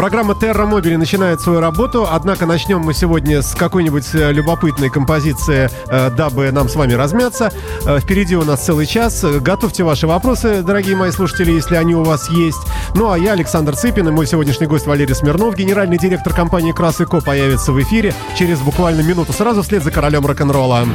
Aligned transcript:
Программа 0.00 0.32
Terra 0.32 0.66
Mobile 0.66 0.96
начинает 0.96 1.42
свою 1.42 1.60
работу, 1.60 2.08
однако 2.10 2.46
начнем 2.46 2.80
мы 2.80 2.94
сегодня 2.94 3.42
с 3.42 3.54
какой-нибудь 3.54 4.14
э, 4.14 4.32
любопытной 4.32 4.88
композиции, 4.88 5.68
э, 5.88 6.10
дабы 6.16 6.50
нам 6.52 6.70
с 6.70 6.74
вами 6.74 6.94
размяться. 6.94 7.52
Э, 7.84 7.98
впереди 8.00 8.34
у 8.34 8.42
нас 8.42 8.64
целый 8.64 8.86
час. 8.86 9.22
Готовьте 9.22 9.84
ваши 9.84 10.06
вопросы, 10.06 10.62
дорогие 10.62 10.96
мои 10.96 11.10
слушатели, 11.10 11.52
если 11.52 11.76
они 11.76 11.94
у 11.94 12.02
вас 12.02 12.30
есть. 12.30 12.62
Ну 12.94 13.10
а 13.10 13.18
я, 13.18 13.32
Александр 13.32 13.76
Цыпин, 13.76 14.08
и 14.08 14.10
мой 14.10 14.26
сегодняшний 14.26 14.66
гость 14.66 14.86
Валерий 14.86 15.14
Смирнов, 15.14 15.54
генеральный 15.54 15.98
директор 15.98 16.32
компании 16.32 16.72
Крас 16.72 16.96
Ко, 16.96 17.20
появится 17.20 17.70
в 17.72 17.82
эфире 17.82 18.14
через 18.38 18.58
буквально 18.60 19.02
минуту, 19.02 19.34
сразу 19.34 19.60
вслед 19.60 19.84
за 19.84 19.90
королем 19.90 20.24
рок-н-ролла. 20.24 20.86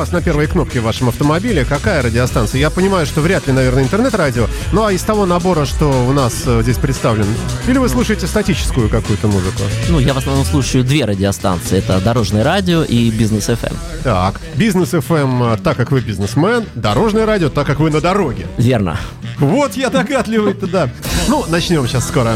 Вас 0.00 0.12
на 0.12 0.22
первой 0.22 0.46
кнопке 0.46 0.80
в 0.80 0.84
вашем 0.84 1.10
автомобиле? 1.10 1.62
Какая 1.62 2.00
радиостанция? 2.00 2.58
Я 2.58 2.70
понимаю, 2.70 3.04
что 3.04 3.20
вряд 3.20 3.46
ли, 3.46 3.52
наверное, 3.52 3.82
интернет-радио. 3.82 4.46
Ну 4.72 4.86
а 4.86 4.92
из 4.94 5.02
того 5.02 5.26
набора, 5.26 5.66
что 5.66 6.06
у 6.08 6.12
нас 6.14 6.44
э, 6.46 6.62
здесь 6.62 6.78
представлен, 6.78 7.26
или 7.68 7.76
вы 7.76 7.86
слушаете 7.90 8.26
статическую 8.26 8.88
какую-то 8.88 9.26
музыку? 9.26 9.60
Ну, 9.90 9.98
я 9.98 10.14
в 10.14 10.16
основном 10.16 10.46
слушаю 10.46 10.84
две 10.84 11.04
радиостанции. 11.04 11.76
Это 11.76 12.00
Дорожное 12.00 12.42
радио 12.42 12.82
и 12.82 13.10
Бизнес 13.10 13.44
ФМ. 13.44 13.66
Эм. 13.66 13.76
Так, 14.02 14.40
Бизнес 14.54 14.88
ФМ, 14.88 15.42
эм, 15.42 15.58
так 15.58 15.76
как 15.76 15.90
вы 15.90 16.00
бизнесмен, 16.00 16.64
Дорожное 16.74 17.26
радио, 17.26 17.50
так 17.50 17.66
как 17.66 17.78
вы 17.78 17.90
на 17.90 18.00
дороге. 18.00 18.46
Верно. 18.56 18.98
Вот 19.38 19.74
я 19.74 19.90
догадливый-то, 19.90 20.66
да. 20.66 20.88
Ну, 21.28 21.44
начнем 21.48 21.86
сейчас 21.86 22.08
скоро. 22.08 22.30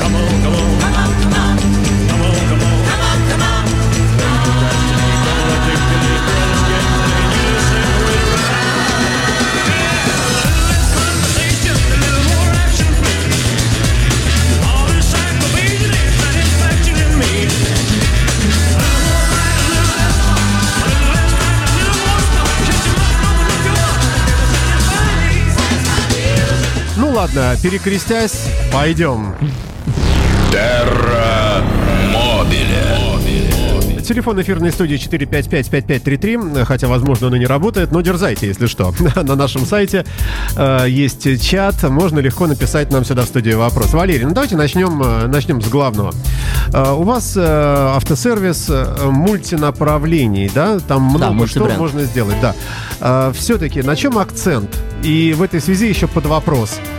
Come 0.00 0.14
on, 0.14 0.42
come 0.42 0.54
on. 0.54 0.57
Ладно, 27.18 27.56
перекрестясь, 27.60 28.44
пойдем. 28.72 29.34
Терра 30.52 31.64
Мобиле. 32.12 34.04
Телефон 34.06 34.40
эфирной 34.40 34.70
студии 34.70 34.96
455-5533, 34.96 36.64
хотя, 36.64 36.86
возможно, 36.86 37.26
он 37.26 37.34
и 37.34 37.40
не 37.40 37.46
работает, 37.46 37.90
но 37.90 38.02
дерзайте, 38.02 38.46
если 38.46 38.66
что. 38.66 38.94
На 39.16 39.34
нашем 39.34 39.66
сайте 39.66 40.06
э, 40.56 40.86
есть 40.88 41.42
чат, 41.42 41.82
можно 41.82 42.20
легко 42.20 42.46
написать 42.46 42.92
нам 42.92 43.04
сюда 43.04 43.22
в 43.22 43.26
студию 43.26 43.58
вопрос. 43.58 43.92
Валерий, 43.92 44.24
ну 44.24 44.32
давайте 44.32 44.56
начнем, 44.56 45.02
э, 45.02 45.26
начнем 45.26 45.60
с 45.60 45.68
главного. 45.68 46.14
Э, 46.72 46.92
у 46.92 47.02
вас 47.02 47.36
э, 47.36 47.42
автосервис 47.42 48.68
э, 48.70 49.10
мультинаправлений, 49.10 50.50
да? 50.54 50.78
Там 50.78 51.02
много 51.02 51.40
да, 51.40 51.46
что 51.48 51.68
можно 51.76 52.04
сделать, 52.04 52.36
да. 52.40 52.54
Э, 53.00 53.32
все-таки 53.36 53.82
на 53.82 53.96
чем 53.96 54.18
акцент? 54.18 54.70
И 55.02 55.34
в 55.36 55.42
этой 55.42 55.60
связи 55.60 55.86
еще 55.88 56.06
под 56.06 56.26
вопрос– 56.26 56.78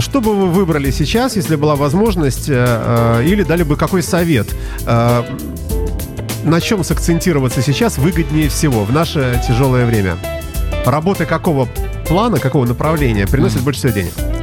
что 0.00 0.20
бы 0.20 0.34
вы 0.34 0.46
выбрали 0.48 0.90
сейчас, 0.90 1.36
если 1.36 1.56
была 1.56 1.76
возможность, 1.76 2.48
э, 2.48 2.54
э, 2.54 3.24
или 3.26 3.42
дали 3.42 3.62
бы 3.62 3.76
какой 3.76 4.02
совет? 4.02 4.46
Э, 4.86 5.22
на 6.44 6.60
чем 6.60 6.84
сакцентироваться 6.84 7.62
сейчас 7.62 7.98
выгоднее 7.98 8.48
всего 8.48 8.84
в 8.84 8.92
наше 8.92 9.42
тяжелое 9.46 9.86
время? 9.86 10.16
Работа 10.84 11.26
какого 11.26 11.68
плана, 12.06 12.38
какого 12.38 12.64
направления 12.64 13.26
приносит 13.26 13.62
больше 13.62 13.80
всего 13.80 13.92
денег? 13.92 14.35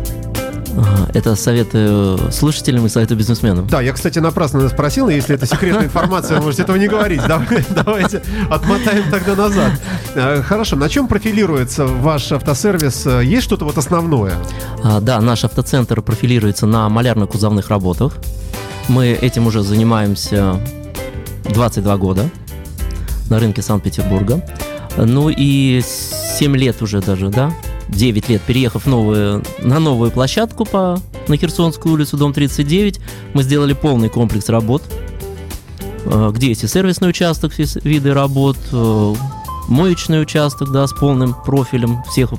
Это 1.14 1.36
советы 1.36 2.18
слушателям 2.32 2.86
и 2.86 2.90
советы 2.90 3.16
бизнесменам. 3.16 3.68
Да, 3.68 3.82
я, 3.82 3.94
кстати, 3.94 4.20
напрасно 4.20 4.68
спросил, 4.70 5.10
если 5.10 5.36
это 5.36 5.46
секретная 5.46 5.86
информация, 5.86 6.42
можете 6.42 6.64
этого 6.64 6.78
не 6.78 6.88
говорить. 6.88 7.22
Давайте 7.70 8.22
отмотаем 8.50 9.10
тогда 9.12 9.36
назад. 9.36 9.72
Э, 10.16 10.42
хорошо, 10.42 10.76
на 10.76 10.90
чем 10.90 11.08
профилируется 11.08 11.86
ваш 11.86 12.32
автосервис? 12.32 13.06
Есть 13.06 13.44
что-то 13.44 13.66
вот 13.66 13.78
основное? 13.78 14.34
А, 14.84 15.00
да, 15.00 15.22
наш 15.22 15.44
автоцентр 15.44 16.02
профилируется 16.02 16.66
на 16.66 16.88
малярно-кузовных 16.90 17.70
работах. 17.70 18.18
Мы 18.88 19.08
этим 19.08 19.48
уже 19.48 19.62
занимаемся 19.62 20.60
22 21.46 21.98
года 21.98 22.30
на 23.30 23.40
рынке 23.40 23.62
Санкт-Петербурга. 23.62 24.44
Ну 24.98 25.30
и 25.30 25.82
7 25.84 26.56
лет 26.56 26.82
уже 26.82 27.02
даже, 27.02 27.30
да, 27.30 27.52
9 27.90 28.30
лет, 28.30 28.42
переехав 28.42 28.86
новую, 28.86 29.44
на 29.60 29.80
новую 29.80 30.12
площадку 30.12 30.66
по, 30.66 31.00
на 31.28 31.38
Херсонскую 31.38 31.94
улицу, 31.94 32.18
дом 32.18 32.34
39, 32.34 33.00
мы 33.34 33.44
сделали 33.44 33.74
полный 33.74 34.10
комплекс 34.10 34.50
работ, 34.50 34.84
э, 36.06 36.32
где 36.34 36.48
есть 36.48 36.64
и 36.64 36.68
сервисный 36.68 37.10
участок, 37.10 37.54
виды 37.58 38.14
работ, 38.14 38.58
э, 38.72 39.16
моечный 39.68 40.22
участок, 40.22 40.72
да, 40.72 40.88
с 40.88 40.94
полным 40.94 41.36
профилем 41.46 42.04
всех 42.04 42.34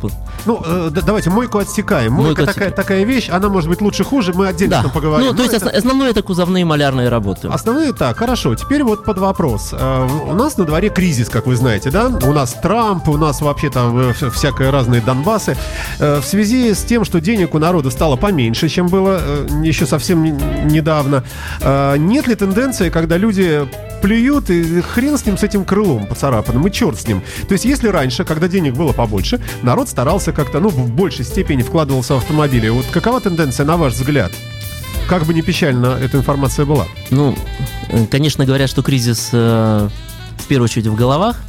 ну, 0.47 0.63
э, 0.65 0.91
давайте 0.91 1.31
мойку 1.31 1.59
отсекаем. 1.59 2.13
Мойка 2.13 2.43
Мойку 2.43 2.53
такая, 2.53 2.71
такая 2.71 3.05
вещь, 3.05 3.29
она 3.31 3.49
может 3.49 3.69
быть 3.69 3.81
лучше 3.81 4.05
хуже, 4.05 4.33
мы 4.35 4.49
отдельно 4.49 4.83
да. 4.83 4.89
поговорим. 4.89 5.29
Ну, 5.29 5.35
то 5.35 5.43
есть 5.43 5.55
это... 5.55 5.71
основное 5.71 6.11
это 6.11 6.23
кузовные 6.23 6.65
малярные 6.65 7.09
работы. 7.09 7.49
Основные, 7.49 7.93
так, 7.93 8.19
хорошо. 8.19 8.55
Теперь 8.55 8.83
вот 8.83 9.05
под 9.05 9.19
вопрос. 9.19 9.71
Э, 9.73 10.09
у 10.29 10.35
нас 10.35 10.57
на 10.57 10.65
дворе 10.65 10.89
кризис, 10.91 11.29
как 11.29 11.47
вы 11.47 11.57
знаете, 11.57 11.91
да? 11.91 12.07
У 12.07 12.33
нас 12.33 12.55
Трамп, 12.55 13.09
у 13.09 13.17
нас 13.17 13.41
вообще 13.41 13.71
там 13.71 13.99
э, 13.99 14.13
всякое 14.31 14.71
разные 14.71 15.01
Донбассы. 15.01 15.57
Э, 15.99 16.21
в 16.21 16.25
связи 16.25 16.75
с 16.75 16.83
тем, 16.83 17.05
что 17.05 17.21
денег 17.21 17.55
у 17.55 17.59
народа 17.59 17.91
стало 17.91 18.17
поменьше, 18.17 18.69
чем 18.69 18.89
было 18.89 19.21
э, 19.21 19.47
еще 19.63 19.87
совсем 19.87 20.23
недавно, 20.67 21.25
э, 21.61 21.97
нет 21.99 22.27
ли 22.27 22.35
тенденции, 22.35 22.91
когда 22.91 23.17
люди 23.17 23.67
плюют, 24.05 24.51
и 24.51 24.83
хрен 24.83 25.17
с 25.17 25.25
ним, 25.25 25.39
с 25.39 25.43
этим 25.43 25.65
крылом 25.65 26.07
поцарапанным, 26.07 26.67
и 26.67 26.71
черт 26.71 27.01
с 27.01 27.09
ним. 27.09 27.23
То 27.49 27.53
есть, 27.53 27.65
если 27.65 27.89
раньше, 27.89 28.25
когда 28.25 28.49
денег 28.49 28.75
было 28.75 28.93
побольше, 28.93 29.41
народ 29.63 29.89
старался 29.89 30.24
как-то, 30.33 30.61
ну, 30.61 30.69
в 30.69 30.91
большей 30.91 31.25
степени 31.25 31.63
вкладывался 31.63 32.15
в 32.15 32.19
автомобили, 32.19 32.69
вот 32.69 32.87
какова 32.91 33.21
тенденция, 33.21 33.67
на 33.67 33.77
ваш 33.77 33.95
взгляд? 33.95 34.33
Как 35.09 35.25
бы 35.25 35.35
ни 35.35 35.43
печально 35.43 35.99
эта 36.01 36.17
информация 36.17 36.65
была. 36.65 36.87
Ну, 37.11 37.37
конечно, 38.11 38.45
говорят, 38.47 38.71
что 38.71 38.83
кризис 38.83 39.31
э, 39.33 39.89
в 40.39 40.47
первую 40.47 40.65
очередь 40.65 40.87
в 40.87 40.95
головах, 40.95 41.43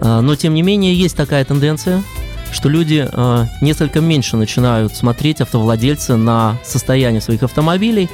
э, 0.00 0.20
но 0.20 0.36
тем 0.36 0.54
не 0.54 0.62
менее 0.62 0.94
есть 0.94 1.16
такая 1.16 1.44
тенденция, 1.44 2.02
что 2.52 2.68
люди 2.68 3.06
э, 3.10 3.44
несколько 3.60 4.00
меньше 4.00 4.36
начинают 4.36 4.96
смотреть 4.96 5.40
автовладельцы 5.42 6.16
на 6.16 6.58
состояние 6.64 7.20
своих 7.20 7.42
автомобилей, 7.42 8.08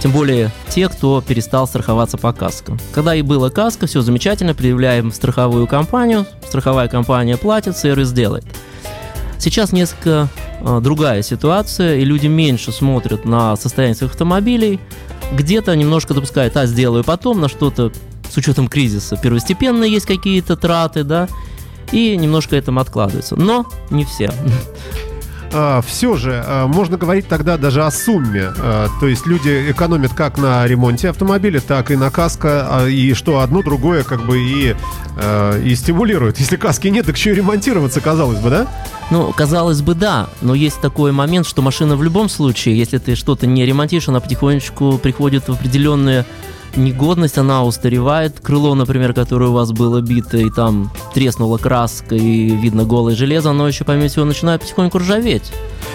тем 0.00 0.12
более 0.12 0.50
те, 0.68 0.88
кто 0.88 1.20
перестал 1.20 1.66
страховаться 1.66 2.18
по 2.18 2.32
каско. 2.32 2.76
Когда 2.92 3.14
и 3.14 3.22
было 3.22 3.50
каско, 3.50 3.86
все 3.86 4.00
замечательно, 4.00 4.54
предъявляем 4.54 5.12
страховую 5.12 5.66
компанию, 5.66 6.26
страховая 6.46 6.88
компания 6.88 7.36
платит, 7.36 7.76
сервис 7.76 8.12
делает. 8.12 8.44
Сейчас 9.40 9.72
несколько 9.72 10.28
э, 10.60 10.80
другая 10.82 11.22
ситуация, 11.22 11.96
и 11.96 12.04
люди 12.04 12.26
меньше 12.26 12.72
смотрят 12.72 13.24
на 13.24 13.56
состояние 13.56 13.94
своих 13.94 14.12
автомобилей, 14.12 14.78
где-то 15.32 15.74
немножко 15.74 16.12
допускает, 16.12 16.56
а, 16.58 16.66
сделаю 16.66 17.04
потом, 17.04 17.40
на 17.40 17.48
что-то 17.48 17.90
с 18.30 18.36
учетом 18.36 18.68
кризиса 18.68 19.16
первостепенно 19.16 19.84
есть 19.84 20.04
какие-то 20.04 20.56
траты, 20.56 21.04
да, 21.04 21.26
и 21.90 22.16
немножко 22.18 22.54
этому 22.54 22.80
откладывается. 22.80 23.34
Но 23.34 23.66
не 23.88 24.04
все. 24.04 24.30
А, 25.52 25.82
все 25.82 26.16
же 26.16 26.42
а, 26.46 26.66
можно 26.66 26.96
говорить 26.96 27.26
тогда 27.26 27.56
даже 27.56 27.84
о 27.84 27.90
сумме. 27.90 28.52
А, 28.58 28.88
то 29.00 29.08
есть 29.08 29.26
люди 29.26 29.70
экономят 29.70 30.14
как 30.14 30.38
на 30.38 30.66
ремонте 30.66 31.10
автомобиля, 31.10 31.60
так 31.60 31.90
и 31.90 31.96
на 31.96 32.10
каско, 32.10 32.86
и 32.88 33.14
что 33.14 33.40
одно 33.40 33.62
другое 33.62 34.04
как 34.04 34.24
бы 34.24 34.38
и, 34.38 34.76
и 35.64 35.74
стимулирует. 35.74 36.38
Если 36.38 36.56
каски 36.56 36.88
нет, 36.88 37.06
так 37.06 37.16
еще 37.16 37.32
и 37.32 37.34
ремонтироваться, 37.34 38.00
казалось 38.00 38.38
бы, 38.38 38.50
да? 38.50 38.66
Ну, 39.10 39.32
казалось 39.32 39.82
бы, 39.82 39.94
да, 39.94 40.28
но 40.40 40.54
есть 40.54 40.80
такой 40.80 41.10
момент, 41.10 41.46
что 41.46 41.62
машина 41.62 41.96
в 41.96 42.02
любом 42.02 42.28
случае, 42.28 42.78
если 42.78 42.98
ты 42.98 43.16
что-то 43.16 43.46
не 43.46 43.66
ремонтируешь, 43.66 44.08
она 44.08 44.20
потихонечку 44.20 44.98
приходит 44.98 45.48
в 45.48 45.52
определенные 45.52 46.24
негодность, 46.76 47.38
она 47.38 47.64
устаревает. 47.64 48.40
Крыло, 48.40 48.74
например, 48.74 49.12
которое 49.12 49.50
у 49.50 49.52
вас 49.52 49.72
было 49.72 50.00
бито, 50.00 50.38
и 50.38 50.50
там 50.50 50.90
треснула 51.14 51.58
краска, 51.58 52.14
и 52.14 52.50
видно 52.50 52.84
голое 52.84 53.14
железо, 53.16 53.50
оно 53.50 53.68
еще, 53.68 53.84
помимо 53.84 54.08
всего, 54.08 54.24
начинает 54.24 54.60
потихоньку 54.62 54.98
ржаветь. 54.98 55.52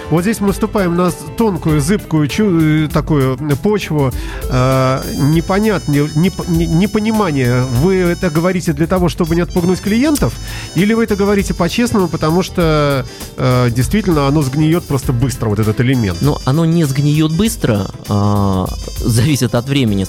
Вот 0.10 0.22
здесь 0.22 0.40
мы 0.40 0.54
ступаем 0.54 0.96
на 0.96 1.12
тонкую, 1.38 1.82
зыбкую 1.82 2.28
чу- 2.28 2.86
э, 2.86 2.88
такую 2.88 3.38
почву. 3.64 4.12
Э, 4.50 5.02
непонятное, 5.34 6.02
неп- 6.16 6.48
непонимание. 6.48 7.64
Вы 7.82 7.96
это 7.96 8.30
говорите 8.30 8.74
для 8.74 8.86
того, 8.88 9.10
чтобы 9.10 9.36
не 9.36 9.42
отпугнуть 9.42 9.82
клиентов? 9.82 10.34
Или 10.76 10.94
вы 10.94 11.06
это 11.06 11.16
говорите 11.16 11.54
по-честному, 11.54 12.08
потому 12.08 12.44
что 12.44 13.06
э, 13.38 13.70
действительно 13.72 14.28
оно 14.28 14.42
сгниет 14.44 14.84
просто 14.84 15.12
быстро, 15.14 15.50
вот 15.50 15.60
этот 15.60 15.82
элемент? 15.82 16.20
Ну, 16.22 16.38
оно 16.46 16.66
не 16.66 16.84
сгниет 16.84 17.32
быстро, 17.32 17.88
э, 18.08 18.66
зависит 19.00 19.56
от 19.56 19.68
времени. 19.68 20.06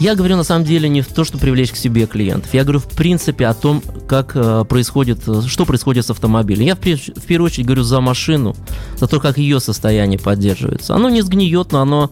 Я 0.00 0.16
говорю 0.16 0.36
на 0.36 0.42
самом 0.44 0.64
деле 0.64 0.88
не 0.88 1.02
в 1.02 1.08
то, 1.08 1.24
что 1.24 1.38
привлечь 1.38 1.70
к 1.70 1.76
себе 1.76 2.06
клиентов. 2.06 2.52
Я 2.52 2.64
говорю 2.64 2.80
в 2.80 2.88
принципе 2.88 3.46
о 3.46 3.54
том, 3.54 3.82
как 4.08 4.32
э, 4.34 4.64
происходит, 4.68 5.20
что 5.46 5.64
происходит 5.64 6.04
с 6.04 6.10
автомобилем. 6.10 6.66
Я 6.66 6.74
в, 6.74 6.80
первую 6.80 7.46
очередь 7.46 7.66
говорю 7.66 7.84
за 7.84 8.00
машину, 8.00 8.56
за 8.96 9.06
то, 9.06 9.20
как 9.20 9.38
ее 9.38 9.60
состояние 9.60 10.18
поддерживается. 10.18 10.94
Оно 10.94 11.08
не 11.08 11.22
сгниет, 11.22 11.72
но 11.72 11.80
оно 11.80 12.10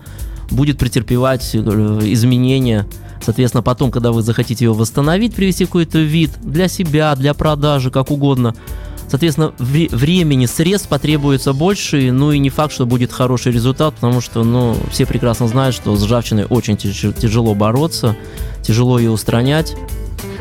будет 0.50 0.78
претерпевать 0.78 1.50
э, 1.54 1.58
изменения. 1.58 2.86
Соответственно, 3.20 3.62
потом, 3.62 3.90
когда 3.90 4.12
вы 4.12 4.22
захотите 4.22 4.64
его 4.64 4.74
восстановить, 4.74 5.34
привести 5.34 5.66
какой-то 5.66 5.98
вид 5.98 6.30
для 6.40 6.68
себя, 6.68 7.14
для 7.16 7.34
продажи, 7.34 7.90
как 7.90 8.10
угодно– 8.10 8.54
Соответственно, 9.08 9.52
времени, 9.58 10.46
средств 10.46 10.88
потребуется 10.88 11.52
больше, 11.52 12.10
ну 12.12 12.32
и 12.32 12.38
не 12.38 12.50
факт, 12.50 12.72
что 12.72 12.86
будет 12.86 13.12
хороший 13.12 13.52
результат, 13.52 13.94
потому 13.94 14.20
что, 14.20 14.42
ну, 14.42 14.76
все 14.90 15.04
прекрасно 15.06 15.48
знают, 15.48 15.74
что 15.74 15.94
с 15.96 16.04
ржавчиной 16.04 16.46
очень 16.46 16.76
тяжело 16.76 17.54
бороться, 17.54 18.16
тяжело 18.62 18.98
ее 18.98 19.10
устранять. 19.10 19.74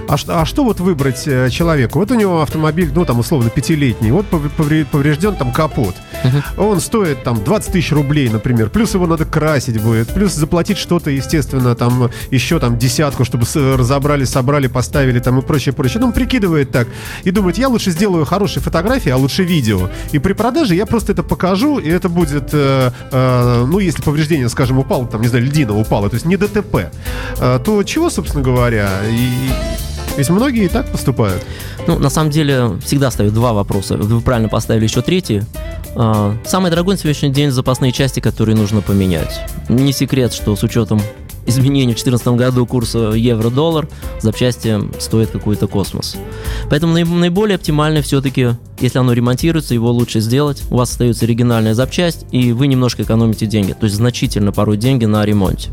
А 0.08 0.18
что, 0.18 0.42
а 0.42 0.46
что 0.46 0.64
вот 0.64 0.80
выбрать 0.80 1.28
э, 1.28 1.50
человеку? 1.50 2.00
Вот 2.00 2.12
у 2.12 2.16
него 2.16 2.42
автомобиль, 2.42 2.92
ну 2.94 3.06
там 3.06 3.20
условно 3.20 3.50
пятилетний, 3.50 4.12
вот 4.12 4.26
поврежден 4.28 5.36
там 5.36 5.52
капот. 5.52 5.96
Uh-huh. 6.24 6.66
Он 6.66 6.80
стоит 6.80 7.24
там 7.24 7.44
20 7.44 7.74
тысяч 7.74 7.92
рублей, 7.92 8.30
например. 8.30 8.70
Плюс 8.70 8.94
его 8.94 9.08
надо 9.08 9.26
красить 9.26 9.82
будет. 9.82 10.14
Плюс 10.14 10.34
заплатить 10.34 10.78
что-то, 10.78 11.10
естественно, 11.10 11.76
там 11.76 12.10
еще 12.30 12.60
там 12.60 12.78
десятку, 12.78 13.26
чтобы 13.26 13.46
разобрали, 13.54 14.26
собрали, 14.26 14.68
поставили 14.68 15.20
там 15.20 15.40
и 15.40 15.42
прочее, 15.42 15.74
прочее. 15.74 16.00
Ну, 16.02 16.08
он 16.08 16.14
прикидывает 16.14 16.72
так 16.72 16.88
и 17.24 17.32
думает, 17.32 17.58
я 17.58 17.68
лучше 17.70 17.92
сделаю 17.92 18.26
хорошие 18.26 18.62
фотографии, 18.62 19.10
а 19.10 19.18
лучше 19.18 19.44
видео. 19.44 19.90
И 20.12 20.20
при 20.20 20.34
продаже 20.34 20.76
я 20.76 20.86
просто 20.86 21.14
это 21.14 21.24
покажу, 21.24 21.80
и 21.80 21.90
это 21.90 22.10
будет, 22.10 22.50
э, 22.54 22.92
э, 23.12 23.66
ну, 23.68 23.80
если 23.80 24.02
повреждение, 24.02 24.50
скажем, 24.50 24.80
упало, 24.80 25.08
там, 25.08 25.22
не 25.22 25.28
знаю, 25.28 25.46
льдина 25.46 25.78
упала, 25.78 26.10
то 26.10 26.16
есть 26.16 26.26
не 26.26 26.38
ДТП, 26.38 26.92
э, 27.38 27.60
то 27.64 27.84
чего, 27.84 28.10
собственно 28.10 28.44
говоря, 28.44 28.90
и 29.10 29.30
ведь 30.18 30.30
многие 30.30 30.66
и 30.66 30.68
так 30.68 30.88
поступают. 30.92 31.44
Ну, 31.88 31.98
на 31.98 32.10
самом 32.10 32.32
деле, 32.32 32.80
всегда 32.86 33.12
ставят 33.12 33.34
два 33.34 33.54
вопроса. 33.54 33.98
Вы 33.98 34.22
правильно 34.22 34.50
поставили 34.50 34.84
еще 34.84 35.02
третий. 35.02 35.44
А, 35.96 36.36
самый 36.46 36.72
дорогой 36.72 36.96
на 36.96 37.00
сегодняшний 37.00 37.30
день 37.30 37.52
запасные 37.52 37.92
части, 37.92 38.20
которые 38.20 38.56
нужно 38.56 38.82
поменять. 38.82 39.42
Не 39.70 39.94
секрет, 39.94 40.34
что 40.34 40.56
с 40.56 40.64
учетом 40.64 41.02
изменений 41.46 41.94
в 41.94 41.98
2014 42.04 42.28
году 42.38 42.66
курса 42.66 43.12
евро-доллар 43.12 43.88
запчасти 44.22 44.80
стоят 45.00 45.32
какой-то 45.32 45.68
космос. 45.68 46.16
Поэтому 46.70 46.94
наиболее 46.94 47.56
оптимально 47.56 48.02
все-таки, 48.02 48.52
если 48.80 49.00
оно 49.00 49.14
ремонтируется, 49.14 49.74
его 49.74 49.92
лучше 49.92 50.20
сделать. 50.20 50.64
У 50.70 50.78
вас 50.78 50.92
остается 50.92 51.26
оригинальная 51.26 51.74
запчасть, 51.74 52.26
и 52.32 52.52
вы 52.52 52.68
немножко 52.68 53.04
экономите 53.04 53.46
деньги. 53.46 53.74
То 53.74 53.86
есть 53.86 53.96
значительно 53.96 54.52
порой 54.52 54.78
деньги 54.78 55.06
на 55.06 55.26
ремонте. 55.26 55.72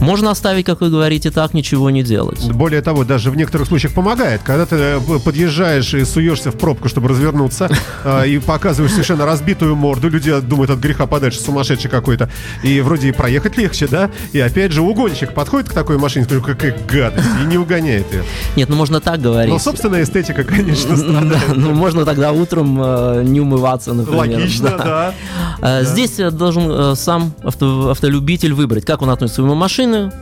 Можно 0.00 0.30
оставить, 0.30 0.64
как 0.64 0.80
вы 0.80 0.90
говорите, 0.90 1.30
так, 1.30 1.54
ничего 1.54 1.90
не 1.90 2.02
делать. 2.02 2.50
Более 2.52 2.82
того, 2.82 3.04
даже 3.04 3.30
в 3.30 3.36
некоторых 3.36 3.66
случаях 3.66 3.94
помогает. 3.94 4.42
Когда 4.44 4.64
ты 4.64 4.76
э, 4.76 5.00
подъезжаешь 5.24 5.92
и 5.94 6.04
суешься 6.04 6.52
в 6.52 6.56
пробку, 6.56 6.88
чтобы 6.88 7.08
развернуться, 7.08 7.68
а, 8.04 8.22
и 8.26 8.38
показываешь 8.38 8.92
совершенно 8.92 9.26
разбитую 9.26 9.74
морду, 9.74 10.08
люди 10.08 10.38
думают 10.40 10.70
от 10.70 10.78
греха 10.78 11.06
подальше, 11.06 11.40
сумасшедший 11.40 11.90
какой-то. 11.90 12.30
И 12.62 12.80
вроде 12.80 13.08
и 13.08 13.12
проехать 13.12 13.56
легче, 13.56 13.88
да? 13.88 14.10
И 14.32 14.38
опять 14.38 14.72
же 14.72 14.82
угонщик 14.82 15.34
подходит 15.34 15.68
к 15.68 15.72
такой 15.72 15.98
машине, 15.98 16.26
какая 16.26 16.76
гадость, 16.86 17.28
и 17.42 17.46
не 17.46 17.58
угоняет 17.58 18.12
ее. 18.12 18.22
Нет, 18.54 18.68
ну 18.68 18.76
можно 18.76 19.00
так 19.00 19.20
говорить. 19.20 19.52
Но 19.52 19.58
собственная 19.58 20.04
эстетика, 20.04 20.44
конечно, 20.44 20.96
Да, 20.96 21.40
ну 21.54 21.74
можно 21.74 22.04
тогда 22.04 22.30
утром 22.30 22.78
э, 22.80 23.22
не 23.24 23.40
умываться, 23.40 23.92
например. 23.94 24.20
Логично, 24.20 24.70
да. 24.78 25.14
Э, 25.60 25.84
здесь 25.84 26.16
должен 26.32 26.94
сам 26.94 27.32
автолюбитель 27.42 28.52
выбрать, 28.52 28.84
как 28.84 29.02
он 29.02 29.10
относится 29.10 29.34
к 29.34 29.36
своему 29.36 29.54
машине, 29.56 29.87
машины, 29.88 30.12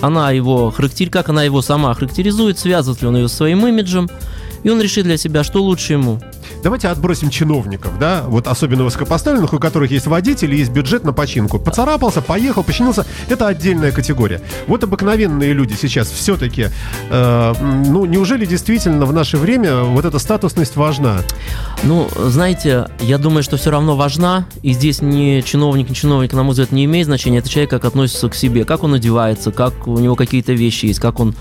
она 0.00 0.30
его 0.30 0.70
характер... 0.70 1.10
как 1.10 1.28
она 1.28 1.42
его 1.42 1.62
сама 1.62 1.92
характеризует, 1.94 2.58
связывает 2.58 3.02
ли 3.02 3.08
он 3.08 3.16
ее 3.16 3.28
своим 3.28 3.66
имиджем, 3.66 4.08
и 4.62 4.70
он 4.70 4.80
решит 4.80 5.04
для 5.04 5.16
себя, 5.16 5.44
что 5.44 5.62
лучше 5.62 5.94
ему. 5.94 6.20
Давайте 6.62 6.88
отбросим 6.88 7.30
чиновников, 7.30 7.98
да, 7.98 8.22
вот 8.26 8.46
особенно 8.46 8.84
высокопоставленных, 8.84 9.52
у 9.52 9.58
которых 9.58 9.90
есть 9.90 10.06
водитель, 10.06 10.54
есть 10.54 10.70
бюджет 10.70 11.04
на 11.04 11.12
починку. 11.12 11.58
Поцарапался, 11.58 12.20
поехал, 12.20 12.62
починился, 12.62 13.06
это 13.28 13.46
отдельная 13.46 13.92
категория. 13.92 14.42
Вот 14.66 14.84
обыкновенные 14.84 15.52
люди 15.52 15.74
сейчас 15.80 16.10
все-таки, 16.10 16.68
э, 17.10 17.54
ну, 17.60 18.04
неужели 18.04 18.44
действительно 18.44 19.06
в 19.06 19.12
наше 19.12 19.38
время 19.38 19.82
вот 19.82 20.04
эта 20.04 20.18
статусность 20.18 20.76
важна? 20.76 21.20
Ну, 21.82 22.08
знаете, 22.16 22.88
я 23.00 23.18
думаю, 23.18 23.42
что 23.42 23.56
все 23.56 23.70
равно 23.70 23.96
важна, 23.96 24.46
и 24.62 24.72
здесь 24.72 25.00
не 25.00 25.42
чиновник, 25.42 25.88
не 25.88 25.94
чиновник, 25.94 26.32
на 26.32 26.42
мой 26.42 26.50
взгляд, 26.50 26.72
не 26.72 26.84
имеет 26.84 27.06
значения, 27.06 27.38
это 27.38 27.48
человек, 27.48 27.70
как 27.70 27.84
относится 27.84 28.28
к 28.28 28.34
себе, 28.34 28.64
как 28.64 28.82
он 28.82 28.94
одевается, 28.94 29.50
как 29.50 29.86
у 29.86 29.98
него 29.98 30.14
какие-то 30.14 30.52
вещи 30.52 30.86
есть, 30.86 31.00
как 31.00 31.20
он 31.20 31.34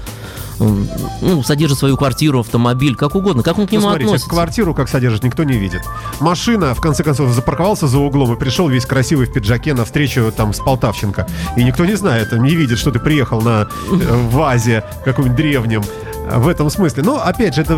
ну, 0.59 1.43
содержит 1.43 1.77
свою 1.77 1.97
квартиру, 1.97 2.39
автомобиль, 2.39 2.95
как 2.95 3.15
угодно, 3.15 3.43
как 3.43 3.57
он 3.57 3.67
к 3.67 3.71
нему 3.71 3.83
ну, 3.83 3.89
смотрите, 3.89 4.09
относится. 4.09 4.29
квартиру 4.29 4.73
как 4.73 4.89
содержит, 4.89 5.23
никто 5.23 5.43
не 5.43 5.57
видит. 5.57 5.81
Машина, 6.19 6.73
в 6.73 6.81
конце 6.81 7.03
концов, 7.03 7.31
запарковался 7.31 7.87
за 7.87 7.97
углом 7.99 8.33
и 8.33 8.37
пришел 8.37 8.67
весь 8.67 8.85
красивый 8.85 9.25
в 9.25 9.33
пиджаке 9.33 9.73
на 9.73 9.85
встречу 9.85 10.31
там 10.35 10.53
с 10.53 10.59
Полтавченко. 10.59 11.27
И 11.55 11.63
никто 11.63 11.85
не 11.85 11.95
знает, 11.95 12.31
не 12.33 12.55
видит, 12.55 12.77
что 12.77 12.91
ты 12.91 12.99
приехал 12.99 13.41
на 13.41 13.67
э, 13.91 14.27
вазе 14.31 14.83
каком-нибудь 15.05 15.37
древнем 15.37 15.83
в 16.31 16.47
этом 16.47 16.69
смысле. 16.69 17.03
Но, 17.03 17.21
опять 17.23 17.55
же, 17.55 17.61
это, 17.61 17.73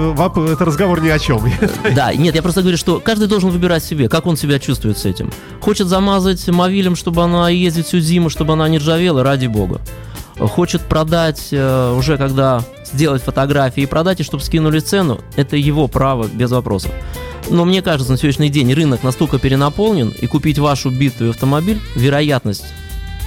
это 0.51 0.65
разговор 0.65 1.01
ни 1.01 1.09
о 1.09 1.19
чем. 1.19 1.41
Да, 1.95 2.13
нет, 2.13 2.35
я 2.35 2.41
просто 2.41 2.61
говорю, 2.61 2.77
что 2.77 2.99
каждый 2.99 3.27
должен 3.27 3.49
выбирать 3.49 3.83
себе, 3.83 4.09
как 4.09 4.25
он 4.25 4.37
себя 4.37 4.59
чувствует 4.59 4.97
с 4.97 5.05
этим. 5.05 5.31
Хочет 5.59 5.87
замазать 5.87 6.47
мовилем, 6.47 6.95
чтобы 6.95 7.23
она 7.23 7.49
ездит 7.49 7.87
всю 7.87 7.99
зиму, 7.99 8.29
чтобы 8.29 8.53
она 8.53 8.67
не 8.69 8.77
ржавела, 8.77 9.23
ради 9.23 9.47
бога 9.47 9.81
хочет 10.37 10.81
продать 10.81 11.49
э, 11.51 11.95
уже 11.95 12.17
когда 12.17 12.63
сделать 12.91 13.23
фотографии 13.23 13.83
и 13.83 13.85
продать, 13.85 14.19
и 14.19 14.23
чтобы 14.23 14.43
скинули 14.43 14.79
цену, 14.79 15.19
это 15.35 15.55
его 15.55 15.87
право, 15.87 16.27
без 16.27 16.51
вопросов. 16.51 16.91
Но 17.49 17.65
мне 17.65 17.81
кажется, 17.81 18.11
на 18.11 18.17
сегодняшний 18.17 18.49
день 18.49 18.73
рынок 18.73 19.03
настолько 19.03 19.39
перенаполнен, 19.39 20.09
и 20.09 20.27
купить 20.27 20.59
вашу 20.59 20.89
битую 20.89 21.31
автомобиль, 21.31 21.79
вероятность 21.95 22.65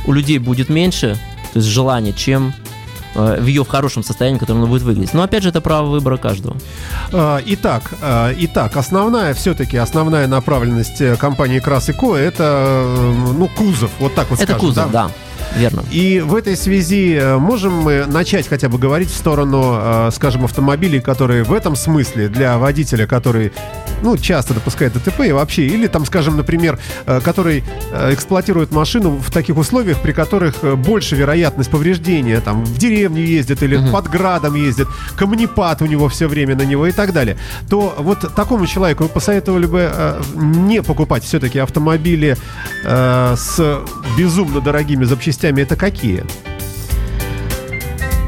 у 0.06 0.12
людей 0.12 0.38
будет 0.38 0.68
меньше, 0.68 1.18
то 1.52 1.58
есть 1.58 1.68
желание, 1.68 2.12
чем 2.12 2.52
э, 3.14 3.40
в 3.40 3.46
ее 3.46 3.64
в 3.64 3.68
хорошем 3.68 4.02
состоянии, 4.02 4.38
которым 4.38 4.62
она 4.62 4.70
будет 4.70 4.82
выглядеть. 4.82 5.14
Но 5.14 5.22
опять 5.22 5.42
же, 5.42 5.48
это 5.48 5.60
право 5.60 5.86
выбора 5.88 6.16
каждого. 6.16 6.56
А, 7.12 7.40
итак, 7.44 7.94
а, 8.02 8.32
итак 8.36 8.76
основная, 8.76 9.34
все-таки 9.34 9.76
основная 9.76 10.26
направленность 10.26 11.00
э, 11.00 11.16
компании 11.16 11.58
Крас.Эко 11.58 12.14
это 12.14 12.74
ну, 13.34 13.48
кузов, 13.48 13.90
вот 13.98 14.14
так 14.14 14.30
вот 14.30 14.40
Это 14.40 14.52
скажем, 14.52 14.68
кузов, 14.68 14.90
да. 14.90 15.08
да. 15.08 15.10
Верно. 15.56 15.84
И 15.90 16.20
в 16.20 16.34
этой 16.34 16.56
связи 16.56 17.14
э, 17.14 17.36
можем 17.38 17.82
мы 17.82 18.06
начать 18.06 18.48
хотя 18.48 18.68
бы 18.68 18.78
говорить 18.78 19.10
в 19.10 19.16
сторону, 19.16 19.78
э, 19.80 20.10
скажем, 20.12 20.44
автомобилей, 20.44 21.00
которые 21.00 21.44
в 21.44 21.52
этом 21.52 21.76
смысле 21.76 22.28
для 22.28 22.58
водителя, 22.58 23.06
который 23.06 23.52
ну, 24.02 24.16
часто 24.16 24.54
допускает 24.54 24.94
ДТП 24.94 25.20
и 25.20 25.32
вообще, 25.32 25.66
или 25.66 25.86
там, 25.86 26.04
скажем, 26.06 26.36
например, 26.36 26.78
э, 27.06 27.20
который 27.20 27.62
эксплуатирует 28.10 28.72
машину 28.72 29.10
в 29.16 29.30
таких 29.30 29.56
условиях, 29.56 30.00
при 30.00 30.12
которых 30.12 30.64
больше 30.78 31.14
вероятность 31.14 31.70
повреждения, 31.70 32.40
там, 32.40 32.64
в 32.64 32.76
деревню 32.76 33.22
ездит 33.22 33.62
или 33.62 33.76
угу. 33.76 33.92
под 33.92 34.08
градом 34.08 34.54
ездит, 34.54 34.88
камнепад 35.16 35.82
у 35.82 35.86
него 35.86 36.08
все 36.08 36.26
время 36.26 36.56
на 36.56 36.62
него 36.62 36.86
и 36.86 36.92
так 36.92 37.12
далее, 37.12 37.36
то 37.68 37.94
вот 37.98 38.34
такому 38.34 38.66
человеку 38.66 39.04
вы 39.04 39.08
посоветовали 39.08 39.66
бы 39.66 39.92
не 40.34 40.82
покупать 40.82 41.24
все-таки 41.24 41.58
автомобили 41.58 42.36
с 42.84 43.80
безумно 44.16 44.60
дорогими 44.60 45.04
запчастями, 45.04 45.43
запчастями 45.44 45.60
это 45.62 45.76
какие? 45.76 46.24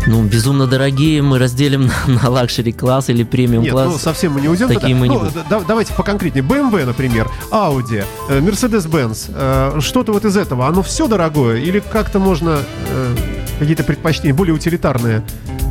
Ну, 0.08 0.22
безумно 0.22 0.66
дорогие 0.68 1.20
мы 1.20 1.38
разделим 1.40 1.86
на, 2.06 2.22
на 2.22 2.30
luxury 2.30 2.72
класс 2.72 3.08
или 3.08 3.24
премиум 3.24 3.64
Нет, 3.64 3.74
ну 3.74 3.98
совсем 3.98 4.32
мы 4.34 4.40
не 4.40 4.48
уйдем. 4.48 4.68
Такие 4.68 4.80
тогда. 4.94 4.96
мы 5.00 5.08
не 5.08 5.14
Ну, 5.16 5.20
будем. 5.24 5.42
да- 5.50 5.62
давайте 5.66 5.94
поконкретнее. 5.94 6.44
BMW, 6.44 6.84
например, 6.84 7.28
Audi, 7.50 8.04
э, 8.28 8.38
Mercedes-Benz. 8.40 9.30
э, 9.34 9.80
Что-то 9.80 10.12
вот 10.12 10.24
из 10.24 10.36
этого. 10.36 10.68
Оно 10.68 10.82
все 10.82 11.08
дорогое? 11.08 11.56
Или 11.58 11.80
как-то 11.80 12.20
можно 12.20 12.58
э, 12.88 13.16
какие-то 13.58 13.82
предпочтения 13.82 14.32
более 14.32 14.54
утилитарные? 14.54 15.24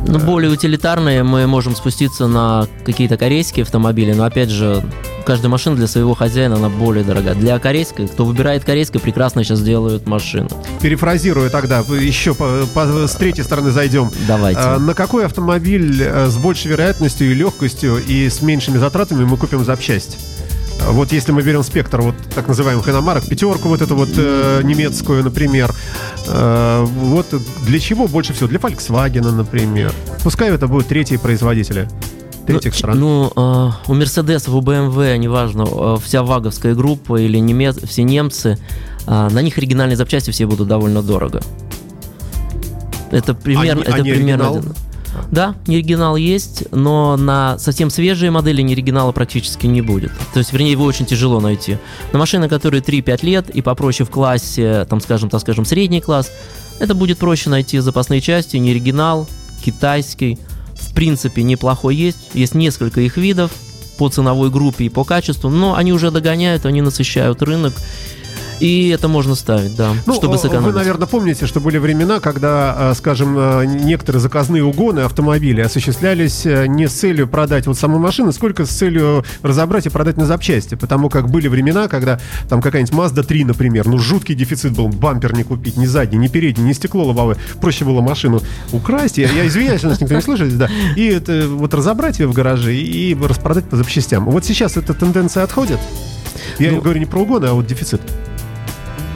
Ну, 0.08 0.18
более 0.20 0.50
утилитарные 0.52 1.22
мы 1.24 1.46
можем 1.46 1.74
спуститься 1.74 2.26
на 2.26 2.66
какие-то 2.84 3.16
корейские 3.16 3.64
автомобили, 3.64 4.12
но 4.12 4.24
опять 4.24 4.50
же, 4.50 4.84
каждая 5.26 5.50
машина 5.50 5.74
для 5.76 5.88
своего 5.88 6.14
хозяина, 6.14 6.54
она 6.56 6.68
более 6.68 7.02
дорога. 7.04 7.34
Для 7.34 7.58
корейской, 7.58 8.06
кто 8.06 8.24
выбирает 8.24 8.64
корейское, 8.64 9.02
прекрасно 9.02 9.42
сейчас 9.42 9.60
делают 9.62 10.06
машины. 10.06 10.48
Перефразируя 10.80 11.50
тогда, 11.50 11.80
еще 11.80 12.34
по- 12.34 12.66
по- 12.72 13.06
с 13.08 13.12
третьей 13.16 13.42
стороны 13.44 13.70
зайдем. 13.72 14.10
Давайте. 14.28 14.60
А, 14.60 14.78
На 14.78 14.94
какой 14.94 15.26
автомобиль 15.26 16.00
э, 16.02 16.28
с 16.28 16.36
большей 16.36 16.70
вероятностью 16.70 17.30
и 17.30 17.34
легкостью 17.34 17.98
и 18.06 18.28
с 18.28 18.40
меньшими 18.42 18.78
затратами 18.78 19.24
мы 19.24 19.36
купим 19.36 19.64
запчасть? 19.64 20.18
А, 20.80 20.90
Вот 20.92 21.12
если 21.12 21.32
мы 21.32 21.42
берем 21.42 21.62
спектр 21.62 22.00
вот 22.00 22.14
так 22.34 22.48
называемых 22.48 22.88
иномарок, 22.88 23.26
пятерку 23.26 23.68
вот 23.68 23.82
эту 23.82 23.94
вот 23.94 24.10
э, 24.16 24.60
немецкую, 24.64 25.24
например, 25.24 25.74
э, 26.26 26.84
вот 26.84 27.26
для 27.66 27.78
чего 27.78 28.06
больше 28.08 28.32
всего? 28.32 28.48
Для 28.48 28.58
Volkswagen, 28.58 29.30
например. 29.30 29.92
Пускай 30.22 30.50
это 30.50 30.66
будут 30.66 30.88
третьи 30.88 31.16
производители 31.16 31.88
третьих 32.46 32.72
ну, 32.72 32.78
стран. 32.78 33.00
Ну, 33.00 33.32
э, 33.36 33.90
у 33.90 33.94
Мерседесов, 33.94 34.54
у 34.54 34.60
BMW, 34.60 35.18
неважно, 35.18 35.66
э, 35.68 35.96
вся 36.02 36.22
ваговская 36.22 36.74
группа 36.74 37.16
или 37.16 37.38
немец, 37.38 37.76
все 37.84 38.02
немцы, 38.02 38.58
э, 39.06 39.28
на 39.30 39.42
них 39.42 39.58
оригинальные 39.58 39.96
запчасти 39.96 40.30
все 40.30 40.46
будут 40.46 40.68
довольно 40.68 41.02
дорого. 41.02 41.42
Это 43.10 43.34
примерно, 43.34 43.72
Они- 43.72 43.82
это 43.82 43.94
они 43.94 44.10
примерно. 44.10 44.62
Да, 45.30 45.54
не 45.66 45.76
оригинал 45.76 46.16
есть, 46.16 46.64
но 46.72 47.16
на 47.16 47.58
совсем 47.58 47.90
свежие 47.90 48.30
модели 48.30 48.62
не 48.62 48.72
оригинала 48.72 49.12
практически 49.12 49.66
не 49.66 49.82
будет. 49.82 50.12
То 50.32 50.38
есть, 50.38 50.52
вернее, 50.52 50.72
его 50.72 50.84
очень 50.84 51.06
тяжело 51.06 51.40
найти. 51.40 51.78
На 52.12 52.18
машины, 52.18 52.48
которые 52.48 52.82
3-5 52.82 53.24
лет 53.24 53.50
и 53.50 53.62
попроще 53.62 54.06
в 54.06 54.10
классе, 54.10 54.86
там, 54.88 55.00
скажем, 55.00 55.30
так 55.30 55.40
скажем, 55.40 55.64
средний 55.64 56.00
класс, 56.00 56.30
это 56.78 56.94
будет 56.94 57.18
проще 57.18 57.50
найти 57.50 57.78
запасные 57.78 58.20
части, 58.20 58.56
не 58.56 58.70
оригинал, 58.70 59.26
китайский. 59.64 60.38
В 60.74 60.94
принципе, 60.94 61.42
неплохой 61.42 61.96
есть. 61.96 62.18
Есть 62.34 62.54
несколько 62.54 63.00
их 63.00 63.16
видов 63.16 63.50
по 63.98 64.08
ценовой 64.08 64.50
группе 64.50 64.84
и 64.84 64.88
по 64.88 65.04
качеству, 65.04 65.48
но 65.48 65.74
они 65.74 65.92
уже 65.92 66.10
догоняют, 66.10 66.66
они 66.66 66.82
насыщают 66.82 67.42
рынок. 67.42 67.72
И 68.60 68.88
это 68.88 69.08
можно 69.08 69.34
ставить, 69.34 69.76
да, 69.76 69.92
Ну, 70.06 70.14
чтобы 70.14 70.38
сэкономить. 70.38 70.66
Вы, 70.66 70.72
наверное, 70.72 71.06
помните, 71.06 71.46
что 71.46 71.60
были 71.60 71.78
времена, 71.78 72.20
когда, 72.20 72.74
э, 72.78 72.94
скажем, 72.94 73.36
э, 73.38 73.64
некоторые 73.66 74.20
заказные 74.20 74.64
угоны 74.64 75.00
автомобилей 75.00 75.62
осуществлялись 75.62 76.46
э, 76.46 76.66
не 76.66 76.88
с 76.88 76.92
целью 76.92 77.28
продать 77.28 77.66
вот 77.66 77.78
саму 77.78 77.98
машину, 77.98 78.32
сколько 78.32 78.64
с 78.64 78.70
целью 78.70 79.24
разобрать 79.42 79.86
и 79.86 79.90
продать 79.90 80.16
на 80.16 80.24
запчасти. 80.24 80.74
Потому 80.74 81.10
как 81.10 81.28
были 81.28 81.48
времена, 81.48 81.88
когда 81.88 82.18
там 82.48 82.62
какая-нибудь 82.62 82.94
Mazda 82.94 83.22
3, 83.24 83.44
например, 83.44 83.86
ну 83.86 83.98
жуткий 83.98 84.34
дефицит 84.34 84.72
был, 84.72 84.88
бампер 84.88 85.34
не 85.34 85.42
купить, 85.44 85.76
ни 85.76 85.86
задний, 85.86 86.18
ни 86.18 86.28
передний, 86.28 86.64
ни 86.64 86.72
стекло 86.72 87.04
лобовое. 87.04 87.36
Проще 87.60 87.84
было 87.84 88.00
машину 88.00 88.40
украсть. 88.72 89.18
Я, 89.18 89.30
я 89.30 89.46
извиняюсь, 89.46 89.80
что 89.80 89.88
нас 89.88 90.00
никто 90.00 90.14
не 90.14 90.22
слышит, 90.22 90.56
да. 90.56 90.70
И 90.96 91.04
это 91.04 91.46
вот 91.46 91.74
разобрать 91.74 92.18
ее 92.20 92.26
в 92.26 92.32
гараже 92.32 92.74
и 92.74 93.14
распродать 93.14 93.68
по 93.68 93.76
запчастям. 93.76 94.24
Вот 94.24 94.44
сейчас 94.44 94.76
эта 94.76 94.94
тенденция 94.94 95.42
отходит. 95.42 95.78
Я 96.58 96.72
Ну, 96.72 96.80
говорю 96.80 97.00
не 97.00 97.06
про 97.06 97.20
угоны, 97.20 97.46
а 97.46 97.52
вот 97.52 97.66
дефицит. 97.66 98.00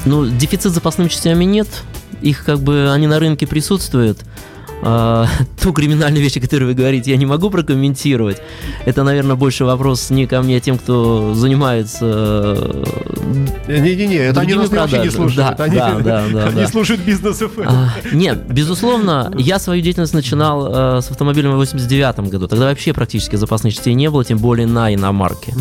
Ну, 0.06 0.26
дефицит 0.26 0.72
запасными 0.72 1.08
частями 1.08 1.44
нет. 1.44 1.68
Их 2.22 2.44
как 2.44 2.60
бы 2.60 2.90
они 2.92 3.06
на 3.06 3.18
рынке 3.18 3.46
присутствуют. 3.46 4.18
А, 4.82 5.26
ту 5.62 5.72
криминальную 5.74 6.22
вещь, 6.22 6.36
о 6.38 6.40
которой 6.40 6.64
вы 6.64 6.74
говорите, 6.74 7.10
я 7.10 7.16
не 7.18 7.26
могу 7.26 7.50
прокомментировать. 7.50 8.38
Это, 8.86 9.02
наверное, 9.04 9.36
больше 9.36 9.64
вопрос 9.66 10.08
не 10.10 10.26
ко 10.26 10.40
мне, 10.40 10.56
а 10.56 10.60
тем, 10.60 10.78
кто 10.78 11.34
занимается... 11.34 12.56
э, 13.66 13.78
Не-не-не, 13.80 14.16
это 14.16 14.40
они 14.40 14.54
нас 14.54 14.70
вообще 14.70 15.00
не 15.00 15.10
слушают. 15.10 15.56
Да, 15.56 15.64
они 15.64 15.76
да, 15.76 15.94
да, 16.00 16.24
да, 16.32 16.44
они 16.46 16.62
да. 16.62 16.66
слушают 16.66 17.02
бизнес 17.02 17.38
ФМ. 17.38 17.62
а, 17.66 17.92
Нет, 18.12 18.46
безусловно, 18.48 19.32
я 19.36 19.58
свою 19.58 19.82
деятельность 19.82 20.14
начинал 20.14 20.96
э, 20.98 21.02
с 21.02 21.10
автомобилем 21.10 21.52
в 21.52 21.56
89 21.56 22.30
году. 22.30 22.48
Тогда 22.48 22.66
вообще 22.68 22.94
практически 22.94 23.36
запасных 23.36 23.74
частей 23.74 23.92
не 23.92 24.08
было, 24.08 24.24
тем 24.24 24.38
более 24.38 24.66
на 24.66 24.94
иномарке. 24.94 25.52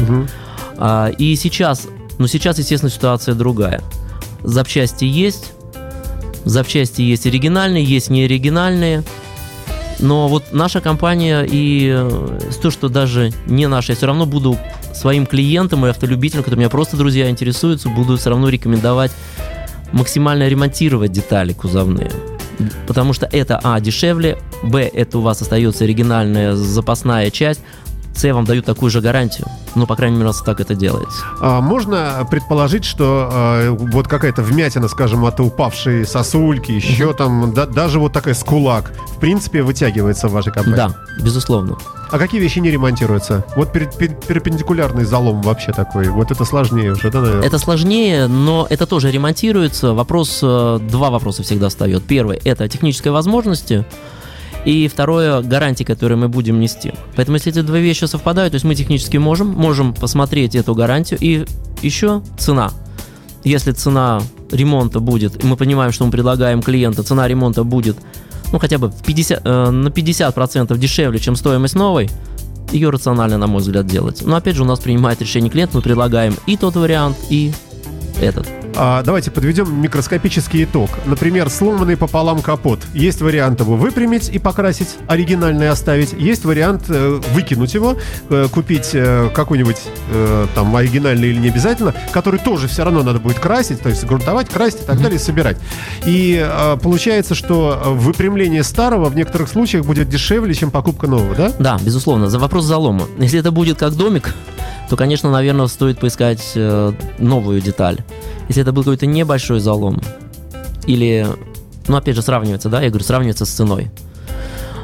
А, 0.78 1.08
И 1.18 1.36
сейчас, 1.36 1.88
ну 2.20 2.28
сейчас, 2.28 2.58
естественно, 2.58 2.90
ситуация 2.90 3.36
другая. 3.36 3.82
Запчасти 4.44 5.06
есть, 5.06 5.54
запчасти 6.46 7.02
есть 7.02 7.26
оригинальные, 7.26 7.84
есть 7.84 8.10
неоригинальные. 8.10 9.04
Но 10.00 10.30
вот 10.30 10.54
наша 10.54 10.80
компания 10.80 11.44
и 11.44 11.92
э, 11.94 12.40
то, 12.62 12.72
что 12.72 12.88
даже 12.88 13.32
не 13.48 13.68
наша, 13.68 13.92
я 13.92 13.96
все 13.98 14.06
равно 14.06 14.26
буду 14.26 14.58
своим 14.94 15.26
клиентам 15.26 15.86
и 15.86 15.90
автолюбителям, 15.90 16.44
которые 16.44 16.60
меня 16.60 16.70
просто 16.70 16.96
друзья 16.96 17.30
интересуются, 17.30 17.90
буду 17.90 18.18
все 18.18 18.30
равно 18.30 18.48
рекомендовать 18.48 19.12
максимально 19.92 20.48
ремонтировать 20.48 21.12
детали 21.12 21.52
кузовные. 21.54 22.12
Потому 22.88 23.14
что 23.14 23.28
это, 23.32 23.60
а, 23.64 23.80
дешевле, 23.80 24.38
б, 24.64 24.82
это 24.82 25.18
у 25.18 25.22
вас 25.22 25.42
остается 25.42 25.84
оригинальная 25.84 26.56
запасная 26.56 27.30
часть, 27.30 27.62
я 28.28 28.34
вам 28.36 28.46
даю 28.46 28.62
такую 28.62 28.90
же 28.92 29.02
гарантию. 29.02 29.48
Ну, 29.76 29.86
по 29.86 29.96
крайней 29.96 30.16
мере, 30.18 30.26
у 30.26 30.30
нас 30.30 30.42
так 30.42 30.60
это 30.60 30.76
делается. 30.76 31.20
А 31.42 31.62
можно 31.62 32.28
предположить, 32.30 32.86
что 32.86 33.30
э, 33.32 33.70
вот 33.70 34.08
какая-то 34.08 34.42
вмятина, 34.42 34.88
скажем, 34.88 35.26
от 35.26 35.40
упавшей 35.40 36.06
сосульки, 36.06 36.72
еще 36.72 37.14
там, 37.14 37.54
да- 37.54 37.66
даже 37.66 38.00
вот 38.00 38.14
такая 38.14 38.34
скулак, 38.34 38.92
в 39.16 39.18
принципе, 39.20 39.62
вытягивается 39.62 40.28
в 40.28 40.32
вашей 40.32 40.52
компании? 40.52 40.76
Да, 40.78 40.96
безусловно. 41.24 41.78
А 42.12 42.18
какие 42.18 42.42
вещи 42.42 42.58
не 42.60 42.72
ремонтируются? 42.72 43.46
Вот 43.56 43.70
пер- 43.76 43.92
пер- 43.98 44.26
перпендикулярный 44.28 45.06
залом 45.06 45.42
вообще 45.44 45.72
такой, 45.72 46.08
вот 46.10 46.32
это 46.32 46.44
сложнее 46.46 46.94
уже, 46.94 47.12
да, 47.12 47.22
наверное? 47.22 47.46
Это 47.46 47.60
сложнее, 47.60 48.26
но 48.28 48.66
это 48.70 48.88
тоже 48.88 49.12
ремонтируется. 49.12 49.94
Вопрос, 49.94 50.40
э, 50.42 50.80
два 50.82 51.12
вопроса 51.12 51.44
всегда 51.44 51.70
встает. 51.70 52.04
Первый– 52.06 52.38
это 52.44 52.68
технические 52.68 53.12
возможности. 53.14 53.86
И 54.66 54.88
второе– 54.88 55.42
гарантии, 55.42 55.84
которые 55.84 56.18
мы 56.18 56.28
будем 56.28 56.60
нести. 56.60 56.94
Поэтому, 57.16 57.38
если 57.38 57.52
эти 57.52 57.62
две 57.62 57.82
вещи 57.82 58.06
совпадают, 58.06 58.52
то 58.52 58.56
есть 58.56 58.66
мы 58.66 58.76
технически 58.76 59.18
можем, 59.18 59.48
можем 59.48 59.94
посмотреть 59.94 60.56
эту 60.56 60.76
гарантию. 60.76 61.20
И 61.22 61.46
еще 61.82 62.22
цена. 62.38 62.72
Если 63.44 63.72
цена 63.72 64.22
ремонта 64.52 65.00
будет, 65.00 65.42
и 65.42 65.48
мы 65.48 65.56
понимаем, 65.56 65.92
что 65.94 66.06
мы 66.06 66.12
предлагаем 66.12 66.62
клиенту, 66.62 67.04
цена 67.04 67.28
ремонта 67.28 67.64
будет 67.64 67.98
ну, 68.52 68.60
хотя 68.60 68.78
бы 68.78 68.90
в 68.90 69.04
50, 69.04 69.42
э, 69.44 69.70
на 69.70 69.90
50% 69.90 70.78
дешевле, 70.78 71.20
чем 71.20 71.36
стоимость 71.36 71.76
новой, 71.76 72.10
ее 72.72 72.90
рационально, 72.90 73.38
на 73.38 73.48
мой 73.48 73.62
взгляд, 73.62 73.86
делать. 73.86 74.22
Но 74.26 74.36
опять 74.36 74.56
же, 74.56 74.64
у 74.64 74.66
нас 74.66 74.80
принимает 74.80 75.22
решение 75.22 75.50
клиент, 75.50 75.74
мы 75.74 75.82
предлагаем 75.82 76.36
и 76.48 76.58
тот 76.58 76.76
вариант, 76.76 77.18
и 77.30 77.52
этот. 78.22 78.48
А, 78.82 79.04
давайте 79.04 79.30
подведем 79.30 79.82
микроскопический 79.82 80.64
итог. 80.64 80.90
Например, 81.06 81.50
сломанный 81.50 81.98
пополам 81.98 82.42
капот. 82.42 82.80
Есть 82.94 83.20
вариант 83.20 83.60
его 83.60 83.76
выпрямить 83.76 84.30
и 84.30 84.40
покрасить, 84.40 84.96
оригинальный 85.06 85.68
оставить. 85.68 86.14
Есть 86.14 86.46
вариант 86.46 86.84
э, 86.88 87.20
выкинуть 87.34 87.74
его, 87.74 87.98
э, 88.30 88.48
купить 88.50 88.92
э, 88.94 89.32
какой-нибудь 89.34 89.76
э, 90.14 90.48
там 90.56 90.74
оригинальный 90.78 91.28
или 91.28 91.40
не 91.40 91.50
обязательно, 91.50 91.94
который 92.14 92.40
тоже 92.40 92.70
все 92.70 92.86
равно 92.86 93.04
надо 93.04 93.20
будет 93.20 93.38
красить, 93.38 93.82
то 93.82 93.90
есть 93.90 94.06
грунтовать, 94.06 94.48
красить 94.48 94.84
и 94.84 94.86
так 94.86 95.02
далее, 95.02 95.18
и 95.18 95.22
собирать. 95.22 95.58
И 96.06 96.42
э, 96.42 96.78
получается, 96.82 97.36
что 97.36 97.82
выпрямление 97.84 98.64
старого 98.64 99.10
в 99.10 99.16
некоторых 99.18 99.50
случаях 99.50 99.84
будет 99.84 100.08
дешевле, 100.08 100.54
чем 100.54 100.72
покупка 100.72 101.06
нового, 101.06 101.36
да? 101.36 101.52
Да, 101.60 101.78
безусловно, 101.82 102.30
за 102.30 102.40
вопрос 102.40 102.64
залома. 102.64 103.08
Если 103.18 103.42
это 103.42 103.52
будет 103.52 103.78
как 103.78 103.96
домик, 103.96 104.34
то, 104.90 104.96
конечно, 104.96 105.30
наверное, 105.30 105.68
стоит 105.68 106.00
поискать 106.00 106.58
новую 107.20 107.60
деталь. 107.60 107.98
Если 108.50 108.64
это 108.64 108.74
был 108.74 108.84
какой-то 108.84 109.06
небольшой 109.06 109.60
залом, 109.60 110.02
или, 110.88 111.26
ну, 111.88 111.96
опять 111.96 112.16
же, 112.16 112.22
сравнивается, 112.22 112.68
да, 112.68 112.82
я 112.82 112.90
говорю, 112.90 113.06
сравнивается 113.06 113.46
с 113.46 113.50
ценой. 113.50 113.92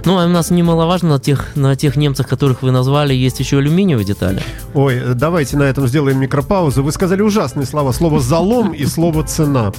Ну, 0.05 0.19
а 0.19 0.25
у 0.25 0.29
нас 0.29 0.51
немаловажно 0.51 1.09
на 1.09 1.19
тех, 1.19 1.55
на 1.55 1.75
тех 1.75 1.95
немцах, 1.95 2.27
которых 2.27 2.62
вы 2.62 2.69
назвали, 2.69 3.13
есть 3.13 3.39
еще 3.39 3.57
алюминиевые 3.57 4.05
детали. 4.05 4.39
Ой, 4.75 5.01
давайте 5.15 5.57
на 5.57 5.63
этом 5.63 5.88
сделаем 5.88 6.19
микропаузу. 6.19 6.83
Вы 6.83 6.91
сказали 6.91 7.24
ужасные 7.24 7.65
слова. 7.65 7.91
Слово 7.91 8.19
«залом» 8.19 8.71
и 8.71 8.85
слово 8.85 9.24
«цена». 9.24 9.71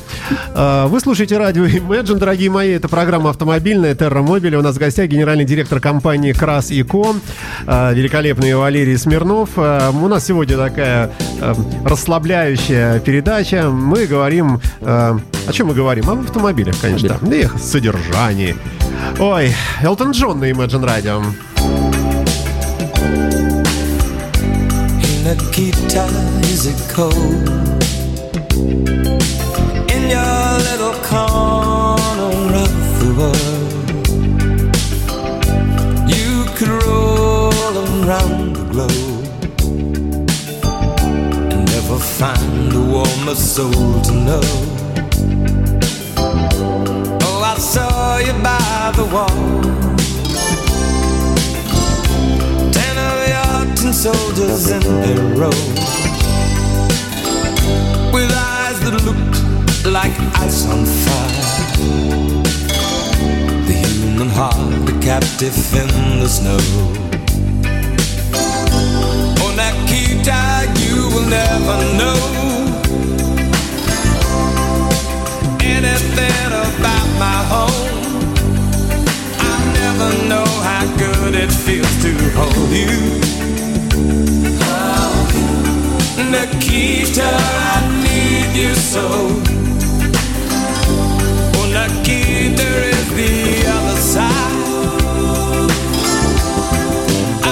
А, 0.52 0.88
Вы 0.88 0.98
слушаете 0.98 1.38
радио 1.38 1.64
Imagine, 1.66 2.16
дорогие 2.16 2.50
мои. 2.50 2.70
Это 2.70 2.88
программа 2.88 3.30
автомобильная 3.30 3.94
Terra 3.94 4.24
Mobile. 4.26 4.56
У 4.56 4.62
нас 4.62 4.74
в 4.74 4.78
гостях 4.78 5.06
генеральный 5.08 5.44
директор 5.44 5.78
компании 5.78 6.32
Крас 6.32 6.72
и 6.72 6.82
Ко, 6.82 7.14
а, 7.66 7.92
великолепный 7.92 8.52
Валерий 8.56 8.98
Смирнов. 8.98 9.50
А, 9.56 9.90
У 9.90 10.08
нас 10.08 10.26
сегодня 10.26 10.56
такая 10.56 11.12
расслабляющая 11.84 12.98
передача. 12.98 13.70
Мы 13.70 14.06
говорим... 14.06 14.60
О 14.80 15.52
чем 15.52 15.68
мы 15.68 15.74
говорим? 15.74 16.10
Об 16.10 16.20
автомобилях, 16.22 16.74
конечно. 16.80 17.16
И 17.30 17.42
их 17.42 17.54
содержании. 17.60 18.56
Ой, 19.18 19.54
Элтон 19.82 20.10
Джон 20.10 20.40
на 20.40 20.50
Imagine 20.50 20.84
Radio. 20.84 21.22
In 25.00 25.24
the 25.24 25.36
is 26.42 26.66
it 26.66 26.76
cold 26.92 27.48
In 29.90 30.10
your 30.10 30.58
little 30.68 30.92
corner 31.02 32.56
of 32.56 32.72
the 33.00 33.10
world 33.16 33.72
You 36.06 36.44
could 36.56 36.68
roll 36.84 37.74
around 38.04 38.54
the 38.54 38.64
globe 38.70 39.24
And 41.52 41.64
never 41.64 41.98
find 41.98 42.72
a 42.74 42.80
warmer 42.80 43.34
soul 43.34 44.02
to 44.02 44.12
know 44.12 44.75
saw 47.76 48.16
you 48.26 48.32
by 48.48 48.92
the 48.98 49.06
wall. 49.14 49.38
Ten 52.76 52.94
of 53.08 53.16
your 53.34 53.92
soldiers 53.92 54.64
in 54.76 54.82
a 55.10 55.14
row. 55.40 55.60
With 58.14 58.30
eyes 58.54 58.78
that 58.84 58.96
looked 59.08 59.38
like 59.96 60.14
ice 60.44 60.60
on 60.72 60.80
fire. 61.02 61.44
The 63.68 63.76
human 63.84 64.30
heart, 64.38 64.90
a 64.92 64.94
captive 65.08 65.58
in 65.82 65.90
the 66.22 66.30
snow. 66.38 66.62
Oh, 69.42 69.52
Nikita, 69.60 70.40
you 70.82 70.96
will 71.12 71.28
never 71.40 71.76
know 72.00 72.20
anything 75.74 76.50
about 76.64 77.05
my 77.18 77.44
home. 77.52 78.14
I 79.38 79.56
never 79.80 80.10
know 80.28 80.48
how 80.68 80.84
good 80.96 81.34
it 81.34 81.50
feels 81.50 81.94
to 82.02 82.12
hold 82.36 82.70
you. 82.70 83.20
Oh, 84.60 85.16
Nikita, 86.30 87.30
I 87.72 87.76
need 88.04 88.50
you 88.60 88.74
so. 88.74 89.06
Oh, 91.56 91.66
Nikita 91.76 92.68
is 92.92 93.08
the 93.20 93.34
other 93.76 93.98
side 94.14 94.56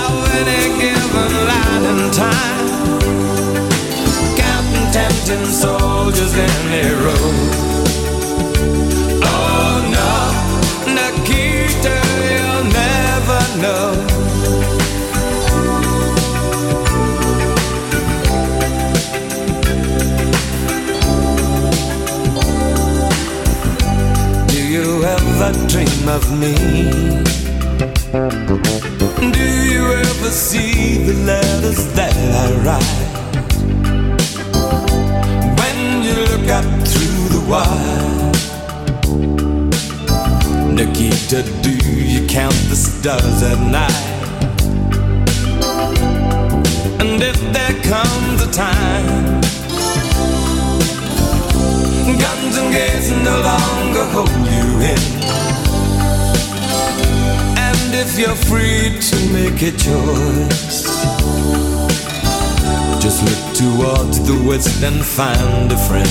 of 0.02 0.14
any 0.40 0.62
given 0.80 1.33
line 1.50 1.85
and 1.92 2.12
time. 2.12 2.68
Counting 4.37 4.88
tempting 4.92 5.47
soldiers 5.47 6.35
in 6.37 6.73
a 6.73 6.85
row. 7.04 7.84
Me? 26.35 26.55
Do 29.33 29.47
you 29.71 29.85
ever 29.93 30.31
see 30.31 31.05
the 31.05 31.14
letters 31.25 31.93
that 31.95 32.14
I 32.14 32.47
write? 32.64 33.03
When 35.59 36.03
you 36.03 36.14
look 36.31 36.49
up 36.50 36.64
through 36.87 37.29
the 37.35 37.43
wire, 37.49 38.33
Nikita, 40.73 41.43
do 41.62 41.71
you 41.71 42.26
count 42.26 42.55
the 42.69 42.76
stars 42.76 43.43
at 43.43 43.59
night? 43.71 44.13
Make 59.54 59.75
a 59.75 59.76
choice, 59.76 60.82
just 63.00 63.23
look 63.23 63.43
towards 63.54 64.19
the 64.26 64.34
west 64.49 64.82
and 64.82 65.04
find 65.04 65.71
a 65.71 65.76
friend. 65.76 66.08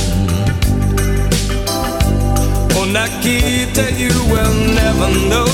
Oh, 2.76 2.86
Nikita, 2.86 3.92
you 3.94 4.14
will 4.32 4.56
never 4.74 5.10
know 5.30 5.48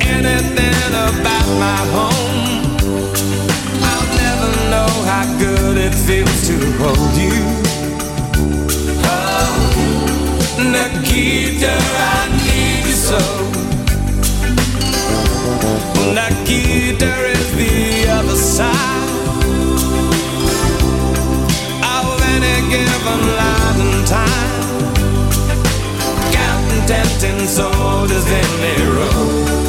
anything 0.00 0.92
about 1.08 1.48
my 1.64 1.80
home. 1.96 2.76
I'll 3.90 4.08
never 4.22 4.50
know 4.70 4.90
how 5.10 5.24
good 5.38 5.78
it 5.78 5.94
feels 5.94 6.46
to 6.48 6.56
hold 6.78 7.14
you. 7.16 7.38
Oh, 9.04 9.52
Nikita, 10.58 11.72
I 11.72 12.28
need 12.44 12.86
you 12.86 12.94
so. 12.94 13.61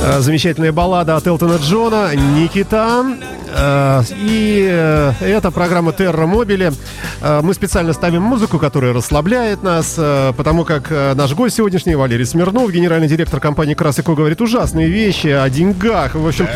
Э, 0.06 0.20
Замечательная 0.20 0.72
баллада 0.72 1.16
от 1.16 1.28
Элтона 1.28 1.58
Джона 1.58 2.16
«Никита». 2.16 3.06
Э, 3.56 4.02
И 4.18 4.68
э, 4.70 5.14
это 5.22 5.52
программа 5.52 5.94
Терра 5.94 6.26
Мобили. 6.26 6.74
Э, 7.24 7.42
Мы 7.42 7.54
специально 7.54 7.94
ставим 7.94 8.22
музыку, 8.22 8.60
которая 8.60 8.94
расслабляет 8.94 9.64
нас, 9.64 9.96
э, 9.98 10.34
потому 10.36 10.66
как 10.66 10.92
э, 10.92 11.14
наш 11.16 11.34
гость 11.34 11.56
сегодняшний, 11.56 11.96
Валерий 11.96 12.26
Смирнов, 12.26 12.70
генеральный 12.72 13.08
директор 13.08 13.40
компании 13.40 13.74
«Красико», 13.74 14.14
говорит 14.14 14.42
ужасные 14.42 14.90
вещи 14.90 15.28
о 15.28 15.50
деньгах. 15.50 16.16
В 16.16 16.28
общем, 16.28 16.48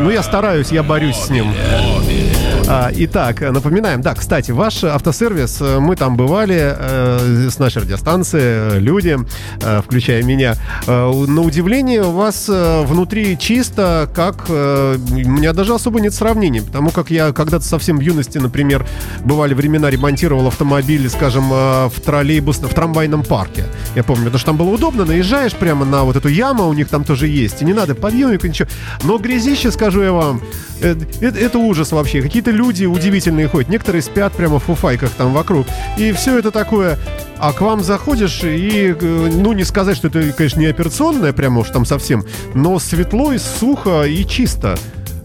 ну 0.00 0.10
я 0.10 0.22
стараюсь, 0.22 0.70
я 0.70 0.82
борюсь 0.82 1.16
с 1.16 1.30
ним. 1.30 1.46
А, 1.72 2.29
Итак, 2.70 3.40
напоминаем, 3.40 4.00
да, 4.00 4.14
кстати, 4.14 4.52
ваш 4.52 4.84
автосервис, 4.84 5.58
э, 5.60 5.80
мы 5.80 5.96
там 5.96 6.16
бывали 6.16 6.76
э, 6.78 7.48
с 7.50 7.58
нашей 7.58 7.82
радиостанции, 7.82 8.76
э, 8.76 8.78
люди, 8.78 9.18
э, 9.60 9.82
включая 9.84 10.22
меня. 10.22 10.54
Э, 10.86 11.10
на 11.10 11.40
удивление, 11.40 12.02
у 12.04 12.12
вас 12.12 12.46
э, 12.48 12.82
внутри 12.84 13.36
чисто, 13.36 14.08
как... 14.14 14.48
у 14.48 14.52
меня 14.52 15.52
даже 15.52 15.74
особо 15.74 16.00
нет 16.00 16.14
сравнений, 16.14 16.60
потому 16.60 16.90
как 16.90 17.10
я 17.10 17.32
когда-то 17.32 17.64
совсем 17.64 17.98
в 17.98 18.02
юности, 18.02 18.38
например, 18.38 18.86
бывали 19.24 19.54
времена, 19.54 19.90
ремонтировал 19.90 20.46
автомобиль, 20.46 21.08
скажем, 21.10 21.50
в 21.50 21.92
троллейбус, 22.04 22.58
в 22.58 22.72
трамвайном 22.72 23.24
парке. 23.24 23.64
Я 23.96 24.04
помню, 24.04 24.26
потому 24.26 24.38
что 24.38 24.46
там 24.46 24.56
было 24.56 24.70
удобно, 24.70 25.04
наезжаешь 25.04 25.54
прямо 25.54 25.84
на 25.84 26.04
вот 26.04 26.14
эту 26.14 26.28
яму, 26.28 26.68
у 26.68 26.72
них 26.72 26.88
там 26.88 27.02
тоже 27.02 27.26
есть, 27.26 27.62
и 27.62 27.64
не 27.64 27.72
надо 27.72 27.96
подъемника, 27.96 28.48
ничего. 28.48 28.68
Но 29.02 29.18
грязище, 29.18 29.72
скажу 29.72 30.02
я 30.02 30.12
вам, 30.12 30.40
это, 30.80 31.38
это 31.38 31.58
ужас 31.58 31.92
вообще. 31.92 32.22
Какие-то 32.22 32.50
люди 32.50 32.84
удивительные 32.84 33.48
ходят. 33.48 33.68
Некоторые 33.68 34.02
спят 34.02 34.32
прямо 34.32 34.58
в 34.58 34.64
фуфайках 34.64 35.10
там 35.10 35.32
вокруг. 35.32 35.66
И 35.98 36.12
все 36.12 36.38
это 36.38 36.50
такое... 36.50 36.98
А 37.38 37.54
к 37.54 37.62
вам 37.62 37.82
заходишь 37.82 38.42
и, 38.44 38.94
э, 39.00 39.30
ну, 39.32 39.54
не 39.54 39.64
сказать, 39.64 39.96
что 39.96 40.08
это, 40.08 40.30
конечно, 40.32 40.60
не 40.60 40.66
операционное, 40.66 41.32
прямо 41.32 41.60
уж 41.60 41.68
там 41.70 41.86
совсем, 41.86 42.22
но 42.54 42.78
светло 42.78 43.32
и 43.32 43.38
сухо 43.38 44.02
и 44.02 44.26
чисто. 44.26 44.76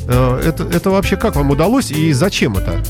Э, 0.08 0.42
Это, 0.46 0.64
это 0.64 0.92
вообще 0.92 1.18
как 1.18 1.36
вам 1.36 1.52
удалось 1.52 1.92
и 1.92 2.14
зачем 2.14 2.56
это? 2.58 2.82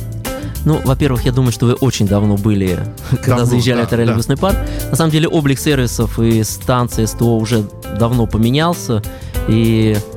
Ну, 0.64 0.80
во-первых, 0.84 1.26
я 1.26 1.32
думаю, 1.32 1.52
что 1.52 1.68
вы 1.68 1.74
очень 1.74 2.08
давно 2.08 2.38
были, 2.38 2.80
когда 3.10 3.38
Давно, 3.38 3.46
заезжали 3.46 3.78
да, 3.78 3.84
на 3.84 3.88
троллейбусный 3.90 4.38
парк. 4.38 4.58
На 4.90 4.96
самом 4.96 5.12
деле 5.12 5.28
облик 5.28 5.60
сервисов 5.60 6.20
и 6.20 6.44
станции 6.44 7.06
СТО 7.06 7.38
уже 7.38 7.64
давно 8.00 8.28
поменялся. 8.28 9.02
И 9.48 9.96
э, 9.96 10.15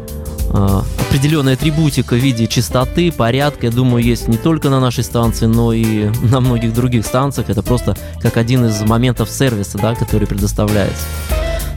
определенная 0.50 1.54
атрибутика 1.54 2.14
в 2.14 2.18
виде 2.18 2.46
чистоты, 2.46 3.12
порядка, 3.12 3.66
я 3.66 3.72
думаю, 3.72 4.04
есть 4.04 4.28
не 4.28 4.36
только 4.36 4.68
на 4.70 4.80
нашей 4.80 5.04
станции, 5.04 5.46
но 5.46 5.72
и 5.72 6.10
на 6.22 6.40
многих 6.40 6.72
других 6.72 7.06
станциях. 7.06 7.50
Это 7.50 7.62
просто 7.62 7.96
как 8.20 8.36
один 8.36 8.66
из 8.66 8.80
моментов 8.82 9.30
сервиса, 9.30 9.78
да, 9.78 9.94
который 9.94 10.26
предоставляется. 10.26 11.04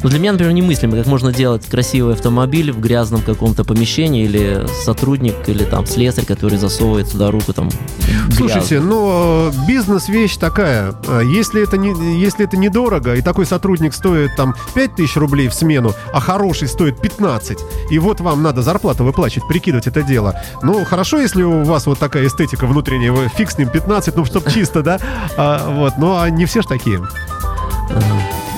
Но 0.03 0.09
для 0.09 0.19
меня, 0.19 0.31
например, 0.31 0.53
немыслимо, 0.53 0.97
как 0.97 1.05
можно 1.05 1.31
делать 1.31 1.65
красивый 1.67 2.13
автомобиль 2.13 2.71
в 2.71 2.79
грязном 2.79 3.21
каком-то 3.21 3.63
помещении 3.63 4.23
или 4.23 4.65
сотрудник, 4.83 5.35
или 5.47 5.63
там 5.63 5.85
слесарь, 5.85 6.25
который 6.25 6.57
засовывает 6.57 7.11
туда 7.11 7.31
руку 7.31 7.53
там. 7.53 7.69
в 7.69 8.33
Слушайте, 8.33 8.79
но 8.79 9.51
э, 9.53 9.67
бизнес 9.67 10.09
вещь 10.09 10.37
такая. 10.37 10.93
Э, 11.07 11.21
Если 11.23 11.63
это, 11.63 11.77
не, 11.77 12.19
если 12.19 12.45
это 12.45 12.57
недорого, 12.57 13.15
и 13.15 13.21
такой 13.21 13.45
сотрудник 13.45 13.93
стоит 13.93 14.35
там 14.35 14.55
5 14.73 14.95
тысяч 14.95 15.15
рублей 15.17 15.47
в 15.47 15.53
смену, 15.53 15.93
а 16.13 16.19
хороший 16.19 16.67
стоит 16.67 16.99
15, 16.99 17.59
и 17.89 17.99
вот 17.99 18.21
вам 18.21 18.41
надо 18.41 18.61
зарплату 18.61 19.03
выплачивать, 19.03 19.47
прикидывать 19.47 19.87
это 19.87 20.01
дело. 20.01 20.35
Ну, 20.63 20.83
хорошо, 20.85 21.19
если 21.19 21.43
у 21.43 21.63
вас 21.63 21.85
вот 21.85 21.99
такая 21.99 22.25
эстетика 22.27 22.65
внутренняя, 22.65 23.11
вы 23.11 23.29
фиг 23.29 23.51
с 23.51 23.57
ним 23.57 23.69
15, 23.69 24.15
ну, 24.15 24.25
чтоб 24.25 24.49
чисто, 24.51 24.81
да? 24.81 24.99
А, 25.37 25.69
вот, 25.69 25.97
но 25.97 26.19
а 26.19 26.29
не 26.29 26.45
все 26.45 26.61
ж 26.61 26.65
такие. 26.65 27.01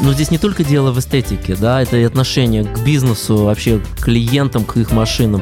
Но 0.03 0.11
здесь 0.11 0.31
не 0.31 0.37
только 0.37 0.65
дело 0.65 0.91
в 0.91 0.99
эстетике, 0.99 1.55
да, 1.55 1.81
это 1.81 1.95
и 1.95 2.03
отношение 2.03 2.65
к 2.65 2.79
бизнесу, 2.79 3.45
вообще 3.45 3.79
к 3.79 4.03
клиентам, 4.03 4.65
к 4.65 4.75
их 4.75 4.91
машинам. 4.91 5.41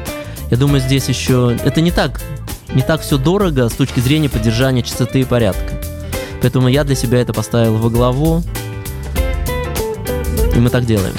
Я 0.51 0.57
думаю, 0.57 0.79
здесь 0.81 1.09
еще 1.09 1.57
это 1.63 1.81
не 1.81 1.89
так, 1.89 2.21
не 2.75 2.83
так 2.83 3.01
все 3.01 3.17
дорого 3.17 3.67
с 3.69 3.73
точки 3.73 3.99
зрения 3.99 4.29
поддержания 4.29 4.83
чистоты 4.83 5.21
и 5.21 5.23
порядка. 5.23 5.81
Поэтому 6.41 6.67
я 6.67 6.83
для 6.83 6.93
себя 6.93 7.19
это 7.19 7.33
поставил 7.33 7.77
во 7.77 7.89
главу, 7.89 8.43
и 10.55 10.59
мы 10.59 10.69
так 10.69 10.85
делаем. 10.85 11.15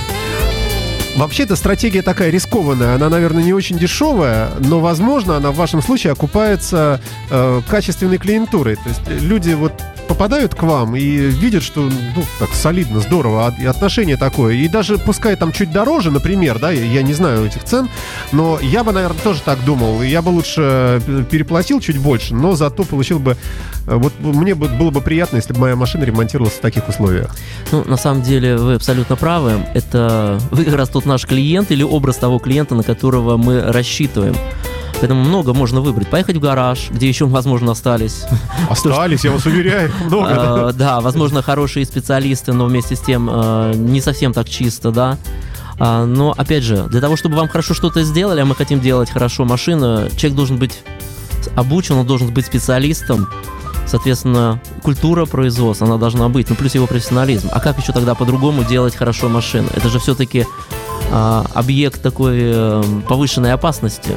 Вообще, 1.16 1.42
эта 1.42 1.56
стратегия 1.56 2.02
такая 2.02 2.30
рискованная. 2.30 2.94
Она, 2.94 3.08
наверное, 3.08 3.42
не 3.42 3.52
очень 3.52 3.76
дешевая, 3.76 4.50
но, 4.60 4.78
возможно, 4.78 5.36
она 5.36 5.50
в 5.50 5.56
вашем 5.56 5.82
случае 5.82 6.12
окупается 6.12 7.00
э, 7.28 7.60
качественной 7.68 8.18
клиентурой. 8.18 8.76
То 8.76 8.88
есть 8.88 9.22
люди 9.22 9.52
вот 9.52 9.72
попадают 10.12 10.54
к 10.54 10.62
вам 10.62 10.94
и 10.94 11.00
видят, 11.16 11.62
что 11.62 11.80
ну, 11.80 12.22
так 12.38 12.50
солидно, 12.52 13.00
здорово, 13.00 13.46
а- 13.46 13.62
и 13.62 13.64
отношение 13.64 14.18
такое. 14.18 14.54
И 14.56 14.68
даже 14.68 14.98
пускай 14.98 15.36
там 15.36 15.52
чуть 15.52 15.72
дороже, 15.72 16.10
например, 16.10 16.58
да, 16.58 16.70
я 16.70 17.02
не 17.02 17.14
знаю 17.14 17.46
этих 17.46 17.64
цен, 17.64 17.88
но 18.30 18.58
я 18.60 18.84
бы, 18.84 18.92
наверное, 18.92 19.18
тоже 19.22 19.40
так 19.42 19.64
думал. 19.64 20.02
Я 20.02 20.20
бы 20.20 20.28
лучше 20.28 21.00
э, 21.06 21.24
переплатил 21.30 21.80
чуть 21.80 21.96
больше, 21.96 22.34
но 22.34 22.54
зато 22.54 22.84
получил 22.84 23.20
бы... 23.20 23.38
э, 23.86 23.94
Вот 23.96 24.12
мне 24.20 24.54
бы, 24.54 24.68
было 24.68 24.90
бы 24.90 25.00
приятно, 25.00 25.36
если 25.36 25.54
бы 25.54 25.60
моя 25.60 25.76
машина 25.76 26.04
ремонтировалась 26.04 26.54
в 26.56 26.60
таких 26.60 26.86
условиях. 26.90 27.34
Ну, 27.70 27.82
на 27.86 27.96
самом 27.96 28.20
деле, 28.22 28.56
вы 28.58 28.74
абсолютно 28.74 29.16
правы. 29.16 29.52
Это 29.72 30.38
вы 30.50 30.64
как 30.66 30.74
раз 30.74 30.90
тот 30.90 31.06
наш 31.06 31.24
клиент 31.24 31.70
или 31.70 31.82
образ 31.82 32.16
того 32.16 32.38
клиента, 32.38 32.74
на 32.74 32.82
которого 32.82 33.38
мы 33.38 33.62
рассчитываем. 33.62 34.36
Поэтому 35.02 35.24
много 35.24 35.52
можно 35.52 35.80
выбрать. 35.80 36.06
Поехать 36.08 36.36
в 36.36 36.40
гараж, 36.40 36.90
где 36.92 37.08
еще, 37.08 37.26
возможно, 37.26 37.72
остались. 37.72 38.22
Остались, 38.70 39.24
я 39.24 39.32
вас 39.32 39.44
уверяю, 39.46 39.90
много. 40.06 40.28
да. 40.28 40.70
Э, 40.70 40.72
Да, 40.72 41.00
возможно, 41.00 41.42
хорошие 41.42 41.84
специалисты, 41.84 42.52
но 42.52 42.66
вместе 42.66 42.94
с 42.94 43.00
тем 43.00 43.28
э, 43.28 43.72
не 43.74 44.00
совсем 44.00 44.32
так 44.32 44.48
чисто, 44.48 44.92
да. 44.92 45.18
А, 45.80 46.04
Но, 46.06 46.32
опять 46.36 46.62
же, 46.62 46.84
для 46.88 47.00
того, 47.00 47.16
чтобы 47.16 47.34
вам 47.34 47.48
хорошо 47.48 47.74
что-то 47.74 48.04
сделали, 48.04 48.42
а 48.42 48.44
мы 48.44 48.54
хотим 48.54 48.78
делать 48.78 49.10
хорошо 49.10 49.44
машину, 49.44 50.08
человек 50.16 50.36
должен 50.36 50.58
быть 50.58 50.84
обучен, 51.56 51.96
он 51.96 52.06
должен 52.06 52.32
быть 52.32 52.46
специалистом. 52.46 53.28
Соответственно, 53.88 54.60
культура 54.84 55.26
производства, 55.26 55.88
она 55.88 55.96
должна 55.96 56.28
быть, 56.28 56.48
ну 56.48 56.54
плюс 56.54 56.76
его 56.76 56.86
профессионализм. 56.86 57.48
А 57.50 57.58
как 57.58 57.76
еще 57.78 57.92
тогда 57.92 58.14
по-другому 58.14 58.62
делать 58.62 58.94
хорошо 58.94 59.28
машину? 59.28 59.68
Это 59.74 59.88
же 59.88 59.98
все-таки 59.98 60.46
объект 61.10 62.02
такой 62.02 62.38
э, 62.40 62.82
повышенной 63.08 63.52
опасности. 63.52 64.12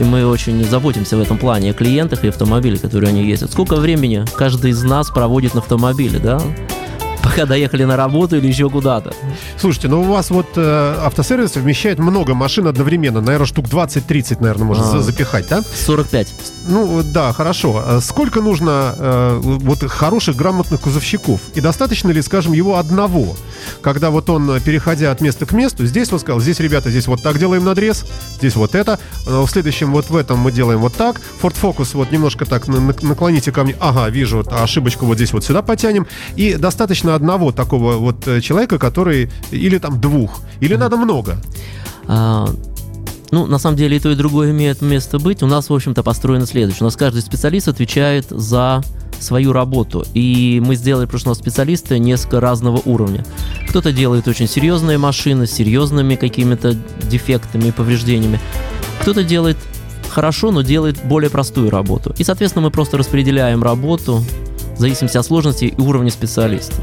И 0.00 0.04
мы 0.04 0.26
очень 0.26 0.64
заботимся 0.64 1.16
в 1.16 1.20
этом 1.20 1.38
плане 1.38 1.70
о 1.70 1.74
клиентах 1.74 2.24
и 2.24 2.28
автомобиле, 2.28 2.78
которые 2.78 3.10
они 3.10 3.24
ездят. 3.24 3.52
Сколько 3.52 3.76
времени 3.76 4.24
каждый 4.36 4.70
из 4.70 4.82
нас 4.82 5.10
проводит 5.10 5.54
на 5.54 5.60
автомобиле, 5.60 6.18
да? 6.18 6.40
Пока 7.22 7.44
доехали 7.46 7.84
на 7.84 7.96
работу 7.96 8.36
или 8.36 8.46
еще 8.48 8.68
куда-то. 8.70 9.12
Слушайте, 9.58 9.88
ну 9.88 10.00
у 10.00 10.04
вас 10.04 10.30
вот 10.30 10.46
э, 10.56 10.94
автосервис 11.04 11.54
вмещает 11.56 11.98
много 11.98 12.34
машин 12.34 12.66
одновременно. 12.66 13.20
Наверное, 13.20 13.46
штук 13.46 13.66
20-30, 13.66 14.38
наверное, 14.40 14.64
можно 14.64 14.84
А. 14.84 14.90
за- 14.90 15.02
запихать, 15.02 15.46
да? 15.48 15.62
45. 15.62 16.34
Ну, 16.68 17.02
да, 17.04 17.32
хорошо. 17.32 17.82
А 17.86 18.00
Сколько 18.00 18.40
нужно 18.40 18.94
э, 18.98 19.38
вот 19.42 19.82
хороших, 19.88 20.36
грамотных 20.36 20.80
кузовщиков? 20.80 21.40
И 21.54 21.60
достаточно 21.60 22.10
ли, 22.10 22.22
скажем, 22.22 22.52
его 22.52 22.76
одного? 22.78 23.36
Когда 23.82 24.10
вот 24.10 24.28
он, 24.30 24.60
переходя 24.60 25.10
от 25.12 25.20
места 25.20 25.46
к 25.46 25.52
месту, 25.52 25.86
здесь 25.86 26.10
вот 26.10 26.22
сказал, 26.22 26.40
здесь, 26.40 26.58
ребята, 26.58 26.90
здесь 26.90 27.06
вот 27.06 27.22
так 27.22 27.38
делаем 27.38 27.64
надрез, 27.64 28.04
здесь 28.38 28.56
вот 28.56 28.74
это, 28.74 28.98
э, 29.26 29.40
в 29.40 29.48
следующем 29.48 29.92
вот 29.92 30.08
в 30.10 30.16
этом 30.16 30.38
мы 30.38 30.50
делаем 30.52 30.80
вот 30.80 30.94
так, 30.94 31.20
Ford 31.42 31.54
Focus 31.60 31.90
вот 31.94 32.10
немножко 32.10 32.44
так 32.46 32.66
на- 32.66 32.80
на- 32.80 32.94
наклоните 33.02 33.52
ко 33.52 33.62
мне, 33.64 33.76
ага, 33.78 34.08
вижу, 34.08 34.38
вот 34.38 34.52
ошибочку 34.52 35.04
вот 35.06 35.16
здесь 35.16 35.32
вот 35.32 35.44
сюда 35.44 35.62
потянем, 35.62 36.06
и 36.36 36.54
достаточно 36.54 37.09
одного 37.14 37.52
такого 37.52 37.96
вот 37.96 38.26
э, 38.26 38.40
человека, 38.40 38.78
который, 38.78 39.30
или 39.50 39.78
там 39.78 40.00
двух, 40.00 40.40
или 40.60 40.74
надо 40.74 40.96
много? 40.96 41.40
А, 42.06 42.48
ну, 43.30 43.46
на 43.46 43.58
самом 43.58 43.76
деле 43.76 43.96
и 43.96 44.00
то, 44.00 44.10
и 44.10 44.14
другое 44.14 44.50
имеет 44.50 44.82
место 44.82 45.18
быть. 45.18 45.42
У 45.42 45.46
нас, 45.46 45.70
в 45.70 45.74
общем-то, 45.74 46.02
построено 46.02 46.46
следующее. 46.46 46.82
У 46.82 46.84
нас 46.84 46.96
каждый 46.96 47.22
специалист 47.22 47.68
отвечает 47.68 48.26
за 48.30 48.82
свою 49.20 49.52
работу. 49.52 50.04
И 50.14 50.60
мы 50.64 50.74
сделали 50.74 51.08
нас 51.24 51.38
специалисты 51.38 51.98
несколько 51.98 52.40
разного 52.40 52.80
уровня. 52.84 53.24
Кто-то 53.68 53.92
делает 53.92 54.26
очень 54.26 54.48
серьезные 54.48 54.98
машины 54.98 55.46
с 55.46 55.52
серьезными 55.52 56.16
какими-то 56.16 56.74
дефектами 57.08 57.68
и 57.68 57.72
повреждениями. 57.72 58.40
Кто-то 59.02 59.22
делает 59.22 59.56
хорошо, 60.08 60.50
но 60.50 60.62
делает 60.62 61.04
более 61.04 61.30
простую 61.30 61.70
работу. 61.70 62.14
И, 62.18 62.24
соответственно, 62.24 62.64
мы 62.64 62.70
просто 62.70 62.96
распределяем 62.96 63.62
работу 63.62 64.24
в 64.80 64.82
зависимости 64.82 65.18
от 65.18 65.26
сложности 65.26 65.66
и 65.66 65.78
уровня 65.78 66.10
специалиста. 66.10 66.74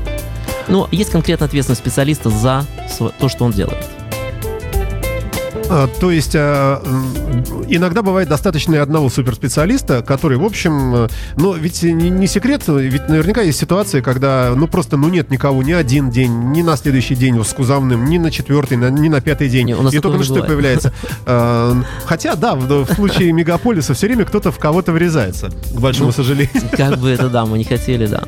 Но 0.68 0.88
есть 0.92 1.10
конкретная 1.10 1.48
ответственность 1.48 1.82
специалиста 1.82 2.30
за 2.30 2.64
то, 3.18 3.28
что 3.28 3.44
он 3.44 3.52
делает. 3.52 3.84
А, 5.68 5.88
То 6.00 6.12
есть 6.12 6.36
а, 6.36 6.80
иногда 7.68 8.02
бывает 8.02 8.30
достаточно 8.30 8.76
и 8.76 8.78
одного 8.78 9.10
суперспециалиста, 9.10 10.02
который, 10.02 10.38
в 10.38 10.44
общем, 10.44 10.96
э, 10.96 11.08
ну, 11.36 11.54
ведь 11.54 11.84
не, 11.84 12.10
не 12.10 12.28
секрет, 12.28 12.64
ведь 12.68 13.10
наверняка 13.10 13.42
есть 13.42 13.60
ситуации, 13.60 14.02
когда, 14.02 14.54
ну, 14.56 14.68
просто, 14.68 14.98
ну, 14.98 15.10
нет 15.10 15.30
никого 15.30 15.64
ни 15.64 15.72
один 15.72 16.10
день, 16.10 16.52
ни 16.52 16.62
на 16.62 16.78
следующий 16.78 17.16
день 17.16 17.44
с 17.44 17.54
кузовным, 17.54 18.06
ни 18.06 18.18
на 18.18 18.32
четвертый, 18.32 18.78
ни 18.78 19.10
на 19.10 19.22
пятый 19.22 19.50
день. 19.50 19.68
Не, 19.68 19.76
у 19.76 19.82
нас 19.82 19.94
и 19.94 20.00
только 20.00 20.18
на 20.18 20.26
бывает. 20.26 20.48
появляется. 20.48 20.94
А, 21.26 21.82
Хотя, 22.06 22.36
да, 22.36 22.56
в, 22.56 22.68
в 22.86 22.94
случае 22.94 23.32
мегаполиса 23.32 23.94
все 23.94 24.08
время 24.08 24.26
кто-то 24.26 24.52
в 24.52 24.60
кого-то 24.60 24.92
врезается, 24.92 25.50
к 25.50 25.80
большому 25.80 26.08
Ну, 26.08 26.14
сожалению. 26.14 26.50
Как 26.78 26.98
бы 26.98 27.10
это, 27.10 27.30
да, 27.30 27.46
мы 27.46 27.58
не 27.58 27.64
хотели, 27.64 28.08
да. 28.08 28.24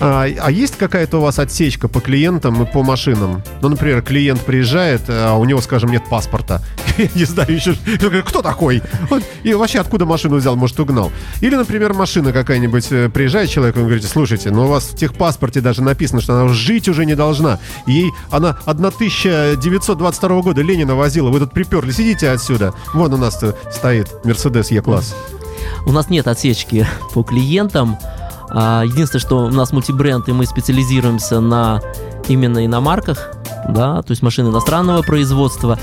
А, 0.00 0.26
а 0.40 0.50
есть 0.50 0.76
какая-то 0.76 1.18
у 1.18 1.20
вас 1.20 1.38
отсечка 1.38 1.88
по 1.88 2.00
клиентам 2.00 2.62
и 2.62 2.66
по 2.66 2.82
машинам? 2.82 3.42
Ну, 3.60 3.68
например, 3.68 4.02
клиент 4.02 4.40
приезжает, 4.40 5.02
а 5.08 5.34
у 5.34 5.44
него, 5.44 5.60
скажем, 5.60 5.90
нет 5.90 6.02
паспорта. 6.08 6.62
Я 6.98 7.08
не 7.14 7.24
знаю 7.24 7.54
еще, 7.54 7.74
кто 8.32 8.42
такой? 8.42 8.82
Он- 9.10 9.22
И 9.44 9.52
вообще 9.54 9.78
откуда 9.80 10.06
машину 10.06 10.36
взял, 10.36 10.56
может, 10.56 10.80
угнал? 10.80 11.12
Или, 11.42 11.54
например, 11.54 11.92
машина 11.92 12.32
какая-нибудь, 12.32 12.86
э, 12.90 13.08
приезжает 13.10 13.50
человек, 13.50 13.76
он 13.76 13.82
говорит, 13.84 14.04
слушайте, 14.04 14.50
ну 14.50 14.64
у 14.64 14.68
вас 14.68 14.84
в 14.84 14.96
техпаспорте 14.96 15.60
даже 15.60 15.82
написано, 15.82 16.20
что 16.22 16.34
она 16.40 16.48
жить 16.52 16.88
уже 16.88 17.04
не 17.04 17.14
должна. 17.14 17.58
Ей 17.86 18.10
она 18.30 18.56
1922 18.66 20.42
года 20.42 20.62
Ленина 20.62 20.94
возила, 20.96 21.28
вы 21.30 21.38
тут 21.40 21.52
приперли, 21.52 21.90
сидите 21.92 22.30
отсюда. 22.30 22.72
Вон 22.94 23.12
у 23.12 23.16
нас 23.16 23.38
стоит 23.70 24.24
Мерседес 24.24 24.70
Е-класс. 24.70 25.14
У 25.86 25.92
нас 25.92 26.08
нет 26.08 26.26
отсечки 26.28 26.86
по 27.14 27.22
клиентам. 27.22 27.98
А, 28.50 28.82
Единственное, 28.84 29.20
что 29.20 29.38
у 29.46 29.50
нас 29.50 29.72
мультибренд, 29.72 30.28
и 30.28 30.32
мы 30.32 30.46
специализируемся 30.46 31.40
на 31.40 31.80
именно 32.28 32.64
иномарках, 32.64 33.30
да, 33.68 34.02
то 34.02 34.10
есть 34.10 34.22
машины 34.22 34.48
иностранного 34.48 35.02
производства. 35.02 35.78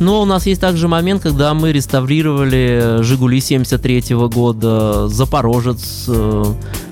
Но 0.00 0.22
у 0.22 0.24
нас 0.24 0.46
есть 0.46 0.60
также 0.60 0.88
момент, 0.88 1.22
когда 1.22 1.54
мы 1.54 1.72
реставрировали 1.72 3.02
«Жигули» 3.02 3.40
73 3.40 4.14
года, 4.28 5.08
«Запорожец». 5.08 6.06
э, 6.08 6.44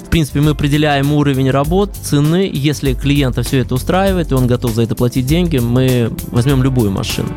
В 0.04 0.10
принципе, 0.10 0.40
мы 0.40 0.50
определяем 0.52 1.12
уровень 1.12 1.50
работ, 1.50 1.90
цены. 2.02 2.48
Если 2.52 2.94
клиента 2.94 3.42
все 3.42 3.58
это 3.58 3.74
устраивает, 3.74 4.30
и 4.30 4.34
он 4.34 4.46
готов 4.46 4.72
за 4.74 4.82
это 4.82 4.94
платить 4.94 5.26
деньги, 5.26 5.58
мы 5.58 6.10
возьмем 6.30 6.62
любую 6.62 6.90
машину. 6.90 7.28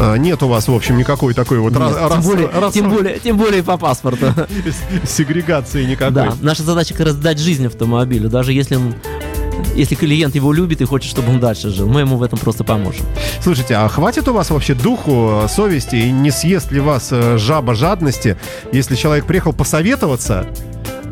А, 0.00 0.16
Нет 0.16 0.42
у 0.42 0.48
вас, 0.48 0.66
в 0.68 0.74
общем, 0.74 0.96
никакой 0.96 1.34
такой 1.34 1.58
вот 1.58 1.72
Нет, 1.72 1.80
рас- 1.80 1.94
тем, 1.96 2.08
рас- 2.08 2.24
более, 2.26 2.48
рас- 2.48 2.72
тем, 2.72 2.90
более, 2.90 3.18
тем 3.18 3.36
более 3.36 3.62
по 3.62 3.76
паспорту. 3.76 4.26
сегрегации 5.06 5.84
никакой. 5.84 6.14
Да, 6.14 6.34
наша 6.40 6.62
задача 6.62 6.94
как 6.94 7.06
раз 7.06 7.16
дать 7.16 7.38
жизнь 7.38 7.66
автомобилю, 7.66 8.28
даже 8.28 8.52
если 8.52 8.76
он 8.76 8.94
если 9.74 9.94
клиент 9.94 10.34
его 10.34 10.52
любит 10.52 10.80
и 10.80 10.84
хочет, 10.84 11.10
чтобы 11.10 11.30
он 11.30 11.40
дальше 11.40 11.70
жил, 11.70 11.88
мы 11.88 12.00
ему 12.00 12.16
в 12.16 12.22
этом 12.22 12.38
просто 12.38 12.64
поможем. 12.64 13.04
Слушайте, 13.40 13.74
а 13.74 13.88
хватит 13.88 14.28
у 14.28 14.32
вас 14.32 14.50
вообще 14.50 14.74
духу, 14.74 15.42
э, 15.44 15.48
совести, 15.48 15.96
и 15.96 16.10
не 16.10 16.30
съест 16.30 16.72
ли 16.72 16.80
вас 16.80 17.08
э, 17.10 17.38
жаба 17.38 17.74
жадности, 17.74 18.36
если 18.72 18.96
человек 18.96 19.26
приехал 19.26 19.52
посоветоваться, 19.52 20.46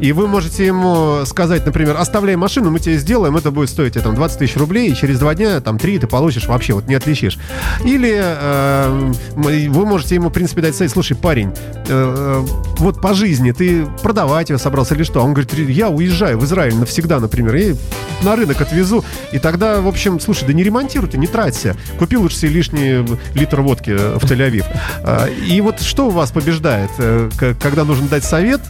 и 0.01 0.13
вы 0.13 0.27
можете 0.27 0.67
ему 0.67 1.25
сказать, 1.27 1.67
например, 1.67 1.97
оставляй 1.99 2.37
машину, 2.37 2.71
мы 2.71 2.81
тебе 2.81 2.97
сделаем, 2.97 3.37
это 3.37 3.51
будет 3.51 3.69
стоить 3.69 3.95
тебе, 3.95 4.03
там 4.03 4.15
20 4.15 4.39
тысяч 4.39 4.57
рублей, 4.57 4.91
и 4.91 4.97
через 4.97 5.19
два 5.19 5.35
дня 5.35 5.61
там 5.61 5.79
3 5.79 5.99
ты 6.01 6.07
получишь 6.07 6.47
вообще, 6.47 6.73
вот 6.73 6.87
не 6.87 6.95
отличишь. 6.95 7.39
Или 7.85 8.19
э, 8.19 9.13
вы 9.35 9.87
можете 9.87 10.15
ему, 10.15 10.29
в 10.29 10.33
принципе, 10.33 10.63
дать 10.63 10.75
совет, 10.75 10.93
слушай, 10.93 11.17
парень, 11.17 11.51
э, 11.51 11.83
э, 11.89 12.47
вот 12.79 13.01
по 13.01 13.15
жизни 13.15 13.53
ты 13.53 13.87
продавать 14.03 14.49
его 14.49 14.59
собрался 14.59 14.95
или 14.95 15.03
что? 15.03 15.21
А 15.21 15.25
Он 15.25 15.35
говорит, 15.35 15.53
я 15.53 15.91
уезжаю 15.91 16.39
в 16.39 16.45
Израиль 16.45 16.75
навсегда, 16.77 17.21
например, 17.21 17.55
и 17.57 17.75
на 18.23 18.37
рынок 18.37 18.61
отвезу. 18.61 19.05
И 19.33 19.39
тогда, 19.39 19.81
в 19.81 19.89
общем, 19.89 20.19
слушай, 20.21 20.47
да 20.47 20.53
не 20.53 20.63
ремонтируй 20.63 21.09
ты, 21.09 21.19
не 21.19 21.27
траться. 21.27 21.77
Купи 21.99 22.17
лучше 22.17 22.37
себе 22.37 22.51
лишний 22.53 23.05
литр 23.35 23.61
водки 23.61 23.91
э, 23.91 24.19
в 24.19 24.25
Тель-Авив. 24.25 24.65
А, 25.03 25.27
И 25.29 25.61
вот 25.61 25.81
что 25.81 26.07
у 26.07 26.11
вас 26.11 26.31
побеждает, 26.31 26.91
э, 26.99 27.29
когда 27.61 27.85
нужно 27.85 28.09
дать 28.09 28.25
совет, 28.25 28.61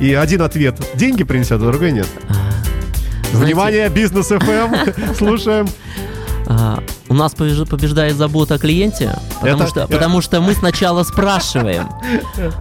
и 0.00 0.14
один 0.14 0.42
ответ 0.42 0.76
деньги 0.94 1.24
принесет, 1.24 1.52
а 1.62 1.66
другой 1.66 1.92
нет? 1.92 2.06
Знаете, 3.32 3.46
Внимание, 3.46 3.88
бизнес 3.88 4.30
FM, 4.30 5.14
слушаем. 5.18 5.68
а, 6.46 6.78
у 7.08 7.14
нас 7.14 7.34
побеж- 7.34 7.66
побеждает 7.68 8.16
забота 8.16 8.54
о 8.54 8.58
клиенте, 8.58 9.14
потому, 9.40 9.62
Это- 9.62 9.66
что, 9.70 9.80
это- 9.80 9.92
потому 9.92 10.20
что 10.22 10.40
мы 10.40 10.54
сначала 10.54 11.02
спрашиваем. 11.02 11.88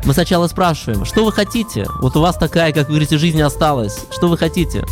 Мы 0.04 0.14
сначала 0.14 0.48
спрашиваем, 0.48 1.06
что 1.06 1.24
вы 1.24 1.32
хотите? 1.32 1.86
Вот 2.02 2.18
у 2.18 2.22
вас 2.22 2.36
такая, 2.36 2.74
как 2.74 2.84
вы 2.88 2.96
говорите, 2.96 3.18
жизнь 3.18 3.42
осталась. 3.42 4.06
Что 4.12 4.28
вы 4.28 4.38
хотите? 4.38 4.84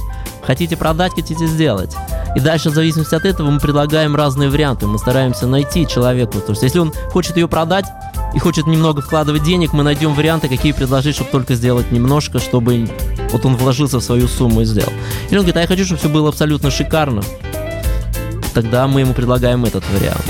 Хотите 0.47 0.77
продать, 0.77 1.13
хотите 1.13 1.45
сделать? 1.47 1.93
И 2.35 2.39
дальше, 2.39 2.69
в 2.69 2.73
зависимости 2.75 3.15
от 3.15 3.25
этого, 3.25 3.49
мы 3.49 3.59
предлагаем 3.59 4.15
разные 4.15 4.49
варианты. 4.49 4.85
Мы 4.87 4.97
стараемся 4.99 5.47
найти 5.47 5.87
человеку. 5.87 6.39
То 6.39 6.51
есть, 6.51 6.61
если 6.63 6.79
он 6.79 6.93
хочет 7.11 7.35
ее 7.35 7.47
продать 7.47 7.85
и 8.33 8.39
хочет 8.39 8.67
немного 8.67 9.01
вкладывать 9.01 9.43
денег, 9.43 9.73
мы 9.73 9.83
найдем 9.83 10.13
варианты, 10.13 10.47
какие 10.47 10.71
предложить, 10.71 11.15
чтобы 11.15 11.31
только 11.31 11.55
сделать 11.55 11.91
немножко, 11.91 12.39
чтобы 12.39 12.87
вот 13.31 13.45
он 13.45 13.55
вложился 13.55 13.99
в 13.99 14.03
свою 14.03 14.27
сумму 14.27 14.61
и 14.61 14.65
сделал. 14.65 14.91
Или 15.29 15.37
он 15.37 15.43
говорит, 15.45 15.57
а 15.57 15.61
я 15.61 15.67
хочу, 15.67 15.85
чтобы 15.85 15.99
все 15.99 16.09
было 16.09 16.29
абсолютно 16.29 16.71
шикарно. 16.71 17.21
Тогда 18.53 18.87
мы 18.87 19.01
ему 19.01 19.13
предлагаем 19.13 19.65
этот 19.65 19.83
вариант. 19.89 20.25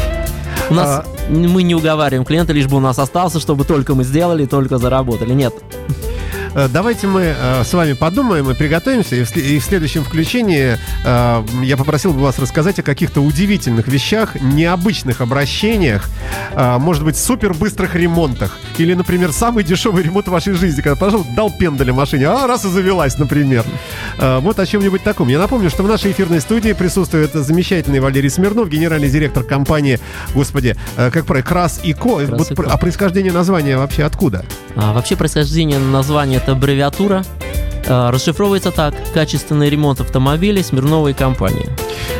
У 0.69 0.73
нас 0.73 1.05
мы 1.29 1.63
не 1.63 1.75
уговариваем 1.75 2.25
клиента, 2.25 2.53
лишь 2.53 2.67
бы 2.67 2.77
у 2.77 2.79
нас 2.79 2.97
остался, 2.99 3.39
чтобы 3.39 3.65
только 3.65 3.95
мы 3.95 4.03
сделали, 4.03 4.45
только 4.45 4.77
заработали. 4.77 5.33
Нет. 5.33 5.53
Э, 6.55 6.69
Давайте 6.69 7.07
мы 7.07 7.35
э, 7.37 7.63
с 7.63 7.73
вами 7.73 7.93
подумаем 7.93 8.49
и 8.49 8.53
приготовимся. 8.53 9.15
И 9.17 9.23
в, 9.59 9.63
следующем 9.63 10.03
включении 10.03 10.77
э, 11.05 11.43
я 11.63 11.77
попросил 11.77 12.13
бы 12.13 12.21
вас 12.21 12.39
рассказать 12.39 12.79
о 12.79 12.83
каких-то 12.83 13.21
удивительных 13.21 13.87
вещах, 13.87 14.35
необычных 14.41 15.21
обращениях, 15.21 16.09
может 16.55 17.03
быть, 17.03 17.17
супер 17.17 17.53
быстрых 17.53 17.95
ремонтах. 17.95 18.57
Или, 18.77 18.93
например, 18.93 19.31
самый 19.31 19.63
дешевый 19.63 20.03
ремонт 20.03 20.27
в 20.27 20.31
вашей 20.31 20.53
жизни, 20.53 20.81
когда, 20.81 20.95
пожалуйста, 20.95 21.31
дал 21.35 21.51
пендаля 21.51 21.93
машине, 21.93 22.27
а 22.27 22.47
раз 22.47 22.65
и 22.65 22.69
завелась, 22.69 23.17
например. 23.17 23.65
Вот 24.17 24.59
о 24.59 24.65
чем-нибудь 24.65 25.03
таком. 25.03 25.27
Я 25.27 25.39
напомню, 25.39 25.69
что 25.69 25.83
в 25.83 25.87
нашей 25.87 26.11
эфирной 26.11 26.39
студии 26.39 26.71
присутствует 26.73 27.33
замечательный 27.33 27.99
Валерий 27.99 28.29
Смирнов, 28.29 28.69
генеральный 28.69 29.09
директор 29.09 29.43
компании, 29.43 29.99
господи, 30.33 30.75
как 30.95 31.25
правильно, 31.25 31.47
Крас 31.47 31.79
и 31.83 31.93
Ко. 31.93 32.17
Крас 32.25 32.29
Вот 32.29 32.51
и 32.51 32.55
Ко. 32.55 32.67
А 32.69 32.77
происхождение 32.77 33.33
названия 33.33 33.77
вообще 33.77 34.03
откуда? 34.03 34.45
А, 34.75 34.93
вообще 34.93 35.15
происхождение 35.15 35.79
названия 35.79 36.39
это 36.45 36.51
аббревиатура. 36.51 37.23
А, 37.87 38.11
расшифровывается 38.11 38.71
так. 38.71 38.93
Качественный 39.13 39.67
ремонт 39.69 39.99
автомобилей 39.99 40.61
Смирновой 40.61 41.15
компании. 41.15 41.67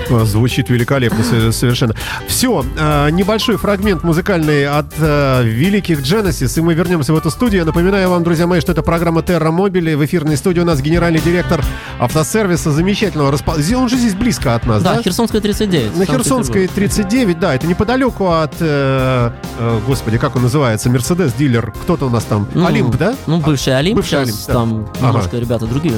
А, 0.10 0.24
Звучит 0.26 0.70
великолепно 0.70 1.24
со- 1.24 1.52
совершенно. 1.52 1.96
Все, 2.28 2.64
небольшой 3.12 3.58
фрагмент 3.58 4.04
музыкальный 4.04 4.68
от 4.68 4.88
э, 5.00 5.44
великих 5.44 6.00
Genesis, 6.02 6.58
и 6.58 6.62
мы 6.62 6.74
вернемся 6.74 7.14
в 7.14 7.18
эту 7.18 7.30
студию. 7.32 7.60
Я 7.62 7.66
напоминаю 7.66 8.10
вам, 8.10 8.24
друзья 8.24 8.46
мои, 8.48 8.60
что 8.62 8.72
это 8.72 8.82
программа 8.84 9.22
Terra 9.22 9.50
Mobile. 9.56 9.96
В 9.98 10.06
эфирной 10.06 10.38
студии 10.38 10.60
у 10.60 10.66
нас 10.66 10.82
генеральный 10.82 11.20
директор 11.20 11.64
автосервиса 12.00 12.72
замечательного. 12.72 13.36
Зи- 13.58 13.76
Он 13.76 13.90
же 13.90 13.98
здесь 13.98 14.14
близко 14.16 14.56
от 14.56 14.66
нас, 14.66 14.84
да? 14.84 14.96
Да, 14.96 15.02
Херсонская 15.02 15.42
39. 15.42 15.96
На. 15.98 16.06
Херсонской 16.06 16.68
39, 16.68 17.40
да, 17.40 17.56
это 17.56 17.66
неподалеку 17.68 18.28
от, 18.30 18.54
э, 18.60 19.32
э, 19.60 19.80
господи, 19.88 20.18
как 20.18 20.36
он 20.36 20.44
называется, 20.44 20.90
Мерседес 20.90 21.34
дилер, 21.34 21.72
кто-то 21.84 22.06
у 22.06 22.10
нас 22.10 22.24
там, 22.26 22.48
Ну, 22.54 22.66
Олимп, 22.66 22.96
да? 22.98 23.16
Ну, 23.28 23.40
бывший 23.40 23.78
Олимп, 23.78 23.98
бывший 23.98 24.10
сейчас 24.26 24.28
Олимп, 24.28 24.40
да. 24.48 24.54
там 24.54 24.88
Ага. 25.00 25.08
немножко 25.08 25.38
ребята 25.38 25.66
другие. 25.66 25.96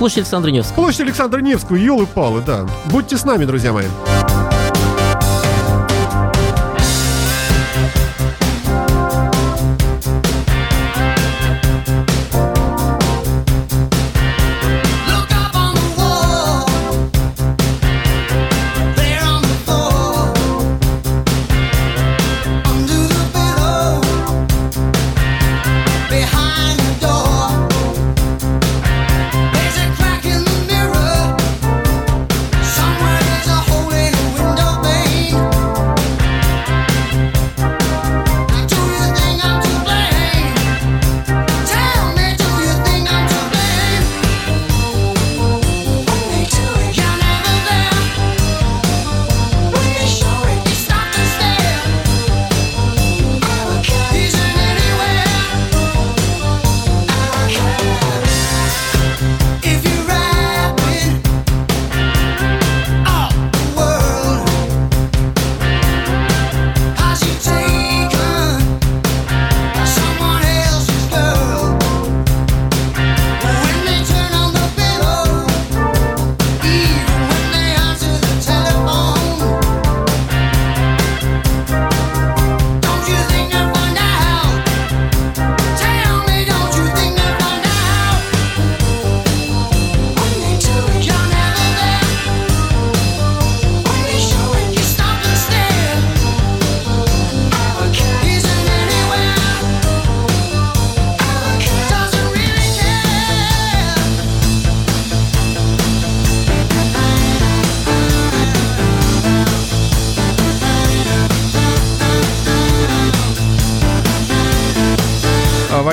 Площадь 0.00 0.16
Александра 0.20 0.50
Невского. 0.50 0.76
Площадь 0.76 1.00
Александра 1.02 1.40
Невского, 1.42 1.76
елы-палы, 1.76 2.40
да. 2.40 2.66
Будьте 2.86 3.18
с 3.18 3.24
нами, 3.26 3.44
друзья 3.44 3.70
мои. 3.70 3.84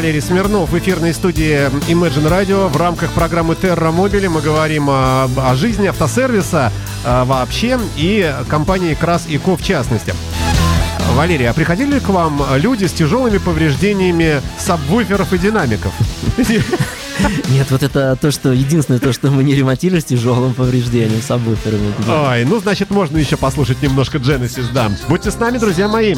Валерий 0.07 0.21
Смирнов 0.21 0.69
в 0.69 0.79
эфирной 0.79 1.13
студии 1.13 1.67
Imagine 1.91 2.29
Radio. 2.31 2.69
В 2.69 2.77
рамках 2.77 3.11
программы 3.11 3.55
Terra 3.55 3.93
Mobile 3.93 4.29
мы 4.29 4.39
говорим 4.39 4.89
о, 4.89 5.29
о 5.35 5.55
жизни 5.55 5.87
автосервиса 5.87 6.71
а, 7.03 7.25
вообще 7.25 7.77
и 7.97 8.33
компании 8.47 8.93
Крас 8.93 9.25
и 9.27 9.37
Ко 9.37 9.57
в 9.57 9.61
частности. 9.61 10.15
Валерий, 11.13 11.49
а 11.49 11.53
приходили 11.53 11.99
к 11.99 12.07
вам 12.07 12.41
люди 12.55 12.85
с 12.85 12.93
тяжелыми 12.93 13.37
повреждениями 13.37 14.41
сабвуферов 14.57 15.33
и 15.33 15.37
динамиков? 15.39 15.91
Нет, 17.49 17.69
вот 17.69 17.83
это 17.83 18.15
то, 18.15 18.31
что 18.31 18.53
единственное 18.53 19.01
то, 19.01 19.11
что 19.11 19.29
мы 19.29 19.43
не 19.43 19.55
ремонтировали 19.55 19.99
с 19.99 20.05
тяжелым 20.05 20.53
повреждением 20.53 21.21
сабвуферами. 21.21 21.93
Ой, 22.07 22.45
ну 22.45 22.61
значит 22.61 22.91
можно 22.91 23.17
еще 23.17 23.35
послушать 23.35 23.81
немножко 23.81 24.19
Genesis, 24.19 24.67
да. 24.73 24.89
Будьте 25.09 25.31
с 25.31 25.35
нами, 25.37 25.57
друзья 25.57 25.89
мои. 25.89 26.15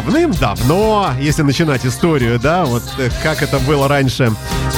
Давным-давно, 0.00 1.12
если 1.20 1.42
начинать 1.42 1.84
историю, 1.84 2.40
да, 2.40 2.64
вот 2.64 2.82
э, 2.96 3.10
как 3.22 3.42
это 3.42 3.58
было 3.58 3.86
раньше 3.86 4.32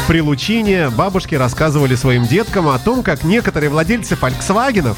при 0.08 0.20
Лучине, 0.20 0.90
бабушки 0.90 1.34
рассказывали 1.34 1.94
своим 1.94 2.26
деткам 2.26 2.68
о 2.68 2.78
том, 2.78 3.02
как 3.02 3.24
некоторые 3.24 3.70
владельцы 3.70 4.14
Volkswagen 4.14 4.96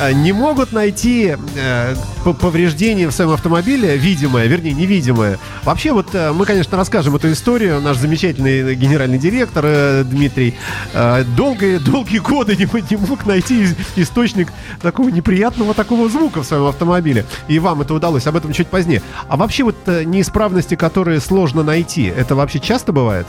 э, 0.00 0.12
не 0.12 0.32
могут 0.32 0.72
найти 0.72 1.36
э, 1.56 1.94
повреждение 2.24 3.08
в 3.08 3.12
своем 3.12 3.30
автомобиле, 3.30 3.96
видимое, 3.96 4.46
вернее, 4.46 4.72
невидимое. 4.72 5.38
Вообще, 5.64 5.92
вот 5.92 6.14
э, 6.14 6.32
мы, 6.32 6.46
конечно, 6.46 6.76
расскажем 6.76 7.16
эту 7.16 7.32
историю. 7.32 7.80
Наш 7.80 7.96
замечательный 7.96 8.74
генеральный 8.74 9.18
директор 9.18 9.64
э, 9.66 10.04
Дмитрий 10.04 10.54
э, 10.92 11.24
долгие, 11.36 11.78
долгие 11.78 12.18
годы 12.18 12.56
не, 12.56 12.68
не 12.90 12.96
мог 12.96 13.26
найти 13.26 13.68
источник 13.96 14.48
такого 14.80 15.08
неприятного 15.08 15.74
такого 15.74 16.08
звука 16.08 16.42
в 16.42 16.46
своем 16.46 16.66
автомобиле. 16.66 17.24
И 17.48 17.58
вам 17.58 17.80
это 17.82 17.94
удалось, 17.94 18.26
об 18.26 18.36
этом 18.36 18.52
чуть 18.52 18.68
позднее. 18.68 19.02
А 19.28 19.36
вообще 19.36 19.64
вот 19.64 19.76
э, 19.86 20.04
неисправности, 20.04 20.76
которые 20.76 21.20
сложно 21.20 21.62
найти, 21.62 22.04
это 22.04 22.34
вообще 22.34 22.60
часто 22.60 22.92
бывает? 22.92 23.26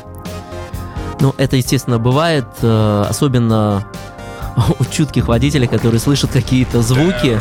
Ну, 1.19 1.33
это, 1.37 1.55
естественно, 1.55 1.99
бывает, 1.99 2.45
э, 2.61 3.05
особенно 3.09 3.85
у 4.79 4.85
чутких 4.85 5.27
водителей, 5.27 5.67
которые 5.67 5.99
слышат 5.99 6.31
какие-то 6.31 6.81
звуки 6.81 7.39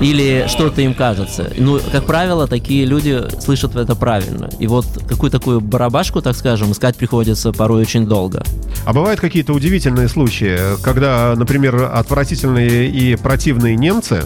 или 0.00 0.46
что-то 0.48 0.80
им 0.80 0.94
кажется. 0.94 1.50
Ну, 1.56 1.78
как 1.92 2.06
правило, 2.06 2.46
такие 2.46 2.84
люди 2.84 3.22
слышат 3.40 3.76
это 3.76 3.94
правильно. 3.94 4.48
И 4.58 4.66
вот 4.66 4.86
какую 5.06 5.30
такую 5.30 5.60
барабашку, 5.60 6.22
так 6.22 6.36
скажем, 6.36 6.72
искать 6.72 6.96
приходится 6.96 7.52
порой 7.52 7.82
очень 7.82 8.06
долго. 8.06 8.42
А 8.84 8.92
бывают 8.92 9.20
какие-то 9.20 9.52
удивительные 9.52 10.08
случаи, 10.08 10.58
когда, 10.82 11.34
например, 11.36 11.90
отвратительные 11.92 12.88
и 12.88 13.16
противные 13.16 13.76
немцы 13.76 14.24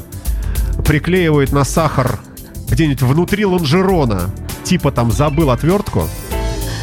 приклеивают 0.87 1.53
на 1.53 1.65
сахар 1.65 2.21
где-нибудь 2.69 3.03
внутри 3.03 3.45
лонжерона, 3.45 4.31
типа 4.65 4.93
там 4.93 5.11
забыл 5.11 5.51
отвертку, 5.51 6.09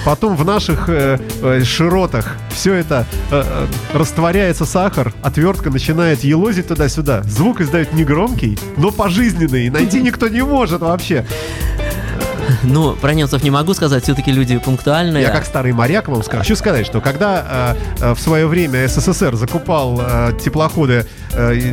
потом 0.06 0.36
в 0.36 0.46
наших 0.46 0.90
э, 0.90 1.20
э, 1.42 1.64
широтах 1.64 2.36
все 2.50 2.74
это 2.74 3.06
э, 3.32 3.44
э, 3.46 3.98
растворяется 3.98 4.66
сахар, 4.66 5.14
отвертка 5.22 5.70
начинает 5.70 6.24
елозить 6.24 6.68
туда-сюда. 6.68 7.24
Звук 7.24 7.62
издает 7.62 7.94
негромкий, 7.94 8.58
но 8.78 8.92
пожизненный. 8.92 9.70
Найти 9.70 10.02
никто 10.02 10.28
не 10.28 10.44
может 10.44 10.82
вообще. 10.82 11.26
Ну, 12.64 12.94
про 12.94 13.14
немцев 13.14 13.44
не 13.44 13.50
могу 13.50 13.74
сказать, 13.74 14.04
все-таки 14.04 14.32
люди 14.32 14.58
пунктуальные. 14.58 15.24
Я 15.24 15.30
как 15.30 15.46
старый 15.46 15.74
моряк 15.74 16.08
вам 16.08 16.24
скажу, 16.24 16.42
хочу 16.44 16.56
сказать, 16.56 16.86
что 16.86 17.02
когда 17.02 17.76
э, 18.00 18.04
э, 18.04 18.14
в 18.14 18.20
свое 18.20 18.48
время 18.48 18.88
СССР 18.88 19.36
закупал 19.36 20.00
э, 20.02 20.32
теплоходы, 20.44 21.06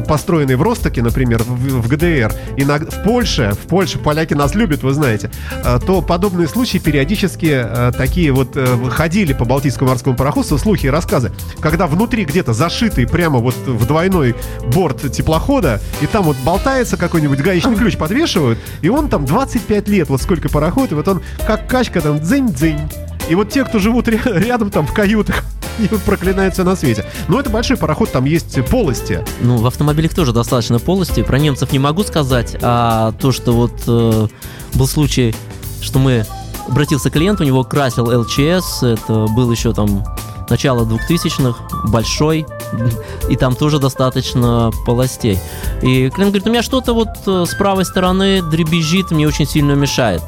построенные 0.07 0.57
в 0.57 0.63
Ростоке, 0.63 1.03
например, 1.03 1.43
в, 1.43 1.83
в 1.83 1.89
ГДР, 1.89 2.33
и 2.57 2.65
на- 2.65 2.79
в 2.79 3.03
Польше, 3.05 3.53
в 3.53 3.67
Польше 3.67 3.99
поляки 3.99 4.35
нас 4.35 4.55
любят, 4.55 4.83
вы 4.83 4.93
знаете, 4.93 5.31
э, 5.65 5.79
то 5.85 6.03
подобные 6.03 6.49
случаи 6.49 6.79
периодически 6.79 7.63
э, 7.65 7.93
такие 7.97 8.33
вот 8.33 8.57
э, 8.57 8.67
ходили 8.91 9.33
по 9.33 9.45
Балтийскому 9.45 9.91
морскому 9.91 10.17
пароходству 10.17 10.59
слухи 10.59 10.87
и 10.87 10.91
рассказы, 10.91 11.33
когда 11.61 11.87
внутри 11.87 12.25
где-то 12.25 12.53
зашитый 12.53 13.07
прямо 13.07 13.39
вот 13.39 13.55
в 13.67 13.87
двойной 13.87 14.35
борт 14.73 15.11
теплохода, 15.13 15.81
и 16.01 16.07
там 16.07 16.25
вот 16.25 16.37
болтается 16.45 16.97
какой-нибудь 16.97 17.41
гаечный 17.41 17.77
ключ, 17.77 17.97
подвешивают, 17.97 18.59
и 18.83 18.89
он 18.89 19.09
там 19.09 19.25
25 19.25 19.89
лет, 19.89 20.09
вот 20.09 20.23
сколько 20.23 20.49
пароход, 20.49 20.93
и 20.93 20.95
вот 20.95 21.09
он 21.09 21.23
как 21.47 21.67
качка 21.69 22.01
там 22.01 22.19
дзынь-дзынь. 22.19 22.79
И 23.29 23.35
вот 23.35 23.51
те, 23.51 23.65
кто 23.65 23.79
живут 23.79 24.09
ря- 24.09 24.39
рядом 24.39 24.71
там 24.71 24.87
в 24.87 24.93
каютах, 24.93 25.45
и 25.79 25.87
вот 25.91 26.03
проклинают 26.03 26.55
все 26.55 26.65
на 26.65 26.77
свете. 26.77 27.05
Но 27.29 27.39
это 27.41 27.51
большой 27.51 27.77
пароход, 27.77 28.11
там 28.11 28.25
есть 28.25 28.65
полости. 28.67 29.25
Ну, 29.41 29.59
в 29.59 29.67
автомобилях 29.67 30.15
тоже 30.15 30.33
достаточно 30.33 30.79
полости. 30.79 31.23
Про 31.23 31.39
немцев 31.39 31.73
не 31.73 31.79
могу 31.79 32.03
сказать, 32.03 32.57
а 32.63 33.13
то, 33.13 33.33
что 33.33 33.53
вот 33.53 33.73
э, 33.87 34.29
был 34.75 34.87
случай, 34.87 35.35
что 35.81 35.99
мы 35.99 36.25
обратился 36.67 37.11
клиент, 37.11 37.41
у 37.41 37.45
него 37.45 37.65
красил 37.65 38.07
ЛЧС, 38.21 38.83
это 38.83 39.27
был 39.35 39.51
еще 39.51 39.73
там 39.73 40.05
начало 40.51 40.85
2000-х, 40.87 41.89
большой, 41.89 42.47
и 43.29 43.37
там 43.37 43.55
тоже 43.55 43.79
достаточно 43.79 44.71
полостей. 44.87 45.39
И 45.83 46.09
клиент 46.11 46.33
говорит, 46.33 46.47
у 46.47 46.51
меня 46.51 46.63
что-то 46.63 46.95
вот 46.95 47.09
э, 47.27 47.45
с 47.47 47.55
правой 47.55 47.85
стороны 47.85 48.43
дребезжит, 48.43 49.11
мне 49.11 49.27
очень 49.27 49.47
сильно 49.47 49.73
мешает. 49.73 50.23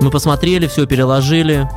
Мы 0.00 0.10
посмотрели, 0.10 0.66
все 0.66 0.86
переложили. 0.86 1.68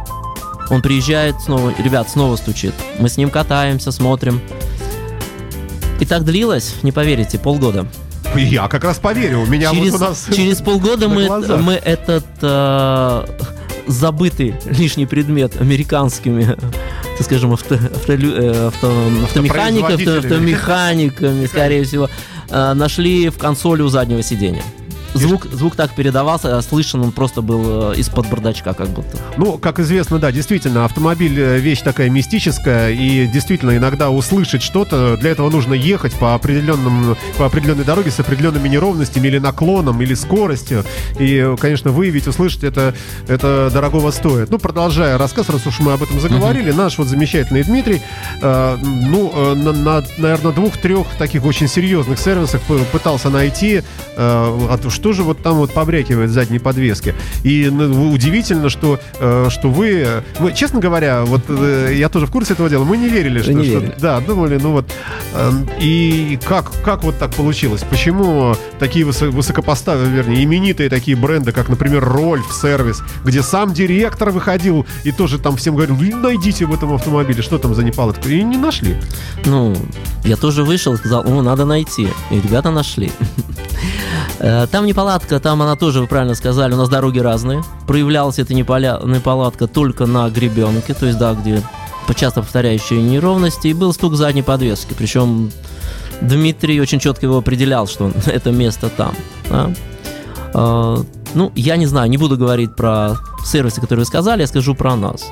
Он 0.69 0.81
приезжает 0.81 1.35
снова, 1.41 1.73
ребят, 1.77 2.09
снова 2.09 2.35
стучит. 2.35 2.73
Мы 2.99 3.09
с 3.09 3.17
ним 3.17 3.29
катаемся, 3.29 3.91
смотрим. 3.91 4.41
И 5.99 6.05
так 6.05 6.23
длилось, 6.23 6.75
не 6.83 6.91
поверите, 6.91 7.37
полгода. 7.39 7.85
Я 8.35 8.67
как 8.67 8.83
раз 8.83 8.97
поверю, 8.97 9.41
у 9.41 9.45
меня 9.45 9.71
через, 9.71 9.91
вот 9.91 10.01
у 10.01 10.03
нас... 10.05 10.27
через 10.35 10.61
полгода 10.61 11.07
мы, 11.09 11.27
глазах. 11.27 11.61
мы 11.61 11.73
этот 11.73 12.25
э, 12.41 13.25
забытый 13.87 14.55
лишний 14.65 15.05
предмет 15.05 15.61
американскими, 15.61 16.45
так 17.17 17.21
скажем, 17.25 17.53
авто, 17.53 17.75
автолю- 17.75 18.33
э, 18.35 18.67
авто- 18.69 18.89
авто- 19.23 19.39
Автопроизводителями. 19.39 20.17
автомеханиками, 20.17 21.45
скорее 21.45 21.83
всего, 21.83 22.09
э, 22.49 22.73
нашли 22.73 23.29
в 23.29 23.37
консоли 23.37 23.83
у 23.83 23.87
заднего 23.89 24.23
сидения. 24.23 24.63
Звук, 25.13 25.47
звук 25.51 25.75
так 25.75 25.93
передавался, 25.93 26.57
а 26.57 26.61
слышен 26.61 27.01
он 27.01 27.11
просто 27.11 27.41
был 27.41 27.91
э, 27.93 27.95
из-под 27.97 28.29
бардачка, 28.29 28.73
как 28.73 28.89
будто. 28.89 29.17
Ну, 29.37 29.57
как 29.57 29.79
известно, 29.79 30.19
да, 30.19 30.31
действительно, 30.31 30.85
автомобиль 30.85 31.39
э, 31.39 31.59
вещь 31.59 31.81
такая 31.81 32.09
мистическая, 32.09 32.91
и 32.91 33.27
действительно 33.27 33.77
иногда 33.77 34.09
услышать 34.09 34.63
что-то, 34.63 35.17
для 35.17 35.31
этого 35.31 35.49
нужно 35.49 35.73
ехать 35.73 36.13
по 36.13 36.33
определенным, 36.33 37.15
по 37.37 37.45
определенной 37.45 37.83
дороге 37.83 38.11
с 38.11 38.19
определенными 38.19 38.67
неровностями 38.67 39.27
или 39.27 39.37
наклоном, 39.37 40.01
или 40.01 40.13
скоростью, 40.15 40.83
и, 41.19 41.55
конечно, 41.59 41.91
выявить, 41.91 42.27
услышать 42.27 42.63
это, 42.63 42.95
это 43.27 43.69
дорогого 43.71 44.11
стоит. 44.11 44.49
Ну, 44.49 44.57
продолжая 44.57 45.17
рассказ, 45.17 45.49
раз 45.49 45.65
уж 45.67 45.79
мы 45.79 45.93
об 45.93 46.01
этом 46.01 46.19
заговорили, 46.19 46.71
наш 46.71 46.97
вот 46.97 47.07
замечательный 47.07 47.63
Дмитрий, 47.63 48.01
э, 48.41 48.77
ну, 48.81 49.31
э, 49.33 49.53
на, 49.53 49.73
на, 49.73 50.03
наверное, 50.17 50.51
двух-трех 50.51 51.07
таких 51.19 51.45
очень 51.45 51.67
серьезных 51.67 52.19
сервисах 52.19 52.61
пытался 52.91 53.29
найти, 53.29 53.77
э, 53.77 53.83
а 54.17 54.77
то 55.03 55.13
что 55.13 55.17
же 55.17 55.23
вот 55.23 55.43
там 55.43 55.55
вот 55.57 55.71
побрякивает 55.73 56.31
задней 56.31 56.59
подвеске. 56.59 57.13
И 57.43 57.69
ну, 57.69 58.11
удивительно, 58.11 58.69
что, 58.69 58.99
э, 59.19 59.47
что 59.51 59.69
вы, 59.69 60.03
э, 60.07 60.21
мы, 60.39 60.53
честно 60.53 60.79
говоря, 60.79 61.23
вот 61.23 61.41
э, 61.49 61.93
я 61.95 62.07
тоже 62.09 62.25
в 62.25 62.31
курсе 62.31 62.53
этого 62.53 62.69
дела, 62.69 62.83
мы 62.85 62.97
не 62.97 63.09
верили, 63.09 63.41
что, 63.41 63.53
не 63.53 63.63
что- 63.65 63.79
верили. 63.79 63.95
да, 63.99 64.19
думали, 64.21 64.57
ну 64.61 64.71
вот, 64.71 64.85
э, 65.33 65.51
и 65.79 66.39
как, 66.47 66.71
как 66.83 67.03
вот 67.03 67.19
так 67.19 67.31
получилось? 67.35 67.83
Почему 67.89 68.55
такие 68.79 69.05
высо- 69.05 69.29
высокопоставленные, 69.29 70.15
вернее, 70.15 70.43
именитые 70.43 70.89
такие 70.89 71.17
бренды, 71.17 71.51
как, 71.51 71.69
например, 71.69 72.03
Рольф 72.03 72.51
сервис, 72.53 73.03
где 73.25 73.43
сам 73.43 73.73
директор 73.73 74.31
выходил 74.31 74.85
и 75.03 75.11
тоже 75.11 75.37
там 75.37 75.57
всем 75.57 75.75
говорил, 75.75 75.97
«Ну, 75.99 76.17
найдите 76.17 76.65
в 76.65 76.73
этом 76.73 76.93
автомобиле, 76.93 77.43
что 77.43 77.57
там 77.57 77.75
за 77.75 77.83
неполадка, 77.83 78.29
и 78.29 78.41
не 78.41 78.57
нашли. 78.57 78.95
Ну, 79.45 79.75
я 80.23 80.37
тоже 80.37 80.63
вышел 80.63 80.95
сказал, 80.97 81.23
ну, 81.23 81.41
надо 81.41 81.65
найти. 81.65 82.07
И 82.31 82.35
ребята 82.35 82.71
нашли. 82.71 83.11
Э, 84.39 84.67
Там 84.67 84.85
неполадка, 84.93 85.39
там 85.39 85.59
она 85.63 85.75
тоже, 85.75 86.01
вы 86.01 86.07
правильно 86.07 86.35
сказали, 86.35 86.73
у 86.73 86.77
нас 86.77 86.87
дороги 86.87 87.17
разные. 87.17 87.63
Проявлялась 87.87 88.37
эта 88.37 88.53
неполадка 88.53 89.67
только 89.67 90.05
на 90.05 90.29
гребенке, 90.29 90.93
то 90.93 91.07
есть, 91.07 91.17
да, 91.17 91.33
где 91.33 91.63
часто 92.15 92.41
повторяющие 92.41 93.01
неровности, 93.01 93.69
и 93.69 93.73
был 93.73 93.91
стук 93.91 94.13
задней 94.15 94.43
подвески. 94.43 94.93
Причем 94.95 95.51
Дмитрий 96.21 96.79
очень 96.79 96.99
четко 96.99 97.25
его 97.25 97.37
определял, 97.37 97.87
что 97.87 98.11
это 98.27 98.51
место 98.51 98.89
там. 98.89 99.15
да. 99.49 99.71
Э, 100.53 100.97
Ну, 101.33 101.51
я 101.55 101.75
не 101.77 101.87
знаю, 101.87 102.07
не 102.11 102.17
буду 102.17 102.37
говорить 102.37 102.75
про 102.75 103.17
сервисы, 103.43 103.81
которые 103.81 104.03
вы 104.03 104.05
сказали, 104.05 104.41
я 104.41 104.47
скажу 104.47 104.75
про 104.75 104.95
нас. 104.95 105.31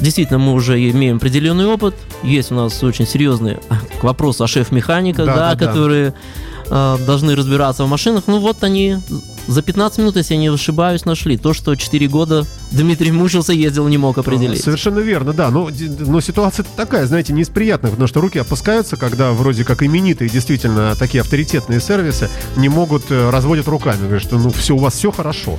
Действительно, 0.00 0.40
мы 0.40 0.54
уже 0.54 0.90
имеем 0.90 1.18
определенный 1.18 1.66
опыт. 1.66 1.94
Есть 2.24 2.50
у 2.50 2.56
нас 2.56 2.82
очень 2.82 3.06
серьезные 3.06 3.60
к 4.00 4.02
вопросу 4.02 4.42
о 4.42 4.48
шеф-механиках, 4.48 5.26
Да, 5.26 5.36
да, 5.36 5.54
да, 5.54 5.66
да. 5.66 6.14
Э, 6.70 6.96
должны 7.06 7.34
разбираться 7.34 7.84
в 7.84 7.88
машинах. 7.88 8.24
Ну 8.26 8.40
вот 8.40 8.62
они 8.62 8.98
за 9.46 9.62
15 9.62 9.98
минут, 9.98 10.16
если 10.16 10.34
я 10.34 10.40
не 10.40 10.48
ошибаюсь, 10.48 11.04
нашли. 11.04 11.36
То, 11.36 11.52
что 11.52 11.74
4 11.74 12.08
года 12.08 12.46
Дмитрий 12.70 13.10
мучился, 13.12 13.52
ездил, 13.52 13.88
не 13.88 13.98
мог 13.98 14.16
определить. 14.18 14.62
Совершенно 14.62 15.00
верно, 15.00 15.32
да. 15.32 15.50
Но, 15.50 15.70
ди- 15.70 15.88
но 15.88 16.20
ситуация 16.20 16.64
такая, 16.76 17.06
знаете, 17.06 17.32
не 17.32 17.42
из 17.42 17.48
приятных, 17.48 17.92
потому 17.92 18.06
что 18.08 18.20
руки 18.20 18.38
опускаются, 18.38 18.96
когда 18.96 19.32
вроде 19.32 19.64
как 19.64 19.82
именитые, 19.82 20.30
действительно, 20.30 20.94
такие 20.96 21.20
авторитетные 21.22 21.80
сервисы 21.80 22.28
не 22.56 22.68
могут, 22.68 23.10
э, 23.10 23.30
разводят 23.30 23.66
руками. 23.68 24.02
Говорят, 24.02 24.22
что 24.22 24.38
ну 24.38 24.50
все, 24.50 24.74
у 24.74 24.78
вас 24.78 24.94
все 24.94 25.10
хорошо. 25.10 25.58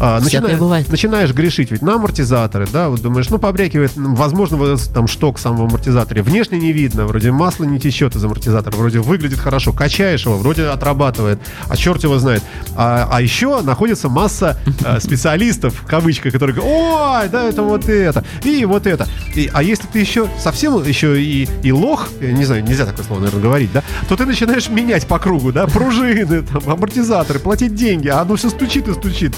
А, 0.00 0.20
Всякое 0.20 0.56
бывает. 0.56 0.88
начинаешь 0.90 1.32
грешить 1.32 1.70
ведь 1.70 1.82
на 1.82 1.94
амортизаторы, 1.94 2.66
да, 2.72 2.88
вот 2.88 3.00
думаешь, 3.02 3.28
ну 3.30 3.38
побрякивает, 3.38 3.92
возможно, 3.94 4.56
вот 4.56 4.80
там 4.92 5.06
шток 5.06 5.38
сам 5.38 5.56
в 5.56 5.62
амортизаторе. 5.62 6.22
Внешне 6.22 6.58
не 6.58 6.72
видно, 6.72 7.06
вроде 7.06 7.30
масло 7.30 7.64
не 7.64 7.78
течет 7.78 8.16
из 8.16 8.24
амортизатора, 8.24 8.76
вроде 8.76 8.98
выглядит 8.98 9.38
хорошо, 9.38 9.72
качаешь 9.72 10.24
его, 10.26 10.36
вроде 10.36 10.64
отрабатывает, 10.66 11.38
а 11.68 11.76
черт 11.76 12.02
его 12.02 12.18
знает. 12.18 12.42
А, 12.74 13.08
а 13.10 13.20
еще 13.22 13.60
находится 13.62 14.08
масса 14.08 14.58
э, 14.84 14.98
специалистов, 15.00 15.74
в 15.74 15.86
кавычках, 15.86 16.32
которые 16.32 16.47
говорят, 16.52 17.22
ой, 17.24 17.28
да, 17.28 17.44
это 17.48 17.62
вот 17.62 17.88
это, 17.88 18.24
и 18.44 18.64
вот 18.64 18.86
это. 18.86 19.06
И- 19.34 19.50
а 19.52 19.62
если 19.62 19.86
ты 19.86 19.98
еще 20.00 20.28
совсем 20.38 20.82
еще 20.84 21.20
и, 21.22 21.48
и 21.62 21.72
лох, 21.72 22.08
я 22.20 22.32
не 22.32 22.44
знаю, 22.44 22.64
нельзя 22.64 22.86
такое 22.86 23.04
слово, 23.04 23.20
наверное, 23.20 23.42
говорить, 23.42 23.72
да, 23.72 23.82
то 24.08 24.16
ты 24.16 24.26
начинаешь 24.26 24.68
менять 24.68 25.06
по 25.06 25.18
кругу, 25.18 25.52
да, 25.52 25.66
пружины, 25.66 26.42
там, 26.52 26.62
амортизаторы, 26.70 27.38
платить 27.38 27.74
деньги, 27.74 28.08
а 28.08 28.20
оно 28.20 28.36
все 28.36 28.50
стучит 28.50 28.88
и 28.88 28.92
стучит. 28.94 29.34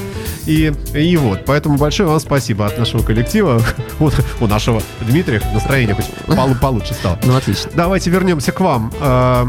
И, 0.46 0.72
и 0.94 1.16
вот, 1.16 1.44
поэтому 1.46 1.76
большое 1.76 2.08
вам 2.08 2.20
спасибо 2.20 2.66
от 2.66 2.78
нашего 2.78 3.02
коллектива, 3.02 3.62
у, 4.00 4.10
у 4.40 4.46
нашего 4.46 4.82
Дмитрия 5.00 5.40
настроение 5.54 5.94
хоть 5.94 6.06
полу- 6.26 6.54
получше 6.58 6.94
стало. 6.94 7.18
Ну, 7.24 7.36
отлично. 7.36 7.70
Давайте 7.74 8.10
вернемся 8.10 8.52
к 8.52 8.60
вам. 8.60 8.92
Э, 9.00 9.44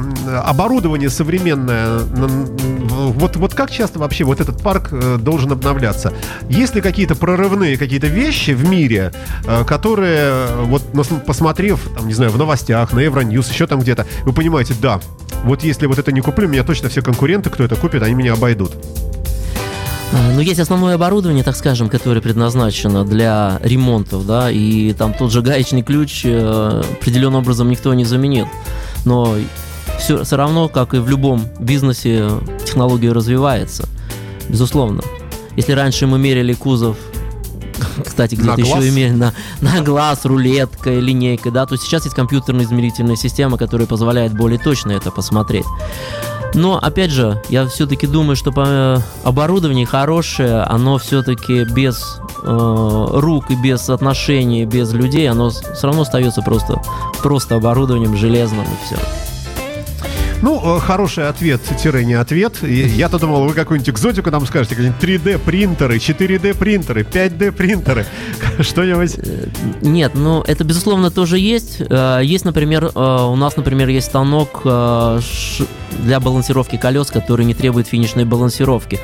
Оборудование 0.45 1.10
современное. 1.10 2.00
Вот, 2.00 3.36
вот 3.36 3.54
как 3.54 3.71
часто 3.71 4.00
вообще 4.00 4.23
вот 4.23 4.40
этот 4.42 4.62
парк 4.62 4.90
э, 4.92 5.17
должен 5.19 5.52
обновляться? 5.52 6.13
Есть 6.50 6.75
ли 6.75 6.81
какие-то 6.81 7.15
прорывные 7.52 7.77
какие-то 7.77 8.08
вещи 8.08 8.52
в 8.52 8.63
мире, 8.63 9.12
э, 9.45 9.63
которые, 9.65 10.19
э, 10.19 10.63
вот 10.65 10.83
посмотрев, 11.25 11.81
там, 11.95 12.08
не 12.08 12.13
знаю, 12.13 12.31
в 12.31 12.37
новостях, 12.37 12.93
на 12.93 12.99
Евроньюз, 12.99 13.52
еще 13.52 13.67
там 13.67 13.81
где-то, 13.81 14.06
вы 14.23 14.31
понимаете, 14.31 14.73
да, 14.81 15.02
вот 15.43 15.63
если 15.63 15.85
вот 15.85 15.99
это 15.99 16.13
не 16.13 16.21
куплю, 16.21 16.47
меня 16.47 16.63
точно 16.63 16.87
все 16.87 17.02
конкуренты, 17.02 17.49
кто 17.49 17.65
это 17.65 17.75
купит, 17.75 18.04
они 18.04 18.13
меня 18.13 18.33
обойдут. 18.33 18.71
А, 20.13 20.33
Ну, 20.33 20.39
есть 20.39 20.62
основное 20.62 20.95
оборудование, 20.95 21.43
так 21.43 21.58
скажем, 21.58 21.89
которое 21.89 22.21
предназначено 22.21 23.04
для 23.04 23.60
ремонтов, 23.62 24.25
да, 24.25 24.49
и 24.49 24.93
там 24.93 25.13
тот 25.13 25.31
же 25.33 25.41
гаечный 25.41 25.81
ключ 25.81 26.21
э, 26.23 26.83
определенным 26.99 27.41
образом 27.41 27.69
никто 27.69 27.93
не 27.93 28.06
заменит. 28.06 28.47
Но 29.04 29.35
все, 29.99 30.23
все 30.23 30.37
равно, 30.37 30.69
как 30.69 30.93
и 30.93 30.99
в 30.99 31.10
любом 31.10 31.43
бизнесе, 31.60 32.29
технология 32.65 33.12
развивается, 33.12 33.89
безусловно. 34.47 35.02
Если 35.58 35.73
раньше 35.73 36.08
мы 36.08 36.17
мерили 36.17 36.54
кузов, 36.54 36.95
кстати, 38.08 38.35
где-то 38.35 38.62
глаз? 38.62 38.83
еще 38.83 38.89
имели 38.89 39.12
на, 39.12 39.33
на 39.62 39.81
глаз, 39.81 40.25
рулеткой, 40.25 40.99
линейкой, 40.99 41.52
да, 41.52 41.65
то 41.65 41.75
сейчас 41.77 42.04
есть 42.06 42.15
компьютерная 42.15 42.65
измерительная 42.65 43.15
система, 43.15 43.58
которая 43.58 43.87
позволяет 43.87 44.33
более 44.35 44.60
точно 44.60 44.91
это 44.91 45.12
посмотреть. 45.12 45.65
Но, 46.54 46.77
опять 46.77 47.12
же, 47.12 47.41
я 47.49 47.65
все-таки 47.67 48.08
думаю, 48.08 48.35
что 48.35 48.52
по- 48.52 49.02
оборудование 49.23 49.85
хорошее, 49.85 50.63
оно 50.63 50.97
все-таки 50.97 51.63
без 51.63 52.19
э, 52.43 53.08
рук 53.12 53.49
и 53.49 53.56
без 53.56 53.89
отношений, 53.89 54.65
без 54.65 54.91
людей, 54.91 55.29
оно 55.29 55.49
все 55.49 55.87
равно 55.87 56.02
остается 56.02 56.41
просто, 56.41 56.81
просто 57.23 57.56
оборудованием 57.56 58.17
железным 58.17 58.65
и 58.65 58.85
все. 58.85 58.97
Ну, 60.42 60.77
э, 60.77 60.79
хороший 60.79 61.27
ответ, 61.27 61.62
тире 61.81 62.04
не 62.04 62.13
ответ. 62.15 62.63
Я-то 62.63 63.19
думал, 63.19 63.46
вы 63.46 63.54
какую-нибудь 63.54 63.89
экзотику 63.89 64.31
нам 64.31 64.46
скажете, 64.48 64.75
какие-нибудь 64.75 65.02
3D 65.04 65.37
принтеры, 65.39 65.98
4D 65.98 66.56
принтеры, 66.58 67.04
5D 67.04 67.52
принтеры, 67.52 68.06
что-нибудь. 68.60 69.17
Нет, 69.81 70.13
ну 70.15 70.42
это 70.42 70.63
безусловно 70.63 71.12
тоже 71.12 71.37
есть. 71.37 71.77
Э, 71.79 72.21
Есть, 72.23 72.46
например, 72.46 72.85
э, 72.85 73.23
у 73.23 73.35
нас, 73.35 73.56
например, 73.56 73.89
есть 73.89 74.08
станок 74.08 74.62
э, 74.65 75.19
для 76.00 76.19
балансировки 76.19 76.77
колес, 76.77 77.12
который 77.12 77.46
не 77.46 77.54
требует 77.54 77.87
финишной 77.87 78.25
балансировки. 78.25 79.00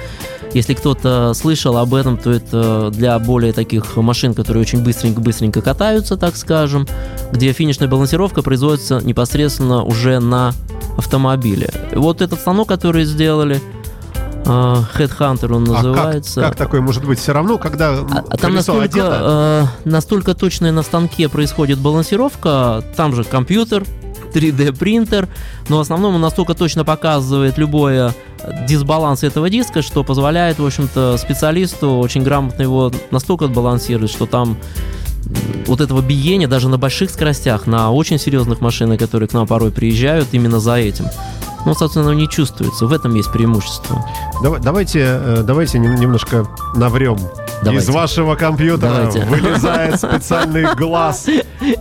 Если 0.53 0.73
кто-то 0.73 1.33
слышал 1.33 1.77
об 1.77 1.93
этом, 1.93 2.17
то 2.17 2.31
это 2.31 2.89
для 2.91 3.17
более 3.19 3.53
таких 3.53 3.95
машин, 3.97 4.33
которые 4.33 4.61
очень 4.61 4.81
быстренько-быстренько 4.83 5.61
катаются, 5.61 6.17
так 6.17 6.35
скажем, 6.35 6.87
где 7.31 7.51
финишная 7.51 7.87
балансировка 7.87 8.41
производится 8.41 8.99
непосредственно 9.03 9.83
уже 9.83 10.19
на 10.19 10.53
автомобиле. 10.97 11.69
Вот 11.93 12.21
этот 12.21 12.39
станок, 12.39 12.67
который 12.67 13.03
сделали, 13.05 13.61
э, 14.45 14.49
Headhunter 14.97 15.53
он 15.53 15.63
А 15.63 15.65
как, 15.65 15.75
называется. 15.75 16.41
как 16.41 16.55
такое 16.55 16.81
может 16.81 17.05
быть 17.05 17.19
все 17.19 17.33
равно, 17.33 17.57
когда 17.57 17.91
А, 17.91 18.23
а 18.29 18.37
там 18.37 18.55
настолько, 18.55 18.83
одето? 18.83 19.69
э, 19.85 19.89
настолько 19.89 20.33
точная 20.33 20.71
на 20.71 20.81
станке 20.81 21.29
происходит 21.29 21.77
балансировка, 21.79 22.83
там 22.95 23.13
же 23.13 23.23
компьютер, 23.25 23.83
3D 24.33 24.77
принтер, 24.77 25.27
но 25.69 25.77
в 25.77 25.81
основном 25.81 26.15
он 26.15 26.21
настолько 26.21 26.53
точно 26.53 26.83
показывает 26.83 27.57
любой 27.57 28.11
дисбаланс 28.67 29.23
этого 29.23 29.49
диска, 29.49 29.81
что 29.81 30.03
позволяет, 30.03 30.59
в 30.59 30.65
общем-то, 30.65 31.17
специалисту 31.17 31.97
очень 31.97 32.23
грамотно 32.23 32.63
его 32.63 32.91
настолько 33.11 33.45
отбалансировать, 33.45 34.11
что 34.11 34.25
там 34.25 34.57
вот 35.65 35.81
этого 35.81 36.01
биения 36.01 36.47
даже 36.47 36.69
на 36.69 36.77
больших 36.77 37.09
скоростях, 37.09 37.67
на 37.67 37.91
очень 37.91 38.17
серьезных 38.17 38.61
машинах, 38.61 38.99
которые 38.99 39.27
к 39.27 39.33
нам 39.33 39.47
порой 39.47 39.71
приезжают 39.71 40.29
именно 40.31 40.59
за 40.59 40.75
этим. 40.75 41.05
Ну, 41.67 41.73
собственно, 41.73 42.11
не 42.11 42.29
чувствуется. 42.29 42.85
В 42.85 42.93
этом 42.93 43.13
есть 43.15 43.29
преимущество. 43.29 44.01
Давай- 44.41 44.61
давайте, 44.61 44.99
э, 45.01 45.43
давайте 45.43 45.79
нем- 45.79 45.95
немножко 45.95 46.47
наврем. 46.75 47.17
Давайте. 47.61 47.85
Из 47.85 47.89
вашего 47.93 48.35
компьютера 48.35 48.89
Давайте. 48.93 49.25
вылезает 49.25 49.97
специальный 49.99 50.73
глаз. 50.75 51.25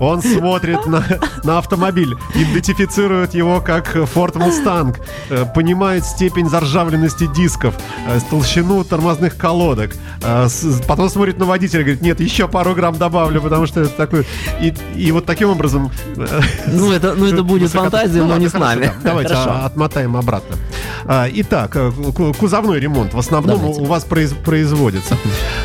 Он 0.01 0.23
смотрит 0.23 0.87
на, 0.87 1.05
на 1.45 1.59
автомобиль, 1.59 2.17
идентифицирует 2.35 3.35
его 3.35 3.61
как 3.61 3.95
Ford 3.95 4.33
Mustang, 4.35 4.97
э, 5.31 5.45
понимает 5.55 6.05
степень 6.05 6.49
заржавленности 6.49 7.29
дисков, 7.29 7.75
э, 8.09 8.19
толщину 8.29 8.83
тормозных 8.83 9.37
колодок. 9.37 9.93
Потом 10.89 11.09
смотрит 11.11 11.39
на 11.39 11.45
водителя 11.45 11.83
и 11.83 11.85
говорит, 11.85 12.03
нет, 12.03 12.19
еще 12.19 12.49
пару 12.49 12.75
грамм 12.75 12.97
добавлю, 12.99 13.41
потому 13.41 13.67
что 13.67 13.83
это 13.83 13.91
такой... 13.91 14.27
И, 14.61 14.75
и 14.97 15.13
вот 15.13 15.27
таким 15.27 15.51
образом... 15.51 15.93
Ну, 16.17 16.91
это, 16.91 17.15
ну, 17.15 17.27
это 17.27 17.43
будет 17.45 17.71
фантазия, 17.71 18.25
но 18.25 18.37
не 18.37 18.49
с 18.49 18.55
нами. 18.55 18.87
да. 18.87 19.11
Давайте 19.11 19.35
Хорошо. 19.35 19.51
а, 19.53 19.67
отмотаем 19.77 20.17
обратно. 20.17 20.57
А, 21.05 21.29
Итак, 21.31 21.77
э, 21.77 21.93
ку- 22.15 22.33
кузовной 22.33 22.81
ремонт 22.81 23.13
в 23.15 23.19
основном 23.19 23.59
Давайте. 23.59 23.81
у 23.83 23.85
вас 23.85 24.05
произ- 24.09 24.35
производится. 24.35 25.17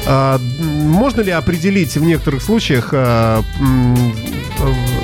А, 0.05 0.37
Можно 0.59 1.21
ли 1.21 1.31
определить 1.31 1.95
в 1.95 2.03
некоторых 2.03 2.41
случаях 2.43 2.89
а, 2.93 3.41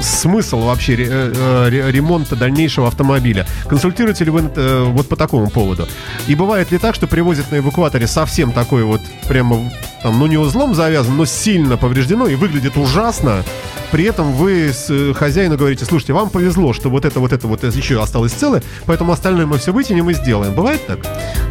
смысл 0.02 0.60
вообще 0.62 0.96
э, 0.98 1.68
ре- 1.70 1.92
ремонта 1.92 2.36
дальнейшего 2.36 2.88
автомобиля? 2.88 3.46
Консультируете 3.68 4.26
ли 4.26 4.32
вы 4.32 4.50
э, 4.56 4.84
вот 4.86 5.08
по 5.08 5.16
такому 5.16 5.50
поводу? 5.50 5.88
И 6.28 6.36
бывает 6.36 6.72
ли 6.72 6.78
так, 6.78 6.96
что 6.96 7.08
привозят 7.08 7.52
на 7.52 7.58
эвакуаторе 7.58 8.08
совсем 8.08 8.52
такой 8.52 8.84
вот 8.84 9.02
прямо 9.28 9.72
там, 10.04 10.20
ну 10.20 10.28
не 10.28 10.38
узлом 10.38 10.76
завязан, 10.76 11.18
но 11.18 11.26
сильно 11.26 11.78
повреждено 11.78 12.28
и 12.28 12.36
выглядит 12.36 12.78
ужасно. 12.78 13.44
При 13.92 14.04
этом 14.04 14.34
вы 14.34 14.70
с 14.74 14.88
э, 14.90 15.14
хозяину 15.14 15.58
говорите, 15.58 15.86
слушайте, 15.86 16.14
вам 16.14 16.30
повезло, 16.30 16.74
что 16.74 16.90
вот 16.90 17.06
это, 17.06 17.20
вот 17.20 17.32
это 17.32 17.48
вот 17.48 17.64
еще 17.64 18.02
осталось 18.02 18.34
целое, 18.34 18.62
поэтому 18.86 19.14
остальное 19.14 19.46
мы 19.46 19.58
все 19.58 19.72
вытянем 19.72 20.10
и 20.10 20.14
сделаем. 20.14 20.54
Бывает 20.54 20.86
так? 20.86 21.00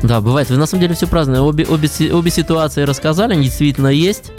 Да, 0.03 0.21
бывает. 0.21 0.51
Вы 0.51 0.57
на 0.59 0.67
самом 0.67 0.83
деле 0.83 0.95
все 0.95 1.07
праздные. 1.07 1.41
Обе, 1.41 1.65
обе, 1.67 1.89
обе 2.13 2.31
ситуации 2.31 2.83
рассказали, 2.83 3.33
они 3.33 3.45
действительно 3.45 3.89
есть. 3.89 4.33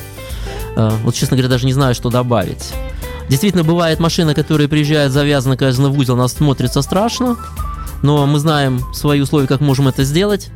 Э, 0.76 0.92
Вот, 1.04 1.16
честно 1.16 1.36
говоря, 1.38 1.50
даже 1.50 1.66
не 1.66 1.74
знаю, 1.74 1.96
что 1.96 2.10
добавить. 2.12 2.72
Действительно, 3.30 3.64
бывает 3.64 4.00
машина, 4.00 4.34
которая 4.34 4.68
приезжает, 4.68 5.12
завязана, 5.12 5.58
конечно, 5.58 5.90
в 5.90 5.98
узел, 5.98 6.16
она 6.16 6.28
смотрится 6.28 6.82
страшно. 6.82 7.38
Но 8.02 8.26
мы 8.26 8.40
знаем 8.40 8.82
свои 8.94 9.20
условия, 9.22 9.48
как 9.48 9.60
можем 9.60 9.88
это 9.88 10.04
сделать. 10.04 10.50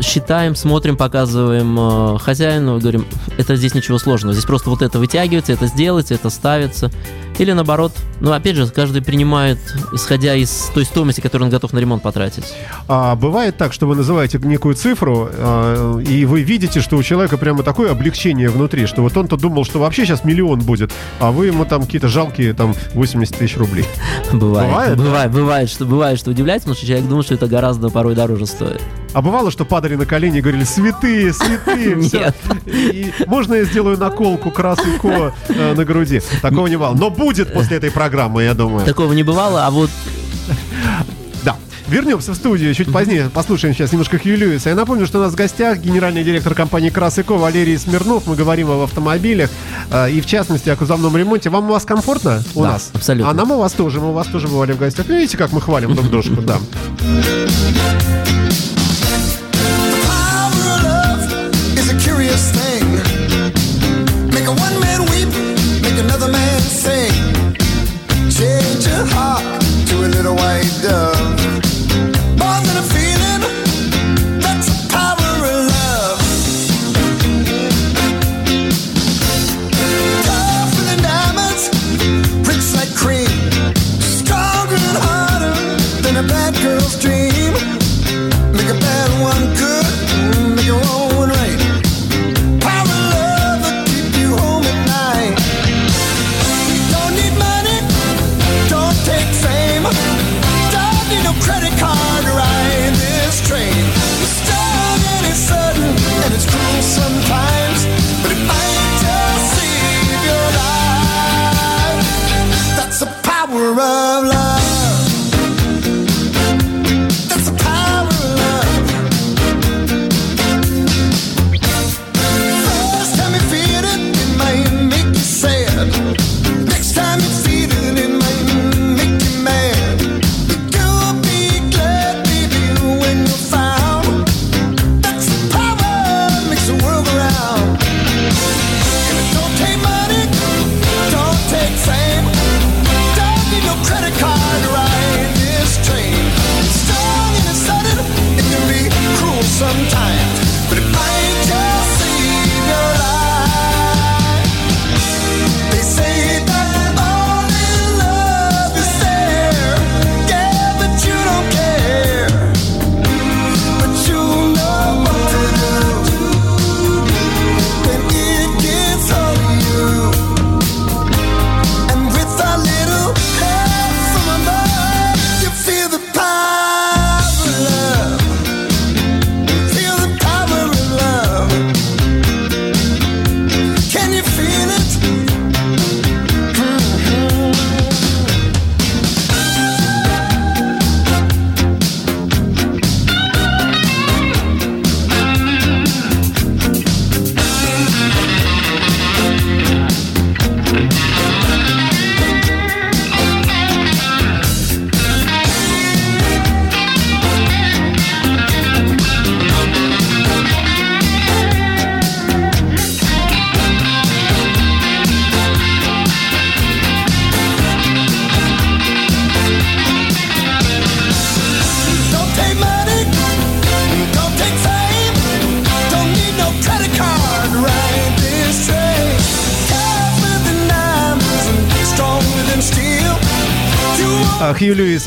Считаем, 0.00 0.56
смотрим, 0.56 0.96
показываем 0.96 1.76
э, 1.78 2.18
хозяину, 2.18 2.80
говорим, 2.80 3.06
это 3.38 3.54
здесь 3.54 3.74
ничего 3.74 3.98
сложного. 3.98 4.34
Здесь 4.34 4.46
просто 4.46 4.70
вот 4.70 4.82
это 4.82 4.98
вытягивается, 4.98 5.52
это 5.52 5.66
сделается, 5.66 6.14
это 6.14 6.30
ставится. 6.30 6.90
Или 7.38 7.52
наоборот, 7.52 7.92
ну 8.20 8.32
опять 8.32 8.56
же, 8.56 8.66
каждый 8.68 9.02
принимает, 9.02 9.58
исходя 9.92 10.34
из 10.34 10.70
той 10.74 10.84
стоимости, 10.84 11.20
которую 11.20 11.46
он 11.46 11.50
готов 11.50 11.72
на 11.72 11.78
ремонт 11.78 12.02
потратить. 12.02 12.44
А 12.88 13.16
бывает 13.16 13.56
так, 13.56 13.72
что 13.72 13.86
вы 13.86 13.96
называете 13.96 14.38
некую 14.38 14.74
цифру, 14.74 15.28
а, 15.32 15.98
и 15.98 16.24
вы 16.24 16.42
видите, 16.42 16.80
что 16.80 16.96
у 16.96 17.02
человека 17.02 17.36
прямо 17.36 17.62
такое 17.62 17.90
облегчение 17.90 18.48
внутри, 18.50 18.86
что 18.86 19.02
вот 19.02 19.16
он-то 19.16 19.36
думал, 19.36 19.64
что 19.64 19.80
вообще 19.80 20.04
сейчас 20.06 20.24
миллион 20.24 20.60
будет, 20.60 20.92
а 21.18 21.32
вы 21.32 21.46
ему 21.46 21.64
там 21.64 21.82
какие-то 21.82 22.08
жалкие 22.08 22.54
там 22.54 22.74
80 22.94 23.36
тысяч 23.36 23.56
рублей. 23.56 23.84
Бывает, 24.32 24.70
Бывает, 24.70 24.98
бывает, 24.98 25.32
бывает, 25.32 25.70
что 25.70 25.84
бывает, 25.84 26.18
что 26.18 26.30
удивляется, 26.30 26.66
потому 26.66 26.76
что 26.76 26.86
человек 26.86 27.08
думает, 27.08 27.26
что 27.26 27.34
это 27.34 27.46
гораздо 27.46 27.90
порой 27.90 28.14
дороже 28.14 28.46
стоит. 28.46 28.80
А 29.14 29.22
бывало, 29.22 29.50
что 29.50 29.64
падали 29.64 29.94
на 29.94 30.06
колени 30.06 30.38
и 30.38 30.40
говорили, 30.40 30.64
святые, 30.64 31.32
святые, 31.32 32.00
все. 32.02 32.34
И 32.66 33.12
можно 33.26 33.54
я 33.54 33.64
сделаю 33.64 33.96
наколку 33.96 34.50
красико 34.50 35.32
э, 35.48 35.74
на 35.74 35.84
груди? 35.84 36.20
Такого 36.42 36.66
не 36.66 36.76
бывало. 36.76 36.96
Но 36.96 37.10
будет 37.10 37.52
после 37.54 37.76
этой 37.76 37.90
программы, 37.92 38.42
я 38.42 38.54
думаю. 38.54 38.84
Такого 38.84 39.12
не 39.12 39.22
бывало, 39.22 39.66
а 39.66 39.70
вот 39.70 39.88
Да. 41.44 41.56
Вернемся 41.86 42.32
в 42.32 42.34
студию 42.34 42.74
чуть 42.74 42.92
позднее. 42.92 43.30
Послушаем 43.32 43.72
сейчас 43.74 43.92
немножко 43.92 44.18
Хью 44.18 44.36
Льюиса. 44.36 44.70
Я 44.70 44.74
напомню, 44.74 45.06
что 45.06 45.18
у 45.18 45.22
нас 45.22 45.32
в 45.32 45.36
гостях 45.36 45.78
генеральный 45.78 46.24
директор 46.24 46.54
компании 46.54 46.88
Красыко 46.90 47.34
Валерий 47.34 47.78
Смирнов. 47.78 48.26
Мы 48.26 48.34
говорим 48.34 48.68
об 48.70 48.80
автомобилях 48.80 49.48
э, 49.92 50.10
и, 50.10 50.20
в 50.20 50.26
частности, 50.26 50.70
о 50.70 50.76
кузовном 50.76 51.16
ремонте. 51.16 51.50
Вам 51.50 51.66
у 51.66 51.72
вас 51.72 51.84
комфортно 51.84 52.42
у 52.56 52.62
Да, 52.64 52.72
нас? 52.72 52.90
абсолютно. 52.92 53.30
А 53.30 53.34
нам 53.34 53.52
у 53.52 53.58
вас 53.58 53.72
тоже. 53.74 54.00
Мы 54.00 54.08
у 54.10 54.12
вас 54.12 54.26
тоже 54.26 54.48
бывали 54.48 54.72
в 54.72 54.78
гостях. 54.78 55.06
Видите, 55.06 55.36
как 55.36 55.52
мы 55.52 55.60
хвалим 55.60 55.94
друг 55.94 56.08
дружку, 56.10 56.42
да. 56.42 56.58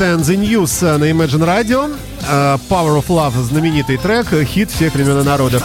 and 0.00 0.20
the 0.20 0.36
News 0.36 0.98
на 0.98 1.04
Imagine 1.10 1.44
Radio. 1.44 1.96
А, 2.28 2.58
Power 2.68 2.98
of 2.98 3.06
Love, 3.08 3.42
знаменитый 3.42 3.96
трек, 3.96 4.26
хит 4.44 4.70
всех 4.70 4.94
времен 4.94 5.20
и 5.20 5.24
народов. 5.24 5.62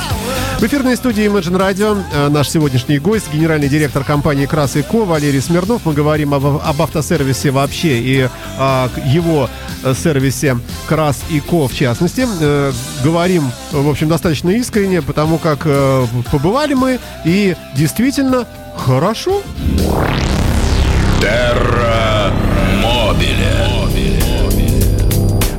В 0.60 0.64
эфирной 0.64 0.96
студии 0.96 1.26
Imagine 1.26 1.58
Radio 1.58 2.02
а, 2.14 2.30
наш 2.30 2.50
сегодняшний 2.50 3.00
гость, 3.00 3.32
генеральный 3.34 3.70
директор 3.70 4.04
компании 4.04 4.46
«Крас 4.46 4.76
и 4.76 4.82
Ко» 4.82 5.06
Валерий 5.06 5.42
Смирнов. 5.42 5.82
Мы 5.86 5.94
говорим 5.94 6.34
об, 6.34 6.46
об 6.46 6.82
автосервисе 6.82 7.52
вообще 7.52 8.00
и 8.00 8.30
о 8.58 8.90
его 9.06 9.50
сервисе 9.96 10.58
«Крас 10.88 11.22
и 11.30 11.40
Ко» 11.40 11.68
в 11.68 11.76
частности. 11.76 12.26
Э, 12.40 12.72
говорим, 13.04 13.52
в 13.72 13.90
общем, 13.90 14.10
достаточно 14.10 14.50
искренне, 14.52 15.02
потому 15.02 15.38
как 15.38 15.60
э, 15.66 16.06
побывали 16.32 16.74
мы 16.74 17.00
и 17.26 17.56
действительно 17.76 18.48
хорошо. 18.78 19.42
Терра 21.20 22.13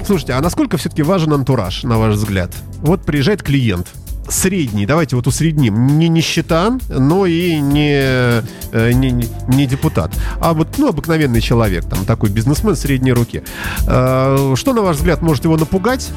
Слушайте, 0.07 0.35
а 0.35 0.41
насколько 0.43 0.77
все-таки 0.77 1.03
важен 1.03 1.33
антураж, 1.33 1.83
на 1.83 1.99
ваш 1.99 2.17
взгляд? 2.17 2.51
Вот 2.81 3.03
приезжает 3.03 3.43
клиент, 3.43 3.89
средний, 4.29 4.85
давайте 4.85 5.17
вот 5.17 5.27
усредним, 5.27 5.99
не 5.99 6.09
нищета, 6.09 6.79
но 6.91 7.25
и 7.25 7.59
не, 7.59 8.43
э, 8.75 8.93
не, 8.93 9.11
не- 9.49 9.67
депутат, 9.67 10.11
а 10.41 10.53
вот 10.53 10.69
ну, 10.77 10.89
обыкновенный 10.91 11.41
человек, 11.41 11.87
там 11.89 12.05
такой 12.05 12.29
бизнесмен 12.29 12.77
средней 12.77 13.13
руки. 13.13 13.43
Э, 13.87 14.55
Что, 14.57 14.73
на 14.75 14.83
ваш 14.83 14.97
взгляд, 14.97 15.23
может 15.23 15.45
его 15.45 15.57
напугать? 15.57 16.11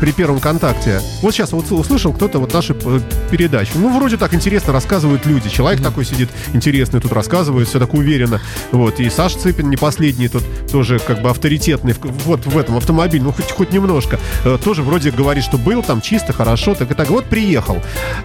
при 0.00 0.10
первом 0.10 0.40
контакте. 0.40 1.00
Вот 1.22 1.32
сейчас 1.32 1.52
вот 1.52 1.70
услышал 1.70 2.12
кто-то 2.12 2.40
вот 2.40 2.52
нашу 2.52 2.74
э, 2.74 3.00
передачу. 3.30 3.74
Ну, 3.76 3.96
вроде 3.96 4.16
так 4.16 4.34
интересно 4.34 4.72
рассказывают 4.72 5.26
люди. 5.26 5.48
Человек 5.48 5.80
такой 5.80 6.04
сидит 6.04 6.28
интересный, 6.54 7.00
тут 7.00 7.12
рассказывает, 7.12 7.68
все 7.68 7.78
так 7.78 7.94
уверенно. 7.94 8.40
Вот, 8.72 8.98
и 8.98 9.08
Саша 9.08 9.38
Цыпин 9.38 9.70
не 9.70 9.76
последний, 9.76 10.26
тут 10.26 10.42
тоже 10.72 10.98
как 10.98 11.22
бы 11.22 11.30
авторитетный, 11.30 11.94
вот 12.24 12.46
в 12.46 12.58
этом 12.58 12.78
автомобиле, 12.78 13.22
ну, 13.22 13.30
хоть, 13.32 13.52
хоть 13.52 13.72
немножко. 13.72 14.18
Э, 14.44 14.58
Тоже 14.64 14.82
вроде 14.82 15.12
говорит, 15.12 15.44
что 15.44 15.56
был 15.56 15.84
там 15.84 16.00
чисто, 16.00 16.32
хорошо, 16.32 16.74
так 16.74 16.90
и 16.90 16.94
так. 16.94 17.08
Вот 17.08 17.26
приехал. 17.26 17.76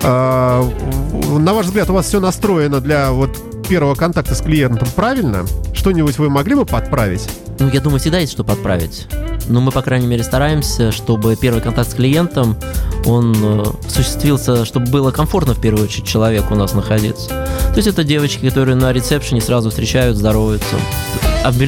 А, 0.02 0.62
в- 0.64 1.38
На 1.38 1.54
ваш 1.54 1.68
взгляд, 1.68 1.92
у 1.92 1.94
вас 1.94 2.08
все 2.08 2.20
настроено 2.20 2.82
для 2.82 3.12
вот 3.12 3.38
первого 3.68 3.96
контакта 3.96 4.36
с 4.36 4.42
клиентом 4.42 4.88
правильно? 4.96 5.46
Что-нибудь 5.74 6.18
вы 6.18 6.30
могли 6.30 6.56
бы 6.56 6.66
подправить? 6.66 7.28
Ну, 7.60 7.70
я 7.70 7.82
думаю, 7.82 8.00
всегда 8.00 8.20
есть 8.20 8.34
что 8.34 8.44
подправить. 8.44 9.08
Но 9.50 9.62
мы, 9.62 9.72
по 9.72 9.82
крайней 9.82 10.08
мере, 10.08 10.24
стараемся, 10.24 10.92
чтобы 10.92 11.36
первый 11.36 11.62
контакт 11.62 11.92
с 11.92 11.94
клиентом, 11.94 12.58
он 13.06 13.36
э, 13.42 13.64
осуществился, 13.88 14.66
чтобы 14.66 14.88
было 14.88 15.12
комфортно, 15.12 15.54
в 15.54 15.62
первую 15.62 15.86
очередь, 15.86 16.06
человеку 16.06 16.54
у 16.54 16.58
нас 16.58 16.74
находиться. 16.74 17.30
То 17.30 17.74
есть 17.78 17.88
это 17.88 18.04
девочки, 18.04 18.46
которые 18.50 18.76
на 18.76 18.92
ресепшене 18.92 19.42
сразу 19.42 19.70
встречают, 19.70 20.18
здороваются. 20.18 20.76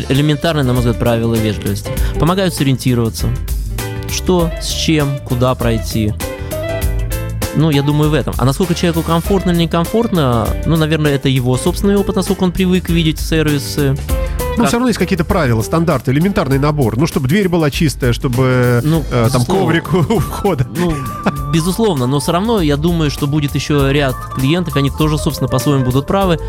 Элементарные, 0.09 0.65
на 0.65 0.73
мой 0.73 0.79
взгляд, 0.79 0.99
правила 0.99 1.35
вежливости. 1.35 1.91
Помогают 2.19 2.53
сориентироваться. 2.53 3.29
Что, 4.09 4.51
с 4.61 4.67
чем, 4.67 5.19
куда 5.19 5.55
пройти. 5.55 6.13
Ну, 7.55 7.69
я 7.71 7.81
думаю, 7.81 8.09
в 8.11 8.13
этом. 8.13 8.33
А 8.37 8.45
насколько 8.45 8.75
человеку 8.75 9.01
комфортно 9.01 9.51
или 9.51 9.63
некомфортно, 9.63 10.47
ну, 10.65 10.75
наверное, 10.77 11.15
это 11.15 11.29
его 11.29 11.57
собственный 11.57 11.95
опыт, 11.97 12.15
насколько 12.15 12.43
он 12.43 12.51
привык 12.51 12.89
видеть 12.89 13.19
сервисы. 13.19 13.95
Ну, 14.51 14.63
Как? 14.63 14.67
все 14.67 14.77
равно 14.77 14.87
есть 14.89 14.99
какие-то 14.99 15.23
правила, 15.23 15.61
стандарты, 15.61 16.11
элементарный 16.11 16.59
набор. 16.59 16.97
Ну, 16.97 17.07
чтобы 17.07 17.27
дверь 17.29 17.47
была 17.47 17.71
чистая, 17.71 18.11
чтобы 18.13 18.81
Ну, 18.83 19.05
э, 19.09 19.29
там 19.31 19.41
безусловно. 19.41 19.61
коврик 19.81 19.93
у 19.93 20.19
входа. 20.19 20.67
Ну, 20.75 20.93
безусловно, 21.53 22.07
но 22.07 22.19
все 22.19 22.33
равно 22.33 22.59
я 22.61 22.75
думаю, 22.75 23.09
что 23.09 23.25
будет 23.25 23.55
еще 23.55 23.87
ряд 23.91 24.15
клиентов, 24.35 24.75
они 24.75 24.89
тоже, 24.91 25.17
собственно, 25.17 25.47
по-своему 25.47 25.85
будут 25.85 26.07
правы, 26.07 26.39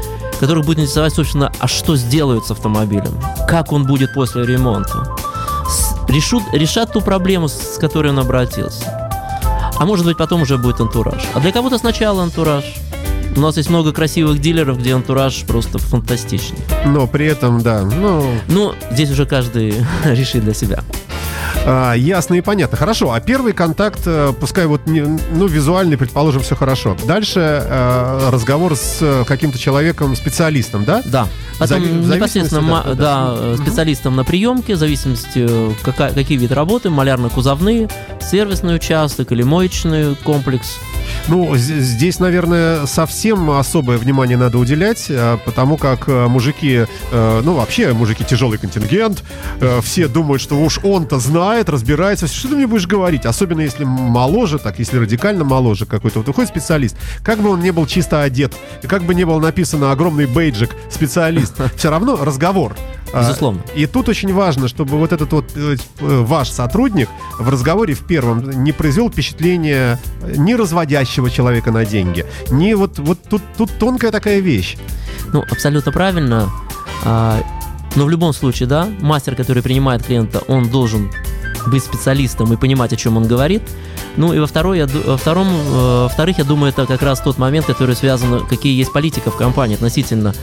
которых 0.41 0.65
будет 0.67 0.81
интересовать, 0.81 1.15
собственно, 1.15 1.53
а 1.61 1.69
что 1.69 1.95
сделают 1.97 2.45
с 2.47 2.51
автомобилем, 2.51 3.15
как 3.49 3.73
он 3.73 3.87
будет 3.87 4.13
после 4.13 4.45
ремонта. 4.45 5.07
Решут, 6.09 6.43
решат 6.53 6.93
ту 6.93 7.01
проблему, 7.01 7.49
с 7.49 7.79
которой 7.79 8.09
он 8.09 8.19
обратился. 8.19 9.10
А 9.81 9.87
может 9.87 10.05
быть, 10.05 10.19
потом 10.19 10.43
уже 10.43 10.59
будет 10.59 10.79
антураж. 10.79 11.23
А 11.33 11.41
для 11.41 11.53
кого-то 11.53 11.79
сначала 11.79 12.23
антураж. 12.23 12.65
У 13.35 13.41
нас 13.41 13.57
есть 13.57 13.71
много 13.71 13.93
красивых 13.95 14.39
дилеров, 14.39 14.79
где 14.79 14.95
антураж 14.95 15.43
просто 15.47 15.79
фантастичный. 15.79 16.59
Но 16.85 17.07
при 17.07 17.25
этом, 17.25 17.63
да, 17.63 17.81
ну, 17.85 18.31
Ну, 18.49 18.75
здесь 18.91 19.11
уже 19.11 19.25
каждый 19.25 19.75
решит 20.05 20.45
для 20.45 20.53
себя. 20.53 20.85
А, 21.67 21.95
ясно 21.95 22.35
и 22.35 22.41
понятно. 22.41 22.77
Хорошо, 22.77 23.13
а 23.13 23.21
первый 23.21 23.53
контакт, 23.53 24.01
э, 24.07 24.33
пускай 24.39 24.67
вот, 24.67 24.87
не- 24.87 25.03
ну, 25.33 25.47
визуальный, 25.47 25.97
предположим, 25.97 26.43
все 26.43 26.55
хорошо. 26.57 26.97
Дальше 27.05 27.41
э, 27.65 28.31
разговор 28.31 28.75
с 28.77 28.99
э, 29.01 29.25
каким-то 29.27 29.59
человеком, 29.59 30.17
специалистом, 30.17 30.85
да? 30.85 31.03
Да. 31.05 31.29
Потом 31.59 31.83
Зави- 31.83 32.17
непосредственно 32.17 32.63
ма- 32.63 32.85
да, 32.87 32.95
да, 32.95 33.35
э, 33.37 33.57
специалистам 33.63 34.17
на 34.17 34.25
приемке, 34.25 34.75
в 34.75 34.79
зависимости, 34.79 35.49
какая, 35.83 36.13
какие 36.13 36.39
виды 36.39 36.55
работы, 36.55 36.89
малярно-кузовные, 36.91 37.91
сервисный 38.21 38.77
участок 38.77 39.33
или 39.33 39.43
моечный 39.43 40.15
комплекс. 40.17 40.79
Ну, 41.31 41.57
здесь, 41.57 42.19
наверное, 42.19 42.87
совсем 42.87 43.53
особое 43.53 43.99
внимание 43.99 44.37
надо 44.37 44.59
уделять, 44.59 45.07
э, 45.09 45.39
потому 45.45 45.77
как 45.77 46.09
э, 46.09 46.27
мужики, 46.27 46.87
э, 47.13 47.41
ну, 47.45 47.55
вообще, 47.55 47.93
мужики 47.93 48.25
тяжелый 48.25 48.59
контингент, 48.59 49.23
все 49.81 50.09
думают, 50.09 50.43
что 50.43 50.57
уж 50.57 50.81
он-то 50.83 51.21
знает, 51.21 51.69
разбирается. 51.69 52.27
Что 52.27 52.49
ты 52.49 52.57
мне 52.57 52.67
будешь 52.67 52.89
говорить? 52.89 53.27
Особенно 53.27 53.61
если 53.61 53.85
моложе, 53.85 54.59
так, 54.59 54.81
если 54.81 54.99
радикально 54.99 55.45
моложе 55.45 55.87
какой-то. 55.87 56.19
Вот 56.19 56.27
выходит 56.27 56.51
специалист, 56.51 56.97
как 57.23 57.39
бы 57.39 57.51
он 57.51 57.61
не 57.61 57.71
был 57.71 57.87
чисто 57.87 58.23
одет, 58.23 58.53
и 58.83 58.89
как 58.89 59.05
бы 59.05 59.15
не 59.15 59.25
было 59.25 59.39
написано 59.39 59.93
огромный 59.93 60.27
бейджик 60.27 60.71
специалист, 60.91 61.55
все 61.77 61.91
равно 61.91 62.17
разговор. 62.25 62.75
Безусловно. 63.15 63.63
И 63.75 63.87
тут 63.87 64.09
очень 64.09 64.33
важно, 64.33 64.69
чтобы 64.69 64.97
вот 64.97 65.13
этот 65.13 65.33
вот 65.33 65.51
ваш 66.01 66.49
сотрудник 66.49 67.09
в 67.39 67.49
разговоре 67.49 67.95
в 67.95 68.07
первом 68.07 68.63
не 68.63 68.71
произвел 68.73 69.11
впечатление 69.11 69.99
не 70.37 70.55
разводящего 70.55 71.20
человека 71.29 71.71
на 71.71 71.85
деньги, 71.85 72.25
не 72.51 72.75
вот, 72.75 72.99
вот 72.99 73.19
тут, 73.29 73.43
тут 73.59 73.71
тонкая 73.79 74.11
такая 74.11 74.39
вещь. 74.39 74.77
Ну, 75.33 75.45
абсолютно 75.51 75.93
правильно. 75.93 76.49
А, 77.05 77.43
но 77.97 78.05
в 78.05 78.11
любом 78.11 78.33
случае, 78.33 78.69
да, 78.69 78.89
мастер, 79.01 79.35
который 79.35 79.63
принимает 79.63 80.05
клиента, 80.05 80.41
он 80.49 80.69
должен 80.69 81.11
быть 81.67 81.85
специалистом 81.85 82.53
и 82.53 82.57
понимать, 82.57 82.93
о 82.93 82.97
чем 82.97 83.17
он 83.17 83.27
говорит. 83.27 83.63
Ну 84.17 84.33
и 84.33 84.39
во, 84.39 84.47
второй, 84.47 84.79
я 84.79 84.87
во 84.87 85.17
втором, 85.17 85.49
э, 85.49 86.03
во-вторых, 86.05 86.39
я 86.39 86.45
думаю, 86.45 86.71
это 86.73 86.87
как 86.87 87.03
раз 87.03 87.21
тот 87.21 87.39
момент, 87.39 87.67
который 87.67 87.95
связан, 87.95 88.47
какие 88.47 88.77
есть 88.77 88.93
политика 88.93 89.31
в 89.31 89.37
компании 89.37 89.75
относительно 89.75 90.35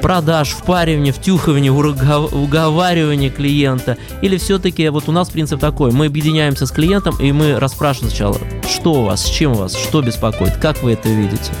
продаж, 0.00 0.50
впаривания, 0.50 1.12
втюхивания, 1.12 1.72
уговаривания 1.72 3.30
клиента? 3.30 3.96
Или 4.22 4.36
все-таки 4.38 4.88
вот 4.88 5.08
у 5.08 5.12
нас 5.12 5.30
принцип 5.30 5.60
такой, 5.60 5.92
мы 5.92 6.06
объединяемся 6.06 6.66
с 6.66 6.70
клиентом 6.70 7.16
и 7.20 7.32
мы 7.32 7.58
расспрашиваем 7.58 8.10
сначала, 8.10 8.38
что 8.68 8.94
у 8.94 9.02
вас, 9.04 9.24
с 9.24 9.28
чем 9.28 9.52
у 9.52 9.56
вас, 9.56 9.74
что 9.74 10.02
беспокоит, 10.02 10.56
как 10.56 10.82
вы 10.82 10.92
это 10.92 11.08
видите? 11.08 11.52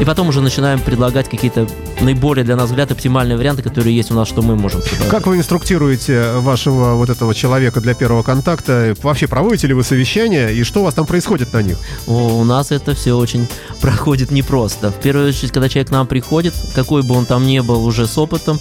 И 0.00 0.04
потом 0.04 0.28
уже 0.28 0.40
начинаем 0.40 0.80
предлагать 0.80 1.28
какие-то 1.28 1.66
наиболее 2.00 2.42
для 2.42 2.56
нас 2.56 2.70
взгляд 2.70 2.90
оптимальные 2.90 3.36
варианты, 3.36 3.62
которые 3.62 3.94
есть 3.94 4.10
у 4.10 4.14
нас, 4.14 4.26
что 4.26 4.40
мы 4.40 4.56
можем 4.56 4.80
предложить. 4.80 5.10
Как 5.10 5.26
вы 5.26 5.36
инструктируете 5.36 6.32
вашего 6.36 6.94
вот 6.94 7.10
этого 7.10 7.34
человека 7.34 7.82
для 7.82 7.92
первого 7.92 8.22
контакта? 8.22 8.96
Вообще 9.02 9.26
проводите 9.26 9.66
ли 9.66 9.74
вы 9.74 9.84
совещания 9.84 10.48
и 10.48 10.62
что 10.62 10.80
у 10.80 10.84
вас 10.84 10.94
там 10.94 11.04
происходит 11.04 11.52
на 11.52 11.60
них? 11.60 11.76
У 12.06 12.42
нас 12.44 12.70
это 12.70 12.94
все 12.94 13.14
очень 13.14 13.46
проходит 13.82 14.30
непросто. 14.30 14.90
В 14.90 15.00
первую 15.00 15.28
очередь, 15.28 15.52
когда 15.52 15.68
человек 15.68 15.88
к 15.88 15.92
нам 15.92 16.06
приходит, 16.06 16.54
какой 16.74 17.02
бы 17.02 17.14
он 17.14 17.26
там 17.26 17.46
ни 17.46 17.60
был 17.60 17.79
уже 17.80 18.06
с 18.06 18.16
опытом, 18.18 18.58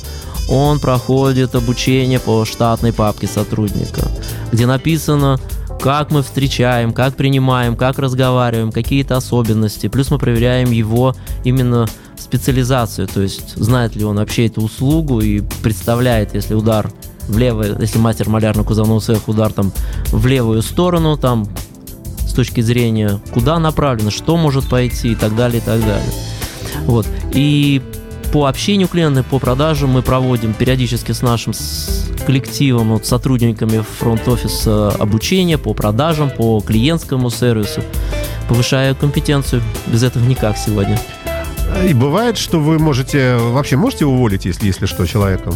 он 0.50 0.80
проходит 0.80 1.56
обучение 1.56 2.20
по 2.20 2.44
штатной 2.46 2.92
папке 2.92 3.28
сотрудника, 3.28 4.08
где 4.52 4.66
написано, 4.66 5.40
как 5.80 6.12
мы 6.12 6.24
встречаем, 6.24 6.92
как 6.92 7.16
принимаем, 7.16 7.76
как 7.76 8.00
разговариваем, 8.00 8.72
какие-то 8.72 9.16
особенности. 9.16 9.88
Плюс 9.88 10.12
мы 10.12 10.18
проверяем 10.18 10.72
его 10.72 11.16
именно 11.44 11.88
специализацию, 12.18 13.08
то 13.08 13.22
есть 13.22 13.56
знает 13.56 13.96
ли 13.96 14.04
он 14.04 14.18
вообще 14.18 14.48
эту 14.48 14.62
услугу 14.62 15.22
и 15.22 15.42
представляет, 15.64 16.36
если 16.36 16.54
удар 16.54 16.92
в 17.28 17.38
левое, 17.38 17.78
если 17.80 18.00
мастер 18.00 18.28
малярно-кузовного 18.28 19.00
цеха 19.00 19.30
удар 19.30 19.54
там 19.54 19.72
в 20.08 20.26
левую 20.26 20.62
сторону, 20.64 21.16
там 21.16 21.48
с 22.28 22.34
точки 22.34 22.62
зрения, 22.62 23.20
куда 23.34 23.58
направлено, 23.60 24.12
что 24.12 24.36
может 24.36 24.68
пойти 24.68 25.14
и 25.14 25.16
так 25.16 25.36
далее, 25.36 25.62
и 25.62 25.66
так 25.66 25.80
далее. 25.80 26.12
Вот. 26.86 27.08
И 27.34 27.82
по 28.32 28.46
общению 28.46 28.88
клиента, 28.88 29.24
по 29.24 29.40
продажам 29.40 29.90
мы 29.92 30.02
проводим 30.02 30.54
периодически 30.54 31.12
с 31.12 31.22
нашим 31.22 31.54
коллективом, 32.26 32.90
вот, 32.90 33.06
сотрудниками 33.06 33.84
фронт-офиса 34.00 34.90
обучение 34.92 35.58
по 35.58 35.74
продажам, 35.74 36.30
по 36.30 36.62
клиентскому 36.62 37.30
сервису, 37.30 37.82
повышая 38.48 38.94
компетенцию. 38.94 39.62
Без 39.88 40.04
этого 40.04 40.24
никак 40.24 40.58
сегодня. 40.58 41.00
И 41.88 41.94
бывает, 41.94 42.38
что 42.38 42.60
вы 42.60 42.80
можете, 42.80 43.38
вообще 43.38 43.78
можете 43.78 44.06
уволить, 44.06 44.46
если, 44.46 44.68
если 44.68 44.86
что, 44.86 45.06
человека? 45.06 45.54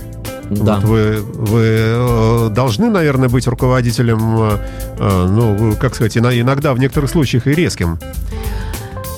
Да. 0.49 0.75
Вот 0.75 0.83
вы 0.83 1.17
вы 1.21 1.65
э, 1.65 2.49
должны, 2.51 2.89
наверное, 2.89 3.29
быть 3.29 3.47
руководителем, 3.47 4.19
э, 4.41 4.57
э, 4.99 5.27
ну, 5.29 5.75
как 5.79 5.95
сказать, 5.95 6.17
иногда 6.17 6.73
в 6.73 6.79
некоторых 6.79 7.09
случаях 7.09 7.47
и 7.47 7.53
резким. 7.53 7.97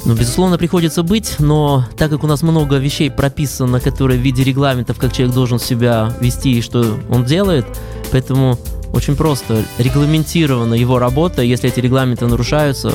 Ну, 0.05 0.13
безусловно, 0.13 0.57
приходится 0.57 1.01
быть, 1.01 1.35
но 1.39 1.83
так 1.97 2.11
как 2.11 2.23
у 2.23 2.27
нас 2.27 2.43
много 2.43 2.77
вещей 2.77 3.09
прописано, 3.09 3.79
которые 3.79 4.19
в 4.19 4.21
виде 4.21 4.43
регламентов, 4.43 4.99
как 4.99 5.11
человек 5.11 5.33
должен 5.33 5.59
себя 5.59 6.13
вести 6.21 6.59
и 6.59 6.61
что 6.61 6.99
он 7.09 7.25
делает, 7.25 7.65
Поэтому 8.11 8.57
очень 8.93 9.15
просто 9.15 9.65
регламентирована 9.77 10.73
его 10.73 10.99
работа. 10.99 11.41
Если 11.41 11.69
эти 11.69 11.79
регламенты 11.79 12.27
нарушаются, 12.27 12.93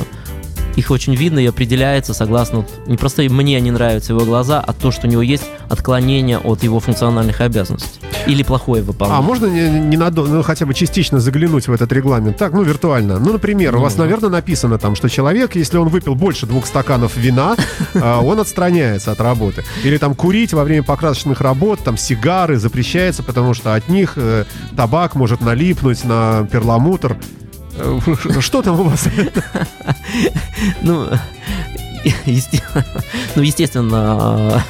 их 0.75 0.91
очень 0.91 1.15
видно 1.15 1.39
и 1.39 1.45
определяется 1.45 2.13
согласно 2.13 2.65
не 2.87 2.97
просто 2.97 3.23
мне 3.23 3.59
не 3.59 3.71
нравятся 3.71 4.13
его 4.13 4.25
глаза, 4.25 4.59
а 4.65 4.73
то, 4.73 4.91
что 4.91 5.07
у 5.07 5.09
него 5.09 5.21
есть 5.21 5.43
отклонение 5.69 6.37
от 6.37 6.63
его 6.63 6.79
функциональных 6.79 7.41
обязанностей 7.41 7.99
или 8.27 8.43
плохое 8.43 8.83
выполнение. 8.83 9.19
А 9.19 9.21
можно 9.21 9.45
не, 9.47 9.69
не 9.79 9.97
надо, 9.97 10.23
ну, 10.23 10.43
хотя 10.43 10.65
бы 10.65 10.73
частично 10.73 11.19
заглянуть 11.19 11.67
в 11.67 11.73
этот 11.73 11.91
регламент? 11.91 12.37
Так, 12.37 12.53
ну, 12.53 12.63
виртуально. 12.63 13.19
Ну, 13.19 13.33
например, 13.33 13.75
у 13.75 13.81
вас, 13.81 13.95
Ну. 13.95 14.03
наверное, 14.03 14.29
написано 14.29 14.77
там, 14.77 14.95
что 14.95 15.09
человек, 15.09 15.55
если 15.55 15.77
он 15.77 15.89
выпил 15.89 16.15
больше 16.15 16.45
двух 16.45 16.65
стаканов 16.65 17.17
вина, 17.17 17.55
а, 17.95 18.21
он 18.21 18.39
отстраняется 18.39 19.11
от 19.11 19.19
работы. 19.19 19.63
Или 19.83 19.97
там 19.97 20.15
курить 20.15 20.53
во 20.53 20.63
время 20.63 20.83
покрасочных 20.83 21.41
работ, 21.41 21.79
там 21.83 21.97
сигары 21.97 22.57
запрещается, 22.57 23.23
потому 23.23 23.53
что 23.53 23.73
от 23.73 23.87
них 23.89 24.13
э, 24.15 24.45
табак 24.75 25.15
может 25.15 25.41
налипнуть 25.41 26.03
на 26.03 26.47
перламутр. 26.51 27.17
Э, 27.81 28.39
Что 28.39 28.61
там 28.61 28.79
у 28.79 28.83
вас? 28.83 29.07
Ну, 30.81 31.07
ну, 33.35 33.41
естественно, 33.41 34.63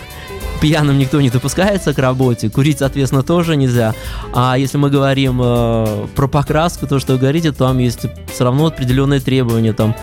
пьяным 0.62 0.97
никто 0.97 1.20
не 1.20 1.30
допускается 1.30 1.93
к 1.93 1.97
работе, 1.97 2.49
курить, 2.49 2.80
соответственно, 2.80 3.24
тоже 3.24 3.55
нельзя. 3.55 3.93
А 4.34 4.57
если 4.57 4.78
мы 4.78 4.89
говорим 4.89 5.41
э, 5.43 6.07
про 6.16 6.28
покраску, 6.28 6.88
то, 6.88 6.99
что 6.99 7.14
вы 7.14 7.20
говорите, 7.20 7.51
там 7.51 7.80
есть 7.80 8.05
все 8.32 8.43
равно 8.43 8.68
определенные 8.68 9.20
требования. 9.20 9.74
Там 9.74 9.95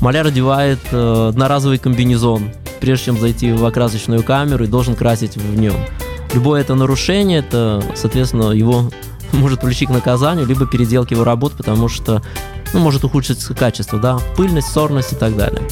маляр 0.00 0.26
одевает 0.26 0.78
э, 0.92 1.28
одноразовый 1.30 1.78
комбинезон, 1.78 2.50
прежде 2.80 3.06
чем 3.06 3.18
зайти 3.18 3.52
в 3.52 3.64
окрасочную 3.64 4.22
камеру 4.22 4.64
и 4.64 4.68
должен 4.68 4.94
красить 4.94 5.36
в 5.36 5.56
нем. 5.58 5.74
Любое 6.32 6.60
это 6.60 6.74
нарушение, 6.74 7.40
это, 7.40 7.82
соответственно, 7.94 8.50
его 8.52 8.90
может 9.40 9.60
привлечь 9.60 9.86
к 9.86 9.90
наказанию, 9.90 10.46
либо 10.46 10.66
переделке 10.66 11.14
его 11.14 11.24
работ, 11.24 11.52
потому 11.56 11.88
что 11.88 12.22
ну, 12.72 12.80
может 12.80 13.04
ухудшиться 13.04 13.54
качество, 13.54 13.98
да, 13.98 14.18
пыльность, 14.36 14.72
сорность 14.72 15.12
и 15.12 15.16
так 15.16 15.36
далее. 15.36 15.62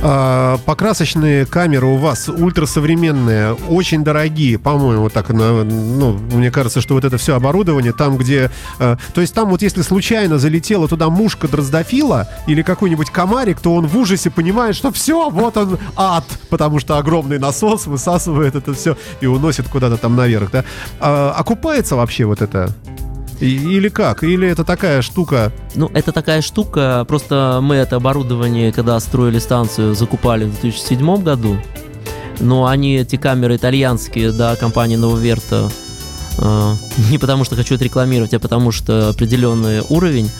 А, 0.00 0.58
Покрасочные 0.64 1.44
камеры 1.44 1.86
у 1.86 1.96
вас 1.96 2.28
ультрасовременные, 2.28 3.54
очень 3.68 4.04
дорогие, 4.04 4.58
по-моему, 4.58 5.08
так, 5.10 5.30
ну, 5.30 6.12
мне 6.32 6.50
кажется, 6.50 6.80
что 6.80 6.94
вот 6.94 7.04
это 7.04 7.18
все 7.18 7.34
оборудование, 7.34 7.92
там, 7.92 8.16
где... 8.16 8.50
э, 8.78 8.96
То 9.14 9.20
есть 9.20 9.34
там 9.34 9.50
вот 9.50 9.62
если 9.62 9.82
случайно 9.82 10.38
залетела 10.38 10.86
туда 10.86 11.08
мушка 11.08 11.48
дроздофила 11.48 12.28
или 12.46 12.62
какой-нибудь 12.62 13.10
комарик, 13.10 13.60
то 13.60 13.74
он 13.74 13.86
в 13.86 13.96
ужасе 13.98 14.30
понимает, 14.30 14.76
что 14.76 14.92
все, 14.92 15.30
вот 15.30 15.56
он 15.56 15.78
ад, 15.96 16.24
потому 16.48 16.78
что 16.78 16.98
огромный 16.98 17.38
насос 17.40 17.86
высасывает 17.86 18.54
это 18.54 18.74
все 18.74 18.96
и 19.20 19.26
уносит 19.26 19.68
куда-то 19.68 19.96
там 19.96 20.14
наверх, 20.14 20.50
да? 20.52 20.64
А, 21.00 21.34
окупается 21.36 21.96
вообще 21.96 22.24
вот 22.24 22.40
это? 22.40 22.72
Или 23.40 23.88
как? 23.88 24.24
Или 24.24 24.48
это 24.48 24.64
такая 24.64 25.00
штука... 25.02 25.52
Ну, 25.74 25.90
это 25.94 26.12
такая 26.12 26.42
штука, 26.42 27.04
просто 27.06 27.60
мы 27.62 27.76
это 27.76 27.96
оборудование, 27.96 28.72
когда 28.72 28.98
строили 28.98 29.38
станцию, 29.38 29.94
закупали 29.94 30.44
в 30.44 30.60
2007 30.60 31.22
году, 31.22 31.56
но 32.40 32.66
они, 32.66 32.96
эти 32.96 33.16
камеры 33.16 33.56
итальянские, 33.56 34.32
да, 34.32 34.56
компании 34.56 34.96
Нововерта, 34.96 35.70
э, 36.38 36.74
не 37.10 37.18
потому 37.18 37.44
что 37.44 37.54
хочу 37.54 37.76
это 37.76 37.84
рекламировать, 37.84 38.34
а 38.34 38.40
потому 38.40 38.72
что 38.72 39.08
определенный 39.10 39.82
уровень, 39.88 40.30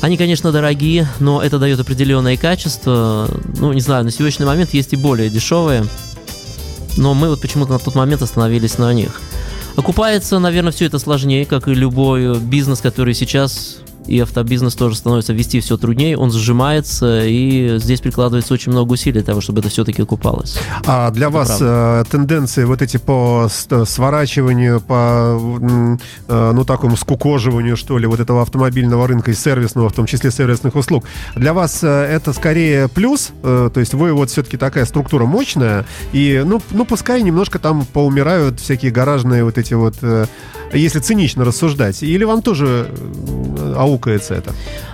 они, 0.00 0.16
конечно, 0.16 0.52
дорогие, 0.52 1.08
но 1.18 1.42
это 1.42 1.58
дает 1.58 1.80
определенное 1.80 2.36
качество. 2.36 3.28
Ну, 3.58 3.72
не 3.72 3.80
знаю, 3.80 4.04
на 4.04 4.10
сегодняшний 4.10 4.44
момент 4.44 4.74
есть 4.74 4.92
и 4.92 4.96
более 4.96 5.30
дешевые, 5.30 5.84
но 6.96 7.14
мы 7.14 7.28
вот 7.28 7.40
почему-то 7.40 7.72
на 7.72 7.78
тот 7.78 7.94
момент 7.94 8.20
остановились 8.20 8.78
на 8.78 8.92
них. 8.92 9.20
Окупается, 9.76 10.38
наверное, 10.38 10.72
все 10.72 10.86
это 10.86 10.98
сложнее, 10.98 11.44
как 11.46 11.68
и 11.68 11.74
любой 11.74 12.38
бизнес, 12.38 12.80
который 12.80 13.14
сейчас 13.14 13.78
и 14.06 14.18
автобизнес 14.20 14.74
тоже 14.74 14.96
становится 14.96 15.32
вести 15.32 15.60
все 15.60 15.76
труднее, 15.76 16.16
он 16.16 16.30
сжимается, 16.32 17.24
и 17.24 17.78
здесь 17.78 18.00
прикладывается 18.00 18.54
очень 18.54 18.72
много 18.72 18.92
усилий 18.92 19.14
для 19.14 19.22
того, 19.22 19.40
чтобы 19.40 19.60
это 19.60 19.68
все-таки 19.68 20.02
окупалось. 20.02 20.58
А 20.86 21.10
для 21.10 21.28
Это 21.28 21.36
вас 21.36 21.58
э, 21.60 22.04
тенденции 22.10 22.64
вот 22.64 22.82
эти 22.82 22.96
по 22.96 23.48
с- 23.50 23.84
сворачиванию, 23.86 24.80
по 24.80 25.38
э, 26.28 26.52
ну 26.54 26.64
такому 26.64 26.96
скукоживанию, 26.96 27.76
что 27.76 27.98
ли, 27.98 28.06
вот 28.06 28.20
этого 28.20 28.42
автомобильного 28.42 29.06
рынка 29.06 29.30
и 29.30 29.34
сервисного, 29.34 29.88
в 29.88 29.92
том 29.92 30.06
числе 30.06 30.30
сервисных 30.30 30.74
услуг, 30.74 31.04
для 31.34 31.52
вас 31.52 31.80
э, 31.82 31.88
это 31.88 32.32
скорее 32.32 32.88
плюс, 32.88 33.30
э, 33.42 33.70
то 33.72 33.80
есть 33.80 33.94
вы 33.94 34.12
вот 34.12 34.30
все-таки 34.30 34.56
такая 34.56 34.84
структура 34.84 35.24
мощная, 35.26 35.84
и 36.12 36.42
ну, 36.44 36.60
ну 36.70 36.84
пускай 36.84 37.22
немножко 37.22 37.58
там 37.58 37.84
поумирают 37.86 38.60
всякие 38.60 38.90
гаражные 38.90 39.44
вот 39.44 39.58
эти 39.58 39.74
вот, 39.74 39.94
э, 40.02 40.26
если 40.72 40.98
цинично 41.00 41.44
рассуждать, 41.44 42.02
или 42.02 42.24
вам 42.24 42.42
тоже 42.42 42.88
э, 42.90 43.74
аукается 43.94 44.34
это? 44.34 44.52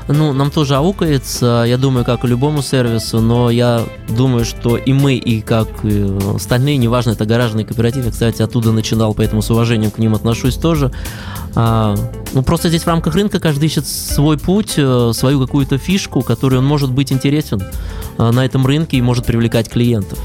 Ну, 0.09 0.33
нам 0.33 0.51
тоже 0.51 0.77
аукается, 0.77 1.65
я 1.67 1.77
думаю, 1.77 2.05
как 2.05 2.25
и 2.25 2.29
любому 2.29 2.63
сервису, 2.63 3.21
но 3.21 3.51
я 3.51 3.83
думаю, 4.09 4.45
что 4.45 4.77
и 4.77 4.93
мы, 4.93 5.15
и 5.15 5.41
как 5.41 5.69
и 5.85 6.07
остальные, 6.35 6.77
неважно, 6.77 7.11
это 7.11 7.25
гаражный 7.25 7.65
кооператив, 7.65 8.05
я, 8.05 8.11
кстати, 8.11 8.43
оттуда 8.43 8.73
начинал, 8.73 9.15
поэтому 9.15 9.43
с 9.43 9.51
уважением 9.51 9.91
к 9.91 9.99
ним 9.99 10.15
отношусь 10.15 10.57
тоже. 10.57 10.93
А, 11.55 11.97
ну, 12.33 12.43
просто 12.43 12.69
здесь 12.69 12.83
в 12.83 12.87
рамках 12.87 13.15
рынка 13.15 13.41
каждый 13.41 13.67
ищет 13.67 13.87
свой 13.87 14.39
путь, 14.39 14.75
э, 14.77 15.13
свою 15.15 15.41
какую-то 15.41 15.79
фишку, 15.79 16.23
которой 16.23 16.57
он 16.57 16.67
может 16.67 16.93
быть 16.93 17.13
интересен 17.13 17.61
э, 18.19 18.31
на 18.31 18.45
этом 18.45 18.67
рынке 18.67 18.97
и 18.99 19.03
может 19.03 19.27
привлекать 19.27 19.69
клиентов. 19.69 20.19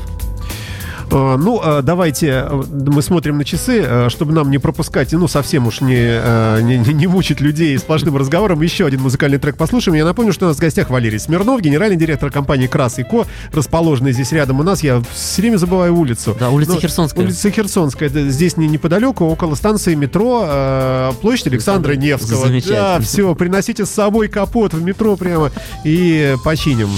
Э, 1.12 1.36
Ну, 1.38 1.62
э, 1.64 1.82
давайте 1.82 2.28
э, 2.49 2.64
мы 2.72 3.01
смотрим 3.01 3.38
на 3.38 3.43
часы, 3.45 3.82
э, 3.86 4.10
чтобы 4.10 4.34
нам 4.34 4.49
не 4.51 4.58
пропускать, 4.58 5.12
ну, 5.14 5.28
совсем 5.28 5.68
уж 5.68 5.82
не, 5.82 5.95
э, 5.97 6.62
не, 6.62 6.78
не- 6.78 6.93
не 6.93 7.08
мучить 7.08 7.41
людей 7.41 7.78
сплошным 7.78 8.18
разговором. 8.18 8.62
Еще 8.62 8.86
один 8.86 9.01
музыкальный 9.01 9.38
трек 9.38 9.58
послушаем. 9.58 9.95
Я 9.97 10.06
напомню, 10.06 10.34
что 10.34 10.45
у 10.45 10.47
нас 10.49 10.58
в 10.58 10.60
гостях 10.62 10.89
Валерий 10.89 11.20
Смирнов, 11.20 11.62
генеральный 11.62 11.97
директор 11.97 12.32
компании 12.32 12.68
«Крас 12.68 12.99
и 12.99 13.03
Ко», 13.03 13.26
расположенный 13.53 14.14
здесь 14.14 14.32
рядом 14.32 14.60
у 14.60 14.64
нас. 14.64 14.82
Я 14.84 15.01
все 15.14 15.41
время 15.41 15.58
забываю 15.58 15.95
улицу. 15.95 16.36
Да, 16.39 16.49
улица 16.49 16.74
Ну, 16.74 16.80
Херсонская. 16.80 17.24
Улица 17.26 17.51
Херсонская. 17.51 18.10
Это 18.10 18.30
здесь 18.30 18.58
не 18.58 18.68
неподалеку, 18.68 19.26
около 19.26 19.56
станции 19.56 19.95
метро, 19.95 21.14
площадь 21.22 21.47
Александра 21.47 21.93
Невского. 21.95 22.47
Да, 22.70 22.99
все, 22.99 23.36
приносите 23.36 23.86
с 23.86 23.89
собой 23.91 24.28
капот 24.28 24.74
в 24.74 24.82
метро 24.84 25.16
прямо 25.16 25.51
и 25.84 26.36
починим. 26.43 26.89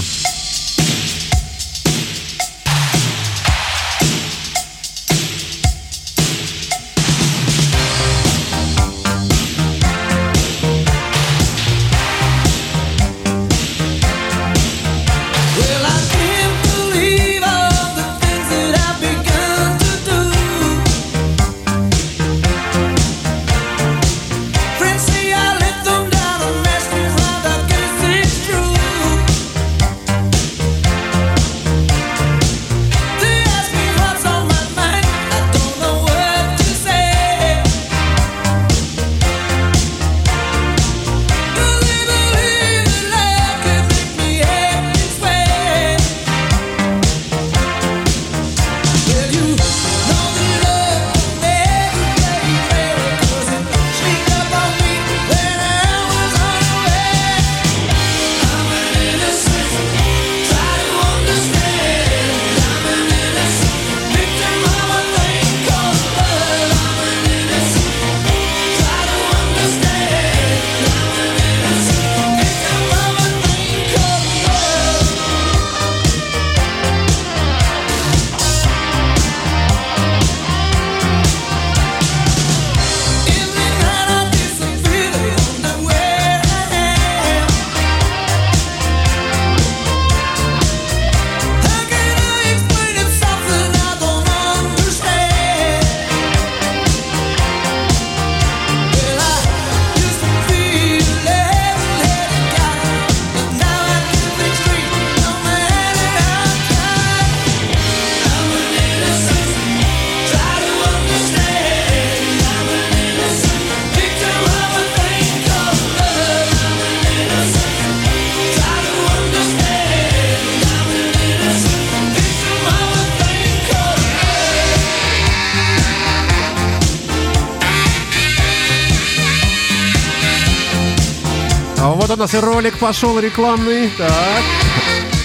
Нас 132.18 132.34
и 132.34 132.38
ролик 132.38 132.78
пошел 132.78 133.18
рекламный. 133.18 133.90
Так. 133.96 134.10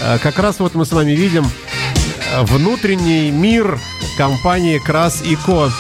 А, 0.02 0.18
Как 0.20 0.38
раз 0.40 0.60
вот 0.60 0.76
мы 0.76 0.86
с 0.86 0.92
вами 0.92 1.12
видим 1.12 1.46
э, 2.34 2.42
внутренний 2.44 3.32
мир 3.32 3.80
компании 4.18 4.78
Крас 4.80 5.22
и 5.24 5.36
Ко. 5.36 5.72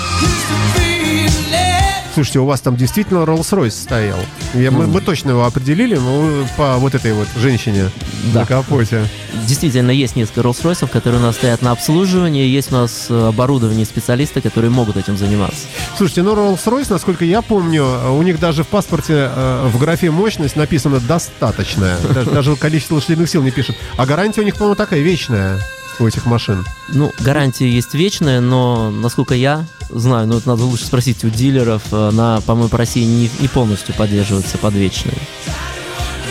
Слушайте, 2.14 2.40
у 2.40 2.46
вас 2.46 2.62
там 2.62 2.76
действительно 2.78 3.20
Rolls-Royce 3.24 3.72
стоял. 3.72 4.20
Я- 4.54 4.70
мы, 4.72 4.86
мы 4.86 5.02
точно 5.02 5.32
его 5.32 5.46
определили 5.46 5.96
ну, 5.96 6.48
по 6.58 6.78
вот 6.78 6.94
этой 6.94 7.14
вот 7.14 7.28
женщине 7.38 7.90
Да. 8.32 8.42
на 8.42 8.46
капоте. 8.46 9.06
Действительно, 9.48 9.92
есть 9.92 10.16
несколько 10.16 10.42
Rolls-Royce, 10.42 10.88
которые 10.88 11.20
у 11.20 11.24
нас 11.24 11.36
стоят 11.36 11.62
на 11.62 11.72
обслуживании, 11.72 12.48
есть 12.48 12.72
у 12.72 12.76
нас 12.76 13.08
э, 13.10 13.28
оборудование 13.28 13.86
специалисты, 13.86 14.40
которые 14.42 14.72
могут 14.72 14.96
этим 14.96 15.18
заниматься. 15.18 15.66
Слушайте, 15.98 16.24
ну 16.24 16.34
Rolls-Royce, 16.34 16.88
насколько 16.90 17.26
я 17.26 17.42
помню, 17.42 17.86
у 18.12 18.22
них 18.22 18.40
даже 18.40 18.64
в 18.64 18.68
паспорте 18.68 19.30
э, 19.34 19.68
в 19.68 19.78
графе 19.80 20.12
мощность 20.12 20.56
написано 20.56 21.00
достаточная. 21.00 21.98
Даже, 22.14 22.30
даже 22.30 22.56
количество 22.56 22.96
лошадиных 22.96 23.30
сил 23.30 23.42
не 23.42 23.52
пишет. 23.52 23.76
А 23.98 24.06
гарантия 24.06 24.42
у 24.42 24.44
них, 24.44 24.56
по-моему, 24.56 24.76
такая 24.76 25.02
вечная 25.02 25.60
у 26.00 26.08
этих 26.08 26.26
машин. 26.26 26.66
Ну, 26.90 27.12
гарантия 27.20 27.70
есть 27.70 27.94
вечная, 27.94 28.40
но, 28.40 28.92
насколько 28.92 29.34
я 29.36 29.66
знаю, 29.90 30.28
ну, 30.28 30.38
это 30.38 30.50
надо 30.50 30.64
лучше 30.64 30.86
спросить 30.86 31.24
у 31.24 31.30
дилеров, 31.30 31.82
э, 31.92 32.10
она, 32.10 32.42
по-моему, 32.42 32.70
по 32.70 32.78
России 32.78 33.04
не, 33.04 33.30
не 33.40 33.48
полностью 33.48 33.94
поддерживается 33.96 34.58
под 34.58 34.74
вечной. 34.74 35.18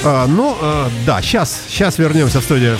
А, 0.04 0.26
ну, 0.26 0.56
э, 0.60 0.88
да, 1.06 1.22
сейчас, 1.22 1.62
сейчас 1.68 1.96
вернемся 1.98 2.40
в 2.40 2.44
студию. 2.44 2.76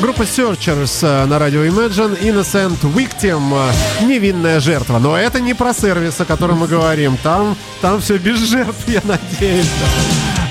Группа 0.00 0.22
Searchers 0.22 1.06
э, 1.06 1.26
на 1.26 1.38
радио 1.38 1.62
Imagine 1.64 2.18
Innocent 2.22 2.80
Victim 2.94 3.52
э, 4.00 4.04
Невинная 4.06 4.60
жертва. 4.60 4.98
Но 4.98 5.16
это 5.16 5.40
не 5.40 5.52
про 5.52 5.74
сервис, 5.74 6.18
о 6.20 6.24
котором 6.24 6.60
мы 6.60 6.68
говорим. 6.68 7.18
Там, 7.22 7.54
там 7.82 8.00
все 8.00 8.16
без 8.16 8.38
жертв, 8.38 8.88
я 8.88 9.02
надеюсь. 9.04 9.68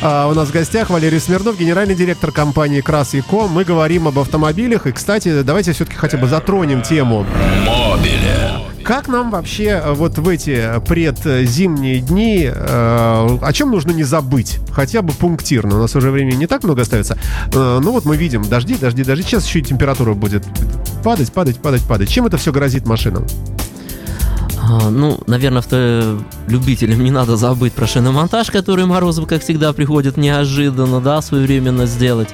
А, 0.03 0.27
у 0.27 0.33
нас 0.33 0.49
в 0.49 0.51
гостях 0.51 0.89
Валерий 0.89 1.19
Смирнов, 1.19 1.59
генеральный 1.59 1.93
директор 1.93 2.31
компании 2.31 2.81
Крас 2.81 3.13
Яко. 3.13 3.47
Мы 3.47 3.63
говорим 3.63 4.07
об 4.07 4.17
автомобилях. 4.17 4.87
И, 4.87 4.91
кстати, 4.91 5.43
давайте 5.43 5.73
все-таки 5.73 5.97
хотя 5.97 6.17
бы 6.17 6.27
затронем 6.27 6.81
тему. 6.81 7.25
Мобиле. 7.67 8.51
Как 8.83 9.07
нам 9.07 9.29
вообще 9.29 9.65
э, 9.83 9.93
вот 9.93 10.17
в 10.17 10.27
эти 10.27 10.67
предзимние 10.87 11.99
дни, 11.99 12.49
э, 12.51 13.37
о 13.41 13.53
чем 13.53 13.69
нужно 13.69 13.91
не 13.91 14.03
забыть? 14.03 14.57
Хотя 14.71 15.03
бы 15.03 15.13
пунктирно. 15.13 15.75
У 15.77 15.79
нас 15.79 15.95
уже 15.95 16.09
времени 16.09 16.35
не 16.35 16.47
так 16.47 16.63
много 16.63 16.81
остается. 16.81 17.15
Э, 17.53 17.79
ну 17.81 17.91
вот 17.91 18.05
мы 18.05 18.17
видим 18.17 18.43
дожди, 18.43 18.75
дожди, 18.75 19.03
дожди. 19.03 19.23
Сейчас 19.23 19.45
еще 19.45 19.59
и 19.59 19.61
температура 19.61 20.15
будет 20.15 20.43
падать, 21.03 21.31
падать, 21.31 21.59
падать, 21.61 21.83
падать. 21.83 22.09
Чем 22.09 22.25
это 22.25 22.37
все 22.37 22.51
грозит 22.51 22.87
машинам? 22.87 23.27
А, 24.71 24.89
ну, 24.89 25.19
наверное, 25.27 25.59
авто 25.59 26.17
любителям 26.47 27.03
не 27.03 27.11
надо 27.11 27.35
забыть 27.35 27.73
про 27.73 27.87
шиномонтаж, 27.87 28.49
который 28.51 28.85
Морозов, 28.85 29.27
как 29.27 29.43
всегда, 29.43 29.73
приходит 29.73 30.15
неожиданно, 30.15 31.01
да, 31.01 31.21
своевременно 31.21 31.85
сделать. 31.85 32.29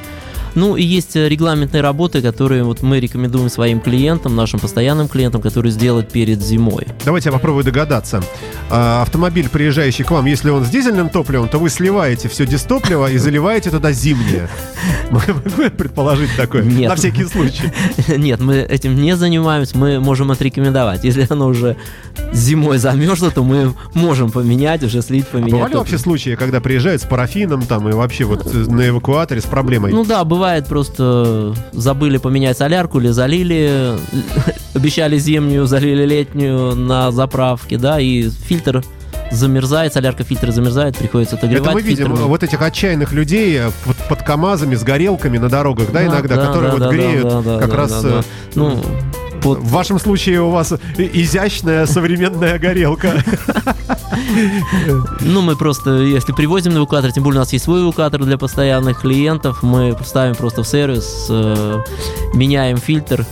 Ну 0.55 0.75
и 0.75 0.83
есть 0.83 1.15
э, 1.15 1.27
регламентные 1.29 1.81
работы, 1.81 2.21
которые 2.21 2.63
вот 2.63 2.81
мы 2.81 2.99
рекомендуем 2.99 3.49
своим 3.49 3.79
клиентам, 3.79 4.35
нашим 4.35 4.59
постоянным 4.59 5.07
клиентам, 5.07 5.41
которые 5.41 5.71
сделать 5.71 6.09
перед 6.11 6.41
зимой. 6.41 6.87
Давайте 7.05 7.29
я 7.29 7.33
попробую 7.33 7.63
догадаться. 7.63 8.21
А, 8.69 9.01
автомобиль, 9.01 9.49
приезжающий 9.49 10.03
к 10.03 10.11
вам, 10.11 10.25
если 10.25 10.49
он 10.49 10.65
с 10.65 10.69
дизельным 10.69 11.09
топливом, 11.09 11.47
то 11.49 11.57
вы 11.59 11.69
сливаете 11.69 12.27
все 12.29 12.45
дистопливо 12.45 13.09
и 13.11 13.17
заливаете 13.17 13.69
туда 13.69 13.91
зимнее. 13.91 14.49
Могу 15.11 15.39
предположить 15.77 16.29
такое? 16.35 16.63
Нет. 16.63 16.89
На 16.89 16.95
всякий 16.95 17.23
случай. 17.25 17.71
Нет, 18.17 18.39
мы 18.39 18.57
этим 18.57 18.95
не 18.95 19.15
занимаемся, 19.15 19.77
мы 19.77 19.99
можем 19.99 20.31
отрекомендовать. 20.31 21.03
Если 21.03 21.25
оно 21.29 21.47
уже 21.47 21.77
зимой 22.33 22.77
замерзло, 22.77 23.31
то 23.31 23.43
мы 23.43 23.73
можем 23.93 24.31
поменять, 24.31 24.83
уже 24.83 25.01
слить, 25.01 25.25
А 25.29 25.33
поменять. 25.33 25.51
бывали 25.51 25.65
топливо. 25.71 25.79
вообще 25.79 25.97
случаи, 25.97 26.35
когда 26.35 26.59
приезжают 26.59 27.01
с 27.01 27.05
парафином 27.05 27.63
там 27.63 27.87
и 27.89 27.93
вообще 27.93 28.25
вот 28.25 28.45
э, 28.53 28.57
на 28.57 28.87
эвакуаторе 28.89 29.41
с 29.41 29.45
проблемой? 29.45 29.91
Ну 29.91 30.03
да, 30.03 30.23
бывает 30.23 30.36
просто 30.67 31.53
забыли 31.71 32.17
поменять 32.17 32.57
солярку 32.57 32.99
или 32.99 33.09
залили, 33.09 33.93
обещали 34.73 35.17
зимнюю, 35.17 35.65
залили 35.67 36.05
летнюю 36.05 36.75
на 36.75 37.11
заправке, 37.11 37.77
да, 37.77 37.99
и 37.99 38.29
фильтр 38.29 38.83
замерзает, 39.31 39.93
солярка 39.93 40.23
фильтра 40.23 40.51
замерзает, 40.51 40.97
приходится 40.97 41.35
отогревать 41.35 41.67
Это 41.67 41.71
мы 41.73 41.81
видим 41.81 42.07
фильтрами. 42.07 42.27
вот 42.27 42.43
этих 42.43 42.61
отчаянных 42.61 43.11
людей 43.11 43.57
э, 43.59 43.71
под, 43.85 43.97
под 44.07 44.23
КАМАЗами 44.23 44.75
с 44.75 44.83
горелками 44.83 45.37
на 45.37 45.49
дорогах, 45.49 45.91
да, 45.91 46.05
иногда, 46.05 46.37
которые 46.37 46.71
вот 46.71 46.79
да, 46.79 46.89
греют 46.89 47.27
да, 47.27 47.41
да, 47.41 47.59
как 47.59 47.69
да, 47.69 47.75
раз... 47.75 48.03
да, 48.03 48.09
да. 48.09 48.19
э, 48.19 48.23
Ну, 48.55 48.81
под- 49.41 49.59
В 49.59 49.69
вашем 49.69 49.99
случае 49.99 50.41
у 50.41 50.49
вас 50.49 50.73
изящная 50.97 51.85
современная 51.85 52.57
горелка. 52.59 53.23
ну, 55.21 55.41
мы 55.41 55.55
просто, 55.55 55.91
если 56.01 56.33
привозим 56.33 56.73
на 56.73 56.79
эвакуатор, 56.79 57.11
тем 57.11 57.23
более 57.23 57.39
у 57.39 57.41
нас 57.41 57.53
есть 57.53 57.65
свой 57.65 57.81
эвакуатор 57.83 58.23
для 58.23 58.37
постоянных 58.37 59.01
клиентов, 59.01 59.63
мы 59.63 59.95
ставим 60.05 60.35
просто 60.35 60.63
в 60.63 60.67
сервис, 60.67 61.27
э, 61.29 61.79
меняем 62.33 62.77
фильтр, 62.77 63.25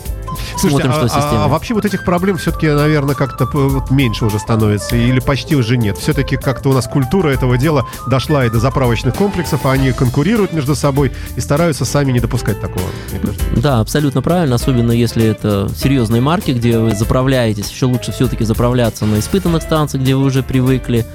Слушайте, 0.58 0.70
смотрим, 0.70 0.92
а, 0.92 0.94
что 0.94 1.06
а- 1.06 1.22
система. 1.22 1.46
а 1.46 1.48
вообще 1.48 1.74
вот 1.74 1.86
этих 1.86 2.04
проблем 2.04 2.38
все-таки, 2.38 2.68
наверное, 2.68 3.16
как-то 3.16 3.46
вот 3.46 3.92
меньше 3.92 4.26
уже 4.26 4.40
становится, 4.40 4.96
или 4.96 5.20
почти 5.20 5.56
уже 5.56 5.78
нет. 5.78 5.98
Все-таки 5.98 6.38
как-то 6.38 6.70
у 6.70 6.74
нас 6.74 6.88
культура 6.88 7.30
этого 7.30 7.58
дела 7.58 7.86
дошла 8.08 8.46
и 8.46 8.50
до 8.50 8.60
заправочных 8.60 9.16
комплексов, 9.16 9.66
а 9.66 9.72
они 9.72 9.92
конкурируют 9.92 10.54
между 10.54 10.76
собой 10.76 11.12
и 11.36 11.42
стараются 11.42 11.86
сами 11.86 12.12
не 12.12 12.20
допускать 12.20 12.62
такого. 12.62 12.86
мне 13.12 13.20
кажется. 13.20 13.46
Да, 13.56 13.80
абсолютно 13.80 14.22
правильно, 14.22 14.56
особенно 14.56 14.92
если 14.92 15.26
это 15.26 15.70
серьезные 15.76 16.22
марки, 16.22 16.52
где 16.52 16.78
вы 16.80 16.96
заправляетесь, 16.96 17.70
еще 17.70 17.86
лучше 17.86 18.12
все-таки 18.12 18.44
заправляться 18.44 19.06
на 19.06 19.20
испытанных 19.20 19.64
станциях, 19.64 20.04
где 20.04 20.16
вы 20.16 20.26
уже 20.26 20.44
привыкли, 20.44 21.06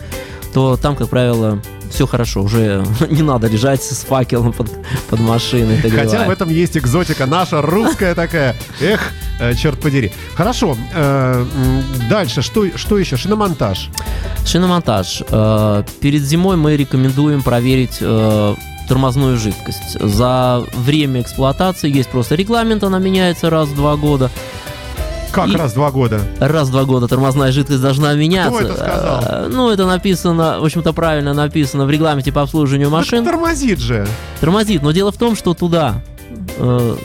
то 0.53 0.77
там, 0.77 0.97
как 0.97 1.09
правило, 1.09 1.61
все 1.91 2.07
хорошо, 2.07 2.43
уже 2.43 2.85
не 3.11 3.23
надо 3.23 3.49
лежать 3.49 3.83
с 3.83 4.05
факелом 4.05 4.53
под, 4.53 4.71
под 5.09 5.21
машиной. 5.21 5.77
Хотя 5.77 6.03
отогревая. 6.03 6.29
в 6.29 6.31
этом 6.31 6.49
есть 6.49 6.77
экзотика 6.77 7.27
наша, 7.27 7.63
русская 7.63 8.15
такая. 8.15 8.57
Эх, 8.81 9.01
э, 9.41 9.55
черт 9.55 9.81
подери. 9.81 10.13
Хорошо, 10.35 10.77
э, 10.95 11.45
дальше, 12.09 12.43
что, 12.43 12.67
что 12.77 12.99
еще? 12.99 13.17
Шиномонтаж. 13.17 13.89
Шиномонтаж. 14.47 15.23
Э, 15.29 15.85
Перед 16.01 16.23
зимой 16.23 16.57
мы 16.57 16.77
рекомендуем 16.77 17.43
проверить 17.43 17.99
э, 18.01 18.55
тормозную 18.89 19.37
жидкость. 19.39 20.01
За 20.01 20.65
время 20.75 21.21
эксплуатации 21.21 21.89
есть 21.89 22.09
просто 22.09 22.35
регламент, 22.35 22.83
она 22.83 22.99
меняется 22.99 23.51
раз 23.51 23.69
в 23.69 23.77
два 23.77 23.97
года. 23.97 24.31
Как 25.33 25.49
И- 25.49 25.57
раз 25.57 25.73
два 25.75 25.91
года? 25.91 26.21
Раз 26.41 26.69
в 26.69 26.71
два 26.73 26.85
года 26.85 27.07
тормозная 27.07 27.53
жидкость 27.53 27.81
должна 27.81 28.15
меняться. 28.15 28.61
это 28.63 28.75
сказал? 28.75 29.23
Э, 29.25 29.49
Ну, 29.53 29.71
это 29.71 29.87
написано, 29.87 30.59
в 30.61 30.65
общем-то, 30.65 30.93
правильно 30.93 31.35
написано 31.35 31.87
в 31.87 31.91
регламенте 31.91 32.33
по 32.33 32.43
обслуживанию 32.43 32.91
машин. 32.91 33.25
Так 33.25 33.35
тормозит 33.35 33.79
же. 33.79 34.07
Тормозит, 34.41 34.83
но 34.83 34.91
дело 34.93 35.13
в 35.13 35.17
том, 35.17 35.37
что 35.37 35.55
туда 35.55 36.03
э, 36.59 36.97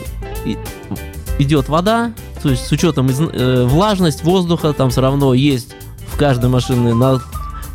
идет 1.38 1.68
вода, 1.68 2.12
то 2.42 2.48
есть 2.50 2.66
с 2.66 2.72
учетом 2.72 3.08
из- 3.10 3.20
э, 3.20 3.64
влажность 3.64 4.24
воздуха, 4.24 4.72
там 4.72 4.90
все 4.90 5.00
равно 5.02 5.34
есть 5.34 5.74
в 6.12 6.18
каждой 6.18 6.48
машине 6.50 6.94
над 6.94 7.22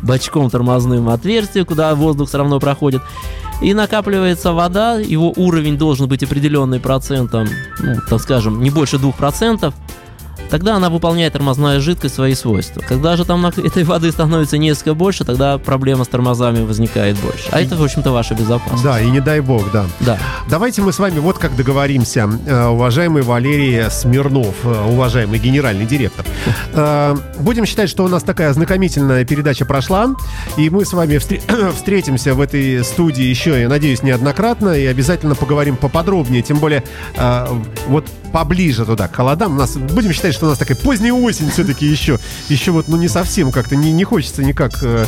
бачком 0.02 0.50
тормозным 0.50 1.08
отверстие, 1.08 1.64
куда 1.64 1.94
воздух 1.94 2.28
все 2.28 2.38
равно 2.38 2.58
проходит. 2.60 3.02
И 3.60 3.74
накапливается 3.74 4.52
вода, 4.52 4.94
его 4.98 5.32
уровень 5.36 5.78
должен 5.78 6.08
быть 6.08 6.24
определенный 6.24 6.80
процентом, 6.80 7.46
ну, 7.78 7.94
так 8.10 8.20
скажем, 8.20 8.60
не 8.60 8.70
больше 8.70 8.96
2%. 8.98 9.72
Тогда 10.52 10.76
она 10.76 10.90
выполняет 10.90 11.32
тормозная 11.32 11.80
жидкость 11.80 12.14
свои 12.14 12.34
свойства. 12.34 12.82
Когда 12.86 13.16
же 13.16 13.24
там 13.24 13.40
на- 13.40 13.48
этой 13.48 13.84
воды 13.84 14.12
становится 14.12 14.58
несколько 14.58 14.92
больше, 14.92 15.24
тогда 15.24 15.56
проблема 15.56 16.04
с 16.04 16.08
тормозами 16.08 16.62
возникает 16.62 17.16
больше. 17.20 17.48
А 17.50 17.58
это, 17.62 17.74
в 17.74 17.82
общем-то, 17.82 18.12
ваша 18.12 18.34
безопасность. 18.34 18.84
Да, 18.84 19.00
и 19.00 19.08
не 19.10 19.20
дай 19.20 19.40
бог, 19.40 19.72
да. 19.72 19.86
Да. 20.00 20.18
Давайте 20.50 20.82
мы 20.82 20.92
с 20.92 20.98
вами 20.98 21.20
вот 21.20 21.38
как 21.38 21.56
договоримся, 21.56 22.28
Э, 22.46 22.66
уважаемый 22.66 23.22
Валерий 23.22 23.90
Смирнов, 23.90 24.54
э, 24.64 24.84
уважаемый 24.90 25.38
генеральный 25.38 25.86
директор. 25.86 26.26
Э, 26.74 27.16
Будем 27.38 27.64
считать, 27.64 27.88
что 27.88 28.04
у 28.04 28.08
нас 28.08 28.22
такая 28.22 28.50
ознакомительная 28.50 29.24
передача 29.24 29.64
прошла, 29.64 30.14
и 30.58 30.68
мы 30.68 30.84
с 30.84 30.92
вами 30.92 31.14
встр- 31.14 31.72
встретимся 31.74 32.34
в 32.34 32.40
этой 32.42 32.84
студии 32.84 33.24
еще, 33.24 33.58
я 33.58 33.70
надеюсь, 33.70 34.02
неоднократно, 34.02 34.70
и 34.78 34.84
обязательно 34.84 35.34
поговорим 35.34 35.76
поподробнее, 35.76 36.42
тем 36.42 36.58
более 36.58 36.84
вот 37.88 38.04
поближе 38.32 38.84
туда, 38.84 39.08
к 39.08 39.14
холодам. 39.14 39.54
У 39.54 39.58
нас, 39.58 39.76
будем 39.76 40.12
считать, 40.12 40.34
что 40.34 40.46
у 40.46 40.48
нас 40.48 40.58
такая 40.58 40.76
поздняя 40.76 41.12
осень 41.12 41.50
все-таки 41.50 41.86
еще, 41.86 42.18
еще 42.48 42.72
вот, 42.72 42.88
ну, 42.88 42.96
не 42.96 43.08
совсем 43.08 43.52
как-то, 43.52 43.76
не, 43.76 43.92
не 43.92 44.04
хочется 44.04 44.42
никак 44.42 44.82
э, 44.82 45.06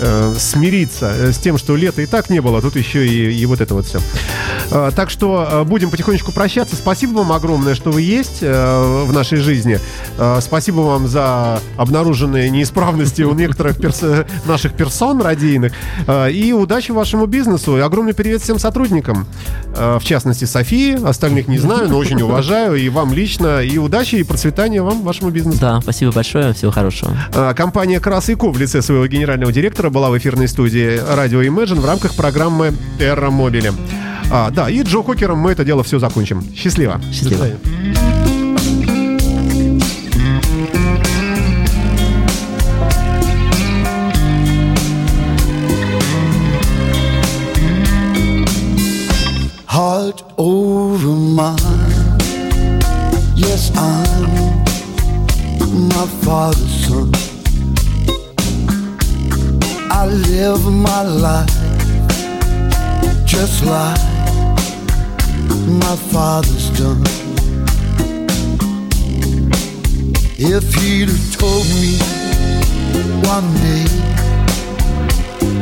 э, 0.00 0.34
смириться 0.38 1.12
э, 1.14 1.32
с 1.32 1.38
тем, 1.38 1.58
что 1.58 1.76
лета 1.76 2.02
и 2.02 2.06
так 2.06 2.30
не 2.30 2.40
было, 2.40 2.58
а 2.58 2.62
тут 2.62 2.76
еще 2.76 3.06
и, 3.06 3.32
и 3.32 3.46
вот 3.46 3.60
это 3.60 3.74
вот 3.74 3.86
все. 3.86 4.00
Э, 4.72 4.90
Так 4.94 5.10
что 5.10 5.48
э, 5.50 5.64
будем 5.64 5.90
потихонечку 5.90 6.32
прощаться. 6.32 6.76
Спасибо 6.76 7.18
вам 7.18 7.32
огромное, 7.32 7.74
что 7.74 7.90
вы 7.90 8.02
есть 8.02 8.38
э, 8.40 9.04
в 9.06 9.12
нашей 9.12 9.38
жизни. 9.38 9.78
Спасибо 10.40 10.80
вам 10.80 11.08
за 11.08 11.60
обнаруженные 11.76 12.50
неисправности 12.50 13.22
у 13.22 13.34
некоторых 13.34 13.76
перс- 13.78 14.26
наших 14.46 14.72
персон 14.74 15.20
радийных. 15.20 15.72
И 16.30 16.52
удачи 16.52 16.90
вашему 16.92 17.26
бизнесу. 17.26 17.76
И 17.76 17.80
огромный 17.80 18.14
привет 18.14 18.42
всем 18.42 18.58
сотрудникам. 18.58 19.26
В 19.74 20.02
частности, 20.02 20.44
Софии. 20.44 21.02
Остальных 21.04 21.48
не 21.48 21.58
знаю, 21.58 21.88
но 21.88 21.98
очень 21.98 22.20
уважаю. 22.22 22.76
И 22.76 22.88
вам 22.88 23.12
лично. 23.12 23.60
И 23.62 23.78
удачи, 23.78 24.16
и 24.16 24.22
процветания 24.22 24.82
вам, 24.82 25.02
вашему 25.02 25.30
бизнесу. 25.30 25.58
Да, 25.60 25.80
спасибо 25.80 26.12
большое, 26.12 26.52
всего 26.52 26.70
хорошего. 26.70 27.12
Компания 27.56 28.00
«Крас 28.00 28.28
и 28.28 28.34
Ко» 28.34 28.50
в 28.50 28.58
лице 28.58 28.82
своего 28.82 29.06
генерального 29.06 29.52
директора 29.52 29.90
была 29.90 30.10
в 30.10 30.18
эфирной 30.18 30.48
студии 30.48 31.00
радио 31.14 31.42
Imagine 31.42 31.80
в 31.80 31.86
рамках 31.86 32.14
программы 32.14 32.72
«Терра 32.98 33.30
Мобили». 33.30 33.72
А, 34.34 34.50
да, 34.50 34.70
и 34.70 34.82
Джо 34.82 35.02
Хокером 35.02 35.40
мы 35.40 35.50
это 35.50 35.62
дело 35.62 35.82
все 35.82 35.98
закончим. 35.98 36.42
Счастливо. 36.56 36.98
Счастливо. 37.12 37.48
Heart 49.66 50.24
over 50.38 51.14
mine. 51.14 52.18
Yes, 53.36 53.70
I'm 53.76 54.64
my 55.88 56.06
father's 56.22 56.86
son. 56.86 57.12
I 59.90 60.06
live 60.06 60.64
my 60.72 61.02
life 61.02 61.50
just 63.26 63.64
like 63.64 64.11
my 65.66 65.96
father's 65.96 66.70
done. 66.78 67.02
If 70.38 70.74
he'd 70.74 71.08
have 71.08 71.36
told 71.38 71.64
me 71.80 71.98
one 73.28 73.48
day 73.62 73.84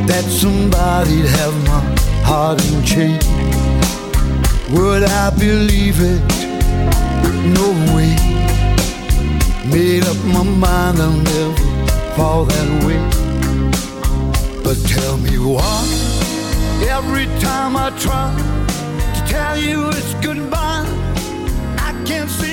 that 0.07 0.23
somebody'd 0.25 1.25
have 1.25 1.55
my 1.67 1.81
heart 2.23 2.63
in 2.65 2.83
chains. 2.83 3.25
Would 4.71 5.03
I 5.03 5.29
believe 5.37 5.97
it? 5.99 6.21
No 7.57 7.67
way. 7.93 8.15
Made 9.69 10.03
up 10.05 10.17
my 10.25 10.43
mind 10.43 10.97
I'll 10.99 11.11
never 11.11 11.55
fall 12.15 12.45
that 12.45 12.69
way. 12.85 13.01
But 14.63 14.77
tell 14.87 15.17
me 15.17 15.37
why. 15.37 15.83
Every 16.89 17.25
time 17.39 17.75
I 17.75 17.89
try 17.99 18.60
tell 19.31 19.57
you 19.57 19.87
it's 19.87 20.13
goodbye, 20.15 20.85
I 21.77 22.03
can't 22.05 22.29
seem 22.29 22.50